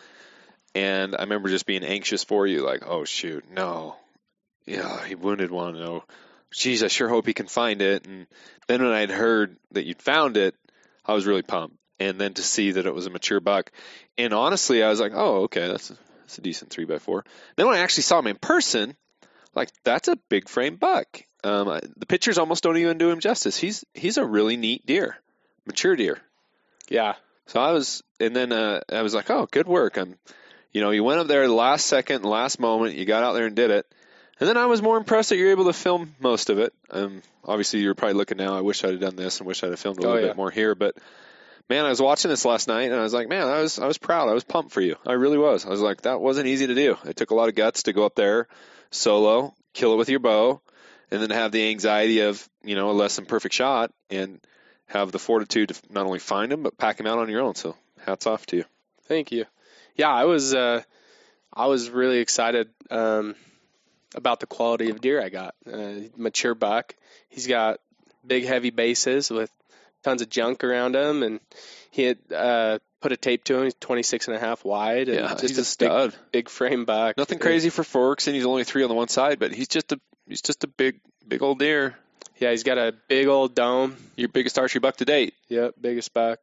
and 0.75 1.15
I 1.17 1.23
remember 1.23 1.49
just 1.49 1.67
being 1.67 1.85
anxious 1.85 2.25
for 2.25 2.47
you, 2.47 2.65
like, 2.65 2.83
oh 2.87 3.05
shoot, 3.05 3.45
no, 3.51 3.97
yeah, 4.67 5.05
he 5.05 5.15
wounded 5.15 5.51
one. 5.51 5.75
No, 5.75 6.05
geez, 6.53 6.83
I 6.83 6.89
sure 6.89 7.09
hope 7.09 7.27
he 7.27 7.35
can 7.35 7.47
find 7.47 7.83
it. 7.83 8.07
And 8.07 8.27
then 8.67 8.83
when 8.83 8.93
I'd 8.93 9.11
heard 9.11 9.57
that 9.73 9.85
you'd 9.85 10.03
found 10.03 10.37
it, 10.37 10.55
I 11.05 11.15
was 11.15 11.27
really 11.27 11.43
pumped. 11.43 11.77
And 12.01 12.21
then 12.21 12.35
to 12.35 12.43
see 12.43 12.73
that 12.73 12.87
it 12.87 12.95
was 12.95 13.07
a 13.07 13.11
mature 13.11 13.41
buck, 13.41 13.73
and 14.17 14.33
honestly, 14.33 14.83
I 14.83 14.91
was 14.91 15.01
like, 15.01 15.13
oh, 15.15 15.43
okay, 15.43 15.67
that's 15.67 15.91
a, 15.91 15.97
that's 16.21 16.39
a 16.39 16.43
decent 16.43 16.71
three 16.71 16.85
by 16.85 16.99
four. 16.99 17.25
Then 17.57 17.67
when 17.67 17.75
I 17.75 17.81
actually 17.81 18.05
saw 18.05 18.21
him 18.21 18.29
in 18.29 18.37
person, 18.37 18.95
like 19.59 19.71
that's 19.85 20.09
a 20.09 20.17
big 20.29 20.49
frame 20.49 20.77
buck. 20.77 21.23
Um, 21.45 21.69
I, 21.69 21.81
the 21.97 22.07
pictures 22.07 22.39
almost 22.39 22.63
don't 22.65 22.77
even 22.79 22.99
do 22.99 23.11
him 23.11 23.21
justice. 23.21 23.57
He's 23.57 23.85
he's 23.95 24.17
a 24.17 24.25
really 24.25 24.57
neat 24.57 24.85
deer, 24.87 25.17
mature 25.67 25.95
deer. 25.97 26.19
Yeah. 26.89 27.15
So 27.47 27.61
I 27.61 27.73
was, 27.73 28.03
and 28.21 28.35
then 28.37 28.53
uh, 28.53 28.81
I 28.93 29.01
was 29.03 29.15
like, 29.15 29.31
oh, 29.31 29.47
good 29.51 29.67
work. 29.67 29.97
I'm, 29.97 30.17
you 30.73 30.83
know, 30.83 30.91
you 30.91 31.03
went 31.03 31.21
up 31.21 31.29
there 31.29 31.47
the 31.47 31.55
last 31.55 31.87
second, 31.87 32.25
last 32.25 32.61
moment, 32.61 32.95
you 32.97 33.07
got 33.07 33.23
out 33.23 33.33
there 33.33 33.47
and 33.47 33.57
did 33.57 33.71
it. 33.71 33.87
And 34.39 34.49
then 34.49 34.57
I 34.59 34.67
was 34.67 34.83
more 34.83 34.97
impressed 34.99 35.31
that 35.31 35.37
you're 35.39 35.51
able 35.51 35.65
to 35.65 35.73
film 35.73 36.15
most 36.21 36.51
of 36.51 36.59
it. 36.59 36.75
Um, 36.91 37.23
obviously, 37.45 37.81
you're 37.81 37.95
probably 37.95 38.15
looking 38.15 38.37
now. 38.37 38.57
I 38.57 38.61
wish 38.61 38.85
I'd 38.85 38.91
have 38.91 39.01
done 39.01 39.17
this 39.17 39.39
and 39.39 39.47
wish 39.47 39.63
I'd 39.65 39.71
have 39.71 39.81
filmed 39.81 39.99
a 39.99 40.03
Oh, 40.03 40.09
little 40.09 40.21
yeah. 40.23 40.29
bit 40.29 40.37
more 40.37 40.51
here. 40.51 40.75
But 40.75 40.97
man, 41.69 41.85
I 41.85 41.91
was 41.91 42.01
watching 42.01 42.31
this 42.31 42.45
last 42.45 42.69
night 42.69 42.91
and 42.91 42.95
I 42.95 43.03
was 43.03 43.13
like, 43.13 43.29
man, 43.29 43.47
I 43.47 43.61
was 43.61 43.79
I 43.79 43.87
was 43.87 43.99
proud. 43.99 44.29
I 44.29 44.35
was 44.35 44.45
pumped 44.45 44.73
for 44.73 44.81
you. 44.81 44.97
I 45.07 45.13
really 45.13 45.39
was. 45.39 45.67
I 45.67 45.71
was 45.71 45.81
like, 45.81 46.03
that 46.03 46.21
wasn't 46.21 46.47
easy 46.47 46.67
to 46.67 46.75
do. 46.75 46.97
It 47.05 47.17
took 47.17 47.31
a 47.31 47.35
lot 47.35 47.49
of 47.49 47.55
guts 47.55 47.85
to 47.85 47.93
go 47.93 48.05
up 48.05 48.15
there 48.15 48.49
solo, 48.91 49.55
kill 49.75 49.93
it 49.93 49.97
with 49.97 50.09
your 50.09 50.21
bow, 50.21 50.61
and 51.11 51.23
then 51.23 51.31
have 51.31 51.53
the 51.53 51.69
anxiety 51.69 52.21
of 52.21 52.49
you 52.63 52.75
know 52.75 52.91
a 52.91 52.93
less 52.93 53.17
than 53.17 53.27
perfect 53.27 53.55
shot 53.55 53.93
and 54.11 54.41
have 54.87 55.13
the 55.13 55.19
fortitude 55.19 55.69
to 55.69 55.81
not 55.91 56.07
only 56.07 56.19
find 56.19 56.53
him 56.53 56.63
but 56.63 56.79
pack 56.79 56.99
him 56.99 57.07
out 57.07 57.19
on 57.19 57.29
your 57.29 57.43
own. 57.43 57.55
So 57.55 57.77
hats 58.05 58.27
off 58.27 58.47
to 58.47 58.57
you. 58.57 58.65
Thank 59.05 59.33
you. 59.33 59.45
Yeah, 59.97 60.11
I 60.11 60.25
was 60.25 60.55
uh, 60.55 60.83
I 61.53 61.67
was 61.67 61.91
really 61.91 62.19
excited 62.19 62.69
um, 62.91 63.35
about 64.15 64.41
the 64.41 64.47
quality 64.47 64.91
of 64.91 65.01
deer 65.01 65.23
I 65.23 65.29
got. 65.29 65.55
Uh, 65.71 65.95
mature 66.17 66.55
buck. 66.55 66.95
He's 67.29 67.47
got 67.47 67.81
big, 68.27 68.45
heavy 68.45 68.71
bases 68.71 69.31
with 69.31 69.51
tons 70.05 70.23
of 70.23 70.29
junk 70.31 70.65
around 70.65 70.97
him, 70.97 71.23
and 71.23 71.41
he 71.91 72.05
had 72.05 72.19
uh, 72.35 72.79
put 73.01 73.13
a 73.13 73.17
tape 73.17 73.45
to 73.45 73.57
him. 73.59 73.65
He's 73.65 73.75
26 73.75 74.29
and 74.29 74.37
a 74.37 74.41
half 74.41 74.65
wide, 74.65 75.09
and 75.09 75.19
Yeah, 75.21 75.29
just 75.31 75.43
he's 75.43 75.53
a 75.53 75.61
big, 75.61 75.67
stud. 75.67 76.15
big 76.33 76.49
frame 76.49 76.85
buck. 76.85 77.17
Nothing 77.17 77.39
crazy 77.39 77.71
for 77.71 77.85
forks, 77.85 78.27
and 78.27 78.37
he's 78.37 78.47
only 78.47 78.65
three 78.65 78.83
on 78.83 78.89
the 78.89 78.95
one 78.95 79.09
side, 79.09 79.39
but 79.39 79.53
he's 79.53 79.69
just 79.69 79.93
a 79.93 80.01
he's 80.27 80.43
just 80.43 80.65
a 80.65 80.69
big 80.69 81.01
big 81.27 81.43
old 81.43 81.59
deer. 81.59 81.97
Yeah, 82.39 82.51
he's 82.51 82.63
got 82.63 82.79
a 82.79 82.95
big 83.09 83.27
old 83.27 83.55
dome. 83.55 83.97
Your 84.17 84.29
biggest 84.29 84.59
archery 84.59 84.79
buck 84.81 84.97
to 84.99 85.05
date. 85.05 85.35
Yep, 85.49 85.75
biggest 85.81 86.15
buck. 86.15 86.39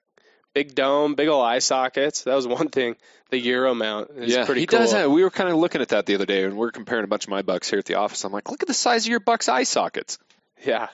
Big 0.54 0.74
dome, 0.76 1.16
big 1.16 1.28
old 1.28 1.46
eye 1.46 1.60
sockets. 1.60 2.24
That 2.24 2.36
was 2.36 2.48
one 2.48 2.70
thing. 2.70 2.96
The 3.30 3.38
Euro 3.40 3.74
mount 3.74 4.12
is 4.16 4.34
yeah, 4.34 4.46
pretty 4.46 4.62
he 4.62 4.68
cool. 4.68 4.80
does 4.80 4.92
have. 4.94 5.10
We 5.12 5.24
were 5.24 5.30
kind 5.30 5.50
of 5.50 5.56
looking 5.58 5.82
at 5.82 5.90
that 5.90 6.06
the 6.06 6.16
other 6.16 6.26
day, 6.26 6.44
and 6.44 6.56
we 6.56 6.68
are 6.68 6.72
comparing 6.72 7.04
a 7.04 7.08
bunch 7.08 7.24
of 7.26 7.30
my 7.30 7.42
bucks 7.42 7.70
here 7.70 7.80
at 7.80 7.86
the 7.86 7.96
office. 7.96 8.24
I'm 8.24 8.32
like, 8.32 8.50
look 8.52 8.62
at 8.62 8.68
the 8.68 8.74
size 8.74 9.06
of 9.06 9.10
your 9.10 9.20
buck's 9.20 9.50
eye 9.50 9.64
sockets. 9.64 10.18
Yeah, 10.66 10.88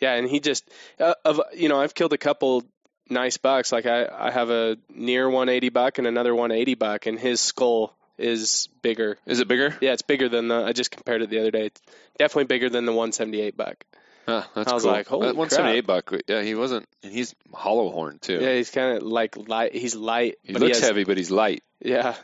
yeah, 0.00 0.14
and 0.14 0.28
he 0.28 0.40
just 0.40 0.68
uh, 0.98 1.14
of 1.24 1.40
you 1.54 1.68
know 1.68 1.80
I've 1.80 1.94
killed 1.94 2.12
a 2.12 2.18
couple 2.18 2.64
nice 3.08 3.36
bucks. 3.36 3.72
Like 3.72 3.86
I 3.86 4.06
I 4.06 4.30
have 4.30 4.50
a 4.50 4.76
near 4.88 5.28
180 5.28 5.68
buck 5.70 5.98
and 5.98 6.06
another 6.06 6.34
180 6.34 6.74
buck, 6.74 7.06
and 7.06 7.18
his 7.18 7.40
skull 7.40 7.94
is 8.18 8.68
bigger. 8.82 9.16
Is 9.26 9.40
it 9.40 9.48
bigger? 9.48 9.76
Yeah, 9.80 9.92
it's 9.92 10.02
bigger 10.02 10.28
than 10.28 10.48
the. 10.48 10.56
I 10.64 10.72
just 10.72 10.90
compared 10.90 11.22
it 11.22 11.30
the 11.30 11.40
other 11.40 11.50
day. 11.50 11.66
It's 11.66 11.80
definitely 12.18 12.44
bigger 12.44 12.68
than 12.68 12.84
the 12.86 12.92
178 12.92 13.56
buck. 13.56 13.84
Huh, 14.26 14.44
that's 14.54 14.70
I 14.70 14.74
was 14.74 14.82
cool. 14.84 14.92
like, 14.92 15.06
holy 15.08 15.26
That 15.28 15.36
178 15.36 15.86
buck. 15.86 16.12
Yeah, 16.28 16.42
he 16.42 16.54
wasn't. 16.54 16.86
And 17.02 17.12
he's 17.12 17.34
hollow 17.52 17.90
horn 17.90 18.18
too. 18.20 18.38
Yeah, 18.40 18.54
he's 18.54 18.70
kind 18.70 18.98
of 18.98 19.02
like 19.02 19.36
light. 19.48 19.74
He's 19.74 19.96
light, 19.96 20.36
he 20.42 20.52
but 20.52 20.60
looks 20.62 20.76
he 20.76 20.80
has, 20.82 20.88
heavy, 20.90 21.04
but 21.04 21.16
he's 21.16 21.30
light. 21.30 21.62
Yeah, 21.80 22.14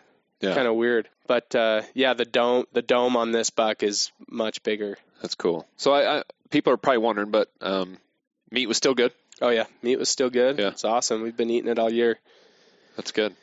Yeah, 0.40 0.54
kind 0.54 0.68
of 0.68 0.76
weird. 0.76 1.08
But 1.26 1.54
uh, 1.54 1.82
yeah, 1.94 2.12
the 2.14 2.26
dome 2.26 2.66
the 2.72 2.82
dome 2.82 3.16
on 3.16 3.32
this 3.32 3.48
buck 3.50 3.82
is 3.82 4.12
much 4.28 4.62
bigger. 4.62 4.98
that's 5.22 5.34
cool. 5.34 5.66
So 5.78 5.92
I, 5.94 6.18
I 6.18 6.22
people 6.50 6.72
are 6.72 6.76
probably 6.76 6.98
wondering, 6.98 7.30
but 7.30 7.48
um, 7.60 7.98
meat 8.50 8.66
was 8.66 8.76
still 8.76 8.94
good. 8.94 9.12
Oh 9.40 9.50
yeah, 9.50 9.64
meat 9.82 9.98
was 9.98 10.08
still 10.08 10.30
good. 10.30 10.58
Yeah. 10.58 10.68
It's 10.68 10.84
awesome. 10.84 11.22
We've 11.22 11.36
been 11.36 11.50
eating 11.50 11.70
it 11.70 11.78
all 11.78 11.90
year. 11.92 12.18
That's 12.96 13.12
good, 13.12 13.34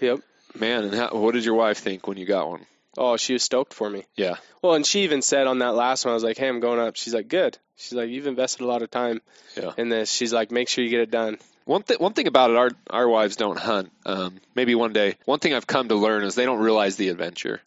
Yep. 0.00 0.20
man. 0.58 0.84
And 0.84 0.94
how, 0.94 1.08
what 1.10 1.34
did 1.34 1.44
your 1.44 1.54
wife 1.54 1.78
think 1.78 2.06
when 2.06 2.16
you 2.18 2.26
got 2.26 2.48
one? 2.48 2.66
Oh, 2.98 3.16
she 3.16 3.32
was 3.34 3.42
stoked 3.42 3.74
for 3.74 3.90
me. 3.90 4.04
Yeah, 4.16 4.36
Well, 4.62 4.74
and 4.74 4.86
she 4.86 5.02
even 5.02 5.20
said 5.20 5.46
on 5.46 5.58
that 5.58 5.74
last 5.74 6.04
one, 6.04 6.12
I 6.12 6.14
was 6.14 6.24
like, 6.24 6.38
"Hey, 6.38 6.48
I'm 6.48 6.60
going 6.60 6.78
up." 6.80 6.96
She's 6.96 7.12
like, 7.12 7.28
"Good." 7.28 7.58
She's 7.76 7.92
like, 7.92 8.08
"You've 8.08 8.26
invested 8.26 8.62
a 8.62 8.66
lot 8.66 8.80
of 8.82 8.90
time 8.90 9.20
Yeah. 9.56 9.72
in 9.76 9.88
this." 9.90 10.10
She's 10.10 10.32
like, 10.32 10.50
"Make 10.50 10.68
sure 10.68 10.82
you 10.84 10.90
get 10.90 11.00
it 11.00 11.10
done." 11.10 11.38
One 11.66 11.82
thing, 11.82 11.98
one 11.98 12.12
thing 12.14 12.28
about 12.28 12.50
it, 12.50 12.56
our 12.56 12.70
our 12.88 13.08
wives 13.08 13.34
don't 13.36 13.58
hunt. 13.58 13.90
Um, 14.06 14.38
maybe 14.54 14.74
one 14.76 14.92
day. 14.92 15.16
One 15.24 15.40
thing 15.40 15.52
I've 15.52 15.66
come 15.66 15.88
to 15.88 15.96
learn 15.96 16.22
is 16.22 16.36
they 16.36 16.44
don't 16.46 16.60
realize 16.60 16.94
the 16.96 17.08
adventure. 17.08 17.60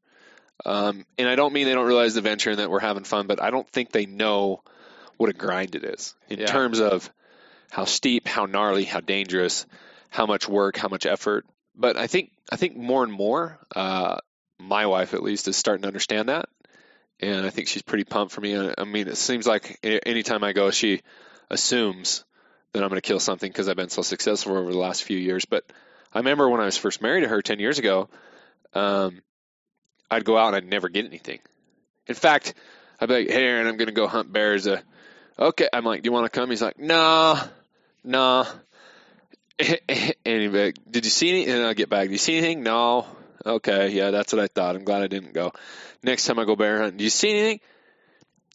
Um, 0.66 1.06
and 1.18 1.28
I 1.28 1.36
don't 1.36 1.54
mean 1.54 1.66
they 1.66 1.74
don't 1.74 1.88
realize 1.88 2.14
the 2.16 2.20
adventure 2.20 2.52
and 2.52 2.60
that 2.60 2.70
we're 2.70 2.80
having 2.80 3.04
fun, 3.04 3.28
but 3.28 3.42
I 3.42 3.50
don't 3.50 3.70
think 3.70 3.92
they 3.92 4.06
know 4.06 4.62
what 5.18 5.30
a 5.30 5.34
grind 5.34 5.76
it 5.76 5.84
is 5.84 6.16
in 6.30 6.40
Yeah. 6.40 6.46
terms 6.46 6.80
of 6.80 7.10
how 7.72 7.86
steep, 7.86 8.28
how 8.28 8.46
gnarly, 8.46 8.84
how 8.84 9.00
dangerous, 9.00 9.66
how 10.10 10.26
much 10.26 10.48
work, 10.50 10.78
how 10.78 10.88
much 10.88 11.06
effort. 11.06 11.46
But 11.76 11.98
I 11.98 12.08
think 12.08 12.32
I 12.52 12.56
think 12.56 12.76
more 12.76 13.04
and 13.04 13.12
more, 13.12 13.60
uh, 13.76 14.18
my 14.58 14.86
wife 14.88 15.14
at 15.14 15.24
least 15.24 15.48
is 15.48 15.56
starting 15.56 15.84
to 15.84 15.88
understand 15.88 16.30
that, 16.30 16.50
and 17.20 17.46
I 17.46 17.50
think 17.52 17.68
she's 17.68 17.82
pretty 17.82 18.04
pumped 18.04 18.34
for 18.34 18.42
me. 18.42 18.58
I 18.78 18.84
mean, 18.84 19.08
it 19.08 19.18
seems 19.18 19.48
like 19.48 19.80
anytime 19.84 20.44
I 20.44 20.52
go, 20.52 20.72
she 20.72 21.02
assumes 21.50 22.26
that 22.74 22.84
I'm 22.84 22.90
going 22.90 23.02
to 23.02 23.08
kill 23.08 23.20
something 23.20 23.50
because 23.50 23.70
I've 23.70 23.76
been 23.76 23.90
so 23.90 24.02
successful 24.02 24.58
over 24.58 24.72
the 24.72 24.78
last 24.78 25.04
few 25.04 25.18
years. 25.18 25.46
But 25.46 25.66
I 26.14 26.20
remember 26.20 26.50
when 26.50 26.62
I 26.62 26.66
was 26.66 26.78
first 26.78 27.02
married 27.02 27.22
to 27.22 27.28
her 27.28 27.42
10 27.42 27.60
years 27.60 27.80
ago, 27.80 28.10
um, 28.74 29.22
I'd 30.12 30.26
go 30.26 30.38
out 30.38 30.48
and 30.48 30.56
I'd 30.56 30.70
never 30.70 30.90
get 30.90 31.06
anything. 31.06 31.40
In 32.08 32.16
fact, 32.16 32.54
I'd 33.00 33.08
be 33.08 33.16
like, 33.16 33.30
hey, 33.30 33.44
Aaron, 33.44 33.68
I'm 33.68 33.78
going 33.78 33.88
to 33.88 33.94
go 33.94 34.08
hunt 34.08 34.32
bears. 34.34 34.68
Uh, 34.68 34.82
okay. 35.38 35.70
I'm 35.72 35.86
like, 35.86 36.02
do 36.02 36.08
you 36.08 36.12
want 36.12 36.32
to 36.32 36.40
come? 36.40 36.50
He's 36.50 36.62
like, 36.62 36.80
nah, 36.80 37.42
nah. 38.04 38.46
and 39.60 39.70
he'd 40.26 40.52
be 40.52 40.66
like, 40.66 40.76
did 40.90 41.06
you 41.06 41.12
see 41.12 41.30
anything? 41.30 41.56
And 41.56 41.66
I'll 41.66 41.74
get 41.74 41.90
back. 41.90 42.04
Did 42.04 42.12
you 42.12 42.18
see 42.18 42.38
anything? 42.38 42.64
No. 42.64 43.06
Okay. 43.46 43.90
Yeah, 43.90 44.12
that's 44.12 44.34
what 44.34 44.42
I 44.42 44.48
thought. 44.48 44.76
I'm 44.76 44.84
glad 44.84 45.04
I 45.04 45.08
didn't 45.08 45.34
go. 45.34 45.54
Next 46.02 46.26
time 46.26 46.40
I 46.40 46.46
go 46.46 46.56
bear 46.56 46.80
hunting, 46.80 46.98
do 46.98 47.04
you 47.04 47.10
see 47.10 47.30
anything? 47.30 47.60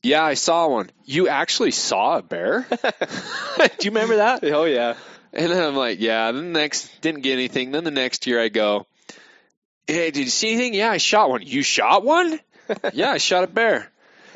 Yeah, 0.02 0.22
I 0.22 0.34
saw 0.34 0.68
one. 0.68 0.90
You 1.04 1.28
actually 1.28 1.70
saw 1.70 2.18
a 2.18 2.22
bear? 2.22 2.66
do 2.68 2.76
you 3.80 3.90
remember 3.90 4.16
that? 4.16 4.44
Oh 4.44 4.64
yeah. 4.64 4.96
And 5.32 5.50
then 5.50 5.66
I'm 5.66 5.76
like, 5.76 6.00
yeah. 6.00 6.30
Then 6.30 6.52
the 6.52 6.58
next 6.60 7.00
didn't 7.00 7.22
get 7.22 7.32
anything. 7.32 7.70
Then 7.70 7.84
the 7.84 7.90
next 7.90 8.26
year 8.26 8.40
I 8.40 8.48
go, 8.48 8.86
hey, 9.86 10.10
did 10.10 10.24
you 10.24 10.30
see 10.30 10.52
anything? 10.52 10.74
Yeah, 10.74 10.90
I 10.90 10.98
shot 10.98 11.30
one. 11.30 11.42
You 11.42 11.62
shot 11.62 12.04
one? 12.04 12.38
yeah, 12.92 13.10
I 13.10 13.18
shot 13.18 13.44
a 13.44 13.46
bear. 13.46 13.90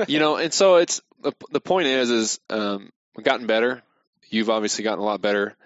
You 0.06 0.18
know, 0.18 0.36
and 0.36 0.52
so 0.52 0.76
it's 0.76 1.00
the 1.22 1.32
the 1.50 1.60
point 1.60 1.88
is 1.88 2.10
is 2.10 2.40
um, 2.50 2.92
we've 3.16 3.24
gotten 3.24 3.46
better. 3.46 3.82
You've 4.30 4.50
obviously 4.50 4.84
gotten 4.84 5.00
a 5.00 5.04
lot 5.04 5.20
better, 5.20 5.56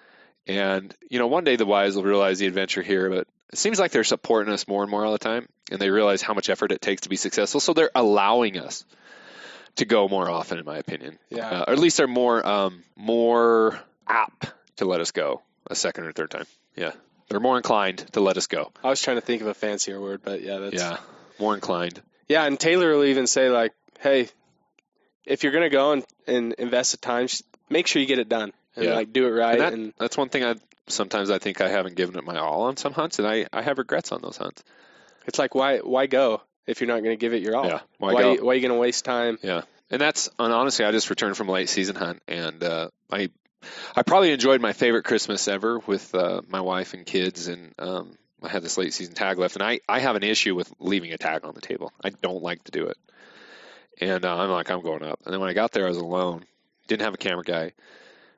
and 0.47 0.95
you 1.11 1.19
know, 1.19 1.27
one 1.27 1.45
day 1.45 1.57
the 1.57 1.67
wise 1.67 1.97
will 1.97 2.05
realize 2.05 2.39
the 2.39 2.47
adventure 2.47 2.83
here. 2.83 3.11
But 3.11 3.27
it 3.53 3.59
seems 3.59 3.79
like 3.79 3.91
they're 3.91 4.05
supporting 4.05 4.53
us 4.53 4.67
more 4.67 4.83
and 4.83 4.91
more 4.91 5.05
all 5.05 5.13
the 5.13 5.19
time, 5.19 5.49
and 5.71 5.81
they 5.81 5.91
realize 5.91 6.23
how 6.23 6.35
much 6.35 6.49
effort 6.49 6.73
it 6.73 6.81
takes 6.81 7.03
to 7.03 7.09
be 7.09 7.17
successful. 7.17 7.61
So 7.61 7.75
they're 7.75 7.91
allowing 7.95 8.59
us 8.59 8.85
to 9.77 9.85
go 9.85 10.09
more 10.09 10.31
often, 10.31 10.59
in 10.59 10.65
my 10.65 10.79
opinion. 10.79 11.19
Yeah. 11.31 11.49
Uh, 11.49 11.65
or 11.69 11.73
at 11.73 11.79
least 11.79 11.97
they're 11.97 12.07
more 12.07 12.47
um, 12.47 12.83
more 12.97 13.79
apt 14.07 14.53
to 14.77 14.85
let 14.85 15.01
us 15.01 15.11
go 15.11 15.43
a 15.69 15.75
second 15.75 16.05
or 16.05 16.13
third 16.13 16.31
time. 16.31 16.47
Yeah, 16.77 16.93
they're 17.33 17.41
more 17.41 17.57
inclined 17.57 17.99
to 18.13 18.21
let 18.21 18.37
us 18.37 18.47
go. 18.47 18.73
I 18.85 18.91
was 18.91 19.01
trying 19.01 19.17
to 19.17 19.23
think 19.23 19.41
of 19.41 19.49
a 19.49 19.55
fancier 19.55 19.99
word, 20.01 20.21
but 20.23 20.43
yeah, 20.43 20.59
that's 20.59 20.75
Yeah, 20.75 20.99
more 21.39 21.55
inclined. 21.55 22.01
Yeah, 22.29 22.45
and 22.45 22.61
Taylor 22.61 22.95
will 22.95 23.05
even 23.05 23.27
say 23.27 23.49
like, 23.49 23.73
"Hey, 24.01 24.29
if 25.27 25.43
you're 25.43 25.53
gonna 25.53 25.71
go 25.71 25.93
and, 25.93 26.05
and 26.27 26.53
invest 26.55 26.93
the 26.93 26.99
time, 26.99 27.29
make 27.71 27.87
sure 27.87 28.01
you 28.03 28.09
get 28.09 28.19
it 28.19 28.29
done 28.29 28.53
and 28.77 28.87
Yeah. 28.87 28.95
like 28.95 29.13
do 29.13 29.27
it 29.27 29.31
right." 29.31 29.53
And, 29.53 29.61
that, 29.61 29.73
and 29.73 29.95
that's 29.99 30.17
one 30.17 30.29
thing 30.29 30.45
I 30.45 30.57
sometimes 30.89 31.31
I 31.31 31.39
think 31.39 31.61
I 31.61 31.69
haven't 31.69 31.97
given 31.97 32.17
it 32.17 32.25
my 32.25 32.39
all 32.39 32.63
on 32.65 32.77
some 32.77 32.93
hunts, 32.93 33.19
and 33.19 33.27
I, 33.27 33.47
I 33.53 33.63
have 33.63 33.79
regrets 33.79 34.13
on 34.13 34.21
those 34.21 34.37
hunts. 34.37 34.63
it's 35.27 35.39
like, 35.39 35.55
why 35.55 35.79
why 35.79 36.07
go 36.07 36.43
if 36.67 36.81
you're 36.81 36.89
not 36.89 37.03
gonna 37.03 37.17
give 37.17 37.33
it 37.35 37.43
your 37.43 37.57
all? 37.57 37.67
Yeah, 37.67 37.81
why 37.99 38.13
why, 38.13 38.21
go? 38.21 38.45
why 38.45 38.53
are 38.53 38.55
you 38.57 38.63
gonna 38.63 38.79
waste 38.79 39.05
time? 39.05 39.39
Yeah, 39.43 39.63
and 39.91 40.01
that's 40.01 40.29
and 40.39 40.53
honestly, 40.53 40.85
I 40.85 40.91
just 40.93 41.09
returned 41.09 41.37
from 41.37 41.49
a 41.49 41.53
late 41.53 41.69
season 41.69 41.97
hunt, 41.97 42.23
and 42.29 42.63
uh, 42.63 42.89
I 43.11 43.31
I 43.95 44.03
probably 44.03 44.33
enjoyed 44.33 44.61
my 44.61 44.73
favorite 44.73 45.05
Christmas 45.05 45.49
ever 45.49 45.79
with 45.79 46.15
uh, 46.15 46.43
my 46.49 46.61
wife 46.61 46.95
and 46.95 47.05
kids, 47.07 47.49
and 47.49 47.75
um, 47.79 48.17
I 48.43 48.49
had 48.49 48.63
this 48.63 48.79
late 48.79 48.93
season 48.93 49.15
tag 49.15 49.39
left, 49.39 49.57
and 49.57 49.63
I 49.63 49.81
I 49.89 50.01
have 50.01 50.17
an 50.17 50.23
issue 50.23 50.55
with 50.55 50.73
leaving 50.79 51.13
a 51.13 51.19
tag 51.19 51.45
on 51.45 51.55
the 51.55 51.61
table. 51.61 51.93
I 52.03 52.11
don't 52.11 52.43
like 52.43 52.65
to 52.65 52.73
do 52.73 52.87
it, 52.87 52.97
and 54.01 54.25
uh, 54.25 54.37
I'm 54.37 54.51
like 54.51 54.71
I'm 54.71 54.83
going 54.83 55.03
up, 55.03 55.21
and 55.25 55.33
then 55.33 55.41
when 55.41 55.51
I 55.51 55.55
got 55.55 55.73
there, 55.73 55.87
I 55.87 55.89
was 55.89 55.99
alone, 55.99 56.45
didn't 56.89 57.03
have 57.03 57.15
a 57.15 57.19
camera 57.19 57.45
guy, 57.45 57.73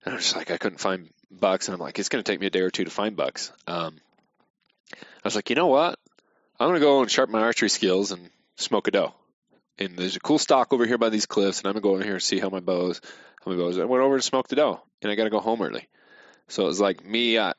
and 0.04 0.12
I 0.12 0.14
was 0.14 0.24
just 0.24 0.36
like 0.36 0.50
I 0.50 0.58
couldn't 0.58 0.78
find 0.78 1.10
bucks, 1.30 1.68
and 1.68 1.74
I'm 1.74 1.80
like 1.80 1.98
it's 1.98 2.08
going 2.08 2.22
to 2.22 2.30
take 2.30 2.40
me 2.40 2.46
a 2.46 2.50
day 2.50 2.60
or 2.60 2.70
two 2.70 2.84
to 2.84 2.90
find 2.90 3.16
bucks. 3.16 3.52
Um, 3.66 3.96
I 4.92 5.24
was 5.24 5.34
like, 5.34 5.50
you 5.50 5.56
know 5.56 5.68
what? 5.68 5.98
I'm 6.60 6.68
going 6.68 6.80
to 6.80 6.84
go 6.84 7.00
and 7.00 7.10
sharpen 7.10 7.32
my 7.32 7.42
archery 7.42 7.70
skills 7.70 8.12
and 8.12 8.30
smoke 8.56 8.88
a 8.88 8.90
doe. 8.90 9.14
And 9.78 9.96
there's 9.96 10.16
a 10.16 10.20
cool 10.20 10.38
stalk 10.38 10.72
over 10.72 10.86
here 10.86 10.98
by 10.98 11.08
these 11.08 11.26
cliffs, 11.26 11.58
and 11.58 11.66
I'm 11.66 11.72
gonna 11.72 11.82
go 11.82 11.94
over 11.94 12.04
here 12.04 12.14
and 12.14 12.22
see 12.22 12.38
how 12.38 12.48
my 12.48 12.60
bows, 12.60 13.00
I 13.46 13.84
went 13.84 14.02
over 14.02 14.16
to 14.16 14.22
smoke 14.22 14.48
the 14.48 14.56
doe, 14.56 14.80
and 15.02 15.10
I 15.10 15.14
got 15.14 15.24
to 15.24 15.30
go 15.30 15.40
home 15.40 15.62
early. 15.62 15.88
So 16.48 16.64
it 16.64 16.66
was 16.66 16.80
like 16.80 17.04
me, 17.04 17.38
I, 17.38 17.52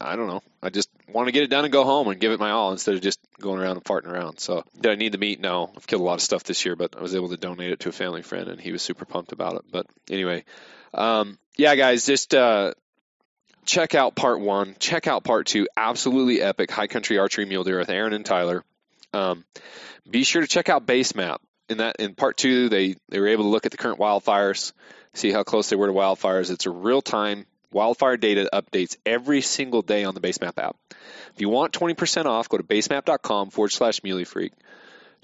I 0.00 0.16
don't 0.16 0.26
know. 0.26 0.42
I 0.62 0.70
just 0.70 0.90
want 1.08 1.28
to 1.28 1.32
get 1.32 1.42
it 1.42 1.50
done 1.50 1.64
and 1.64 1.72
go 1.72 1.84
home 1.84 2.08
and 2.08 2.20
give 2.20 2.32
it 2.32 2.40
my 2.40 2.50
all 2.50 2.72
instead 2.72 2.94
of 2.94 3.00
just 3.00 3.20
going 3.40 3.60
around 3.60 3.76
and 3.76 3.84
farting 3.84 4.08
around. 4.08 4.38
So 4.38 4.64
did 4.80 4.90
I 4.90 4.94
need 4.96 5.12
the 5.12 5.18
meat? 5.18 5.40
No. 5.40 5.70
I've 5.76 5.86
killed 5.86 6.02
a 6.02 6.04
lot 6.04 6.14
of 6.14 6.22
stuff 6.22 6.44
this 6.44 6.64
year, 6.64 6.76
but 6.76 6.96
I 6.96 7.02
was 7.02 7.14
able 7.14 7.28
to 7.28 7.36
donate 7.36 7.70
it 7.70 7.80
to 7.80 7.88
a 7.88 7.92
family 7.92 8.22
friend, 8.22 8.48
and 8.48 8.60
he 8.60 8.72
was 8.72 8.82
super 8.82 9.04
pumped 9.04 9.32
about 9.32 9.54
it. 9.56 9.62
But 9.70 9.86
anyway, 10.10 10.44
um, 10.92 11.38
yeah, 11.56 11.74
guys, 11.76 12.06
just 12.06 12.34
uh, 12.34 12.74
check 13.64 13.94
out 13.94 14.14
part 14.14 14.40
one. 14.40 14.76
Check 14.78 15.06
out 15.06 15.24
part 15.24 15.46
two. 15.46 15.68
Absolutely 15.76 16.40
epic 16.40 16.70
high 16.70 16.88
country 16.88 17.18
archery 17.18 17.44
mule 17.44 17.64
deer 17.64 17.78
with 17.78 17.90
Aaron 17.90 18.12
and 18.12 18.26
Tyler. 18.26 18.64
Um, 19.12 19.44
be 20.08 20.24
sure 20.24 20.42
to 20.42 20.48
check 20.48 20.68
out 20.68 20.86
Basemap. 20.86 21.38
In 21.68 21.78
that, 21.78 21.96
in 21.98 22.14
part 22.14 22.36
two, 22.36 22.68
they 22.68 22.96
they 23.08 23.20
were 23.20 23.28
able 23.28 23.44
to 23.44 23.50
look 23.50 23.64
at 23.64 23.72
the 23.72 23.78
current 23.78 23.98
wildfires, 23.98 24.72
see 25.14 25.32
how 25.32 25.42
close 25.44 25.70
they 25.70 25.76
were 25.76 25.86
to 25.86 25.92
wildfires. 25.92 26.50
It's 26.50 26.66
a 26.66 26.70
real 26.70 27.00
time 27.00 27.46
wildfire 27.74 28.16
data 28.16 28.48
updates 28.52 28.96
every 29.04 29.40
single 29.40 29.82
day 29.82 30.04
on 30.04 30.14
the 30.14 30.20
Basemap 30.20 30.56
app. 30.58 30.76
If 31.34 31.40
you 31.40 31.48
want 31.48 31.72
20% 31.72 32.26
off, 32.26 32.48
go 32.48 32.56
to 32.56 32.62
basemap.com 32.62 33.50
forward 33.50 33.72
slash 33.72 34.00
muleyfreak. 34.00 34.52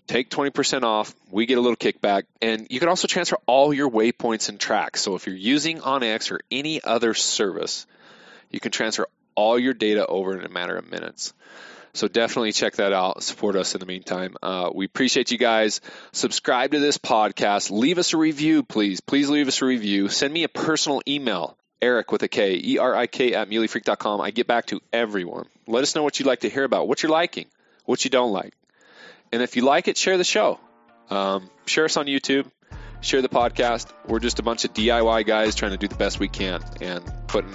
Take 0.06 0.28
20% 0.28 0.82
off. 0.82 1.14
We 1.30 1.46
get 1.46 1.56
a 1.56 1.60
little 1.60 1.76
kickback. 1.76 2.24
And 2.42 2.66
you 2.68 2.80
can 2.80 2.88
also 2.88 3.06
transfer 3.06 3.38
all 3.46 3.72
your 3.72 3.88
waypoints 3.88 4.48
and 4.48 4.58
tracks. 4.58 5.00
So 5.02 5.14
if 5.14 5.26
you're 5.26 5.36
using 5.36 5.78
onX 5.78 6.32
or 6.32 6.40
any 6.50 6.82
other 6.82 7.14
service, 7.14 7.86
you 8.50 8.58
can 8.58 8.72
transfer 8.72 9.06
all 9.36 9.56
your 9.56 9.72
data 9.72 10.04
over 10.04 10.36
in 10.36 10.44
a 10.44 10.48
matter 10.48 10.76
of 10.76 10.90
minutes. 10.90 11.32
So 11.92 12.08
definitely 12.08 12.52
check 12.52 12.76
that 12.76 12.92
out. 12.92 13.22
Support 13.22 13.56
us 13.56 13.74
in 13.74 13.80
the 13.80 13.86
meantime. 13.86 14.36
Uh, 14.42 14.70
we 14.72 14.84
appreciate 14.84 15.30
you 15.30 15.38
guys. 15.38 15.80
Subscribe 16.12 16.72
to 16.72 16.78
this 16.78 16.98
podcast. 16.98 17.70
Leave 17.70 17.98
us 17.98 18.12
a 18.12 18.16
review, 18.16 18.62
please. 18.62 19.00
Please 19.00 19.28
leave 19.28 19.48
us 19.48 19.60
a 19.60 19.66
review. 19.66 20.08
Send 20.08 20.32
me 20.32 20.44
a 20.44 20.48
personal 20.48 21.02
email, 21.08 21.56
Erik 21.82 22.12
with 22.12 22.22
a 22.22 22.28
K, 22.28 22.60
E 22.62 22.78
R 22.78 22.94
I 22.94 23.06
K 23.06 23.34
at 23.34 23.50
muleyfreak.com. 23.50 24.20
I 24.20 24.30
get 24.30 24.46
back 24.46 24.66
to 24.66 24.80
everyone. 24.92 25.46
Let 25.66 25.82
us 25.82 25.94
know 25.94 26.02
what 26.02 26.18
you'd 26.18 26.26
like 26.26 26.40
to 26.40 26.48
hear 26.48 26.64
about, 26.64 26.86
what 26.86 27.02
you're 27.02 27.12
liking, 27.12 27.46
what 27.84 28.04
you 28.04 28.10
don't 28.10 28.32
like. 28.32 28.54
And 29.32 29.42
if 29.42 29.56
you 29.56 29.62
like 29.62 29.88
it, 29.88 29.96
share 29.96 30.16
the 30.16 30.24
show. 30.24 30.60
Um, 31.08 31.50
share 31.66 31.84
us 31.84 31.96
on 31.96 32.06
YouTube. 32.06 32.46
Share 33.00 33.22
the 33.22 33.28
podcast. 33.28 33.90
We're 34.06 34.20
just 34.20 34.38
a 34.38 34.42
bunch 34.42 34.64
of 34.64 34.74
DIY 34.74 35.26
guys 35.26 35.54
trying 35.54 35.72
to 35.72 35.78
do 35.78 35.88
the 35.88 35.94
best 35.94 36.20
we 36.20 36.28
can 36.28 36.62
and 36.80 37.02
putting 37.26 37.50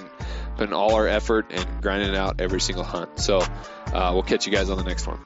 putting 0.58 0.74
all 0.74 0.96
our 0.96 1.08
effort 1.08 1.48
and 1.52 1.82
grinding 1.82 2.16
out 2.16 2.42
every 2.42 2.62
single 2.62 2.84
hunt. 2.84 3.20
So 3.20 3.40
uh, 3.40 4.12
we'll 4.14 4.24
catch 4.24 4.46
you 4.46 4.52
guys 4.52 4.70
on 4.70 4.78
the 4.78 4.84
next 4.84 5.08
one. 5.08 5.26